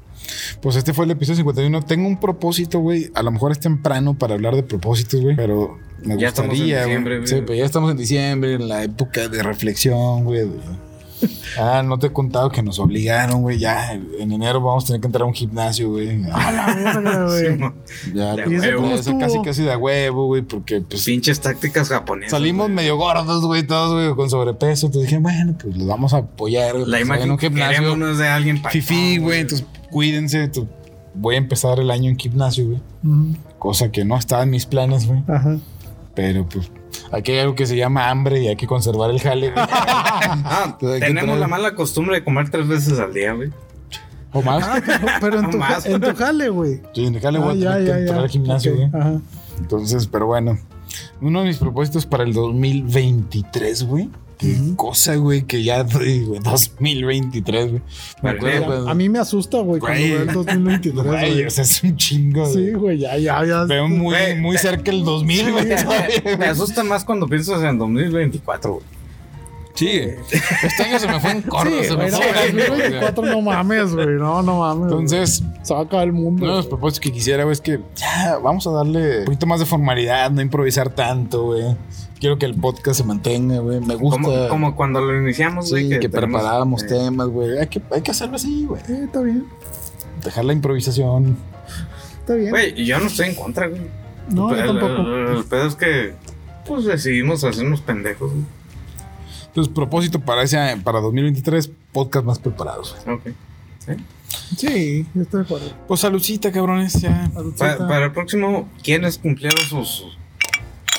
[0.61, 1.83] pues este fue el episodio 51.
[1.83, 3.11] Tengo un propósito, güey.
[3.15, 5.37] A lo mejor es temprano para hablar de propósitos, güey.
[5.37, 7.29] Pero me Ya estamos en gustaría, diciembre, güey.
[7.29, 10.47] Sí, pero ya estamos en diciembre, en la época de reflexión, güey.
[11.59, 13.59] Ah, no te he contado que nos obligaron, güey.
[13.59, 16.23] Ya en enero vamos a tener que entrar a un gimnasio, güey.
[16.31, 17.59] A la verga, güey.
[17.95, 18.47] Sí, Ya, De
[18.77, 18.89] huevo.
[18.89, 22.31] ya, eso casi casi de huevo, güey, porque pues Pinches tácticas japonesas.
[22.33, 22.77] salimos güey.
[22.77, 24.87] medio gordos, güey, todos, güey, con sobrepeso.
[24.87, 26.75] Entonces dije, bueno, pues los vamos a apoyar.
[26.75, 29.41] La pues, en imagen un que gimnasio de alguien pa- Fifi, güey.
[29.41, 30.43] Entonces, cuídense.
[30.45, 30.73] entonces,
[31.15, 32.81] voy a empezar el año en gimnasio, güey.
[33.59, 35.23] Cosa que no estaba en mis planes, güey.
[35.29, 35.57] Ajá.
[36.17, 36.73] Pero pues
[37.13, 39.65] aquí hay algo que se llama hambre y hay que conservar el jale, güey.
[40.49, 43.51] Ah, tenemos la mala costumbre de comer tres veces al día, güey.
[44.33, 44.65] ¿O más?
[44.67, 45.87] Ah, pero, pero en, tu, Más.
[45.87, 46.83] en tu jale, güey.
[46.95, 48.91] Sí, en el jale voy a Ah, ya, que ya, al gimnasio, Ok, güey.
[49.01, 49.21] Ajá.
[49.59, 50.59] Entonces, pero bueno.
[51.21, 54.09] Uno de mis propósitos para el 2023, güey.
[54.39, 57.83] Qué cosa, güey, que ya, güey, 2023, güey.
[58.23, 61.45] Me acuerdo cuando- A mí me asusta, güey, cuando veo el 2023, Güey, güey.
[61.47, 62.99] o sea, es un chingo, Sí, güey.
[62.99, 63.65] ya, ya, ya.
[63.65, 65.67] Veo muy, Güey, muy te- cerca el 2000, güey.
[66.39, 68.85] Me asusta más cuando piensas en 2024, güey.
[69.77, 70.01] Sí,
[70.63, 72.67] este año se me fue en corto, Sí, se me no, fue volando, güey.
[72.69, 74.07] 2024 no mames, güey.
[74.07, 74.85] No, no mames.
[74.85, 76.43] Entonces, se va a acabar el mundo.
[76.45, 79.47] uno de los propósitos que quisiera, güey, es que ya vamos a darle un poquito
[79.47, 81.77] más de formalidad, no improvisar tanto, güey.
[82.19, 83.79] Quiero que el podcast se mantenga, güey.
[83.81, 84.19] Me gusta.
[84.23, 86.01] Como, como cuando lo iniciamos, sí, güey.
[86.01, 87.59] que, tenemos, preparábamos eh, temas, güey.
[87.59, 88.81] Hay que, hay que hacerlo así, güey.
[88.89, 89.45] Eh, está bien,
[90.25, 91.37] Dejar la improvisación.
[92.21, 92.49] está bien.
[92.51, 93.83] Güey, yo no estoy en contra, güey.
[94.31, 95.03] no, el, yo tampoco.
[95.03, 96.15] el- el pedo es que,
[96.67, 98.45] pues decidimos hacernos pendejos, güey.
[99.57, 102.95] Entonces, propósito para ese año- para 2023, podcast más preparados.
[103.09, 103.23] Ok.
[103.79, 103.93] ¿Sí?
[104.55, 105.73] Sí, estoy de acuerdo.
[105.89, 107.31] Pues saludcita, cabrones, ya.
[107.59, 110.05] Pa- para el próximo, ¿quiénes cumplieron sus.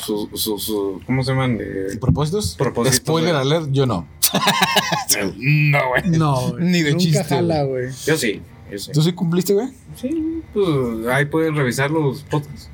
[0.04, 0.30] sus.
[0.42, 0.64] sus.
[0.64, 1.60] sus- ¿Cómo se llaman?
[1.62, 2.56] Eh, ¿Propósitos?
[2.56, 4.08] Propósitos, Spoiler alert, yo no.
[5.38, 6.18] no, güey.
[6.18, 6.64] No, güey.
[6.66, 7.92] Ni de Nunca chiste, jala, güey.
[8.08, 8.92] yo sí, yo sí.
[8.92, 9.68] ¿Tú sí cumpliste, güey?
[9.96, 12.70] Sí, pues ahí pueden revisar los podcasts.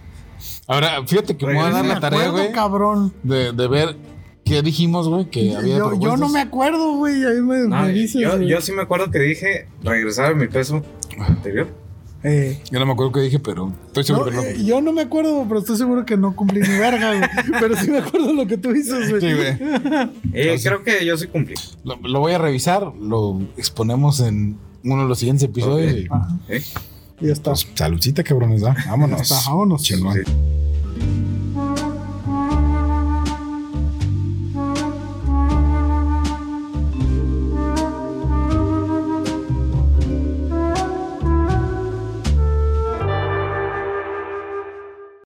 [0.65, 3.13] Ahora, fíjate que me voy a dar la tarea, güey, cabrón.
[3.21, 3.97] de, de ver
[4.45, 7.23] qué dijimos, güey, que había Yo, no me acuerdo, güey.
[7.25, 8.21] Ahí me, No, me dices.
[8.47, 10.83] yo, sí me acuerdo que dije regresar a mi peso
[11.19, 11.67] anterior.
[12.25, 14.43] Eh, Yo no me acuerdo qué dije, pero estoy seguro no, que no.
[14.43, 17.29] eh, yo no me acuerdo, pero estoy seguro que no cumplí ni verga, güey.
[17.59, 19.19] Pero sí me acuerdo lo que tú dices, güey.
[19.21, 19.57] Sí, güey.
[20.31, 21.55] Eh, creo que yo sí cumplí.
[21.83, 25.97] Lo, lo voy a revisar, lo exponemos en uno de los siguientes episodios.
[25.97, 26.61] Y, Ajá, ¿eh?
[27.19, 27.51] y ya está.
[27.51, 28.73] pues, saludcita, cabrones, ¿va?
[28.87, 29.17] Vámonos.
[29.27, 29.83] Ya está, vámonos.
[29.83, 30.13] Chingón.
[30.13, 30.21] Sí.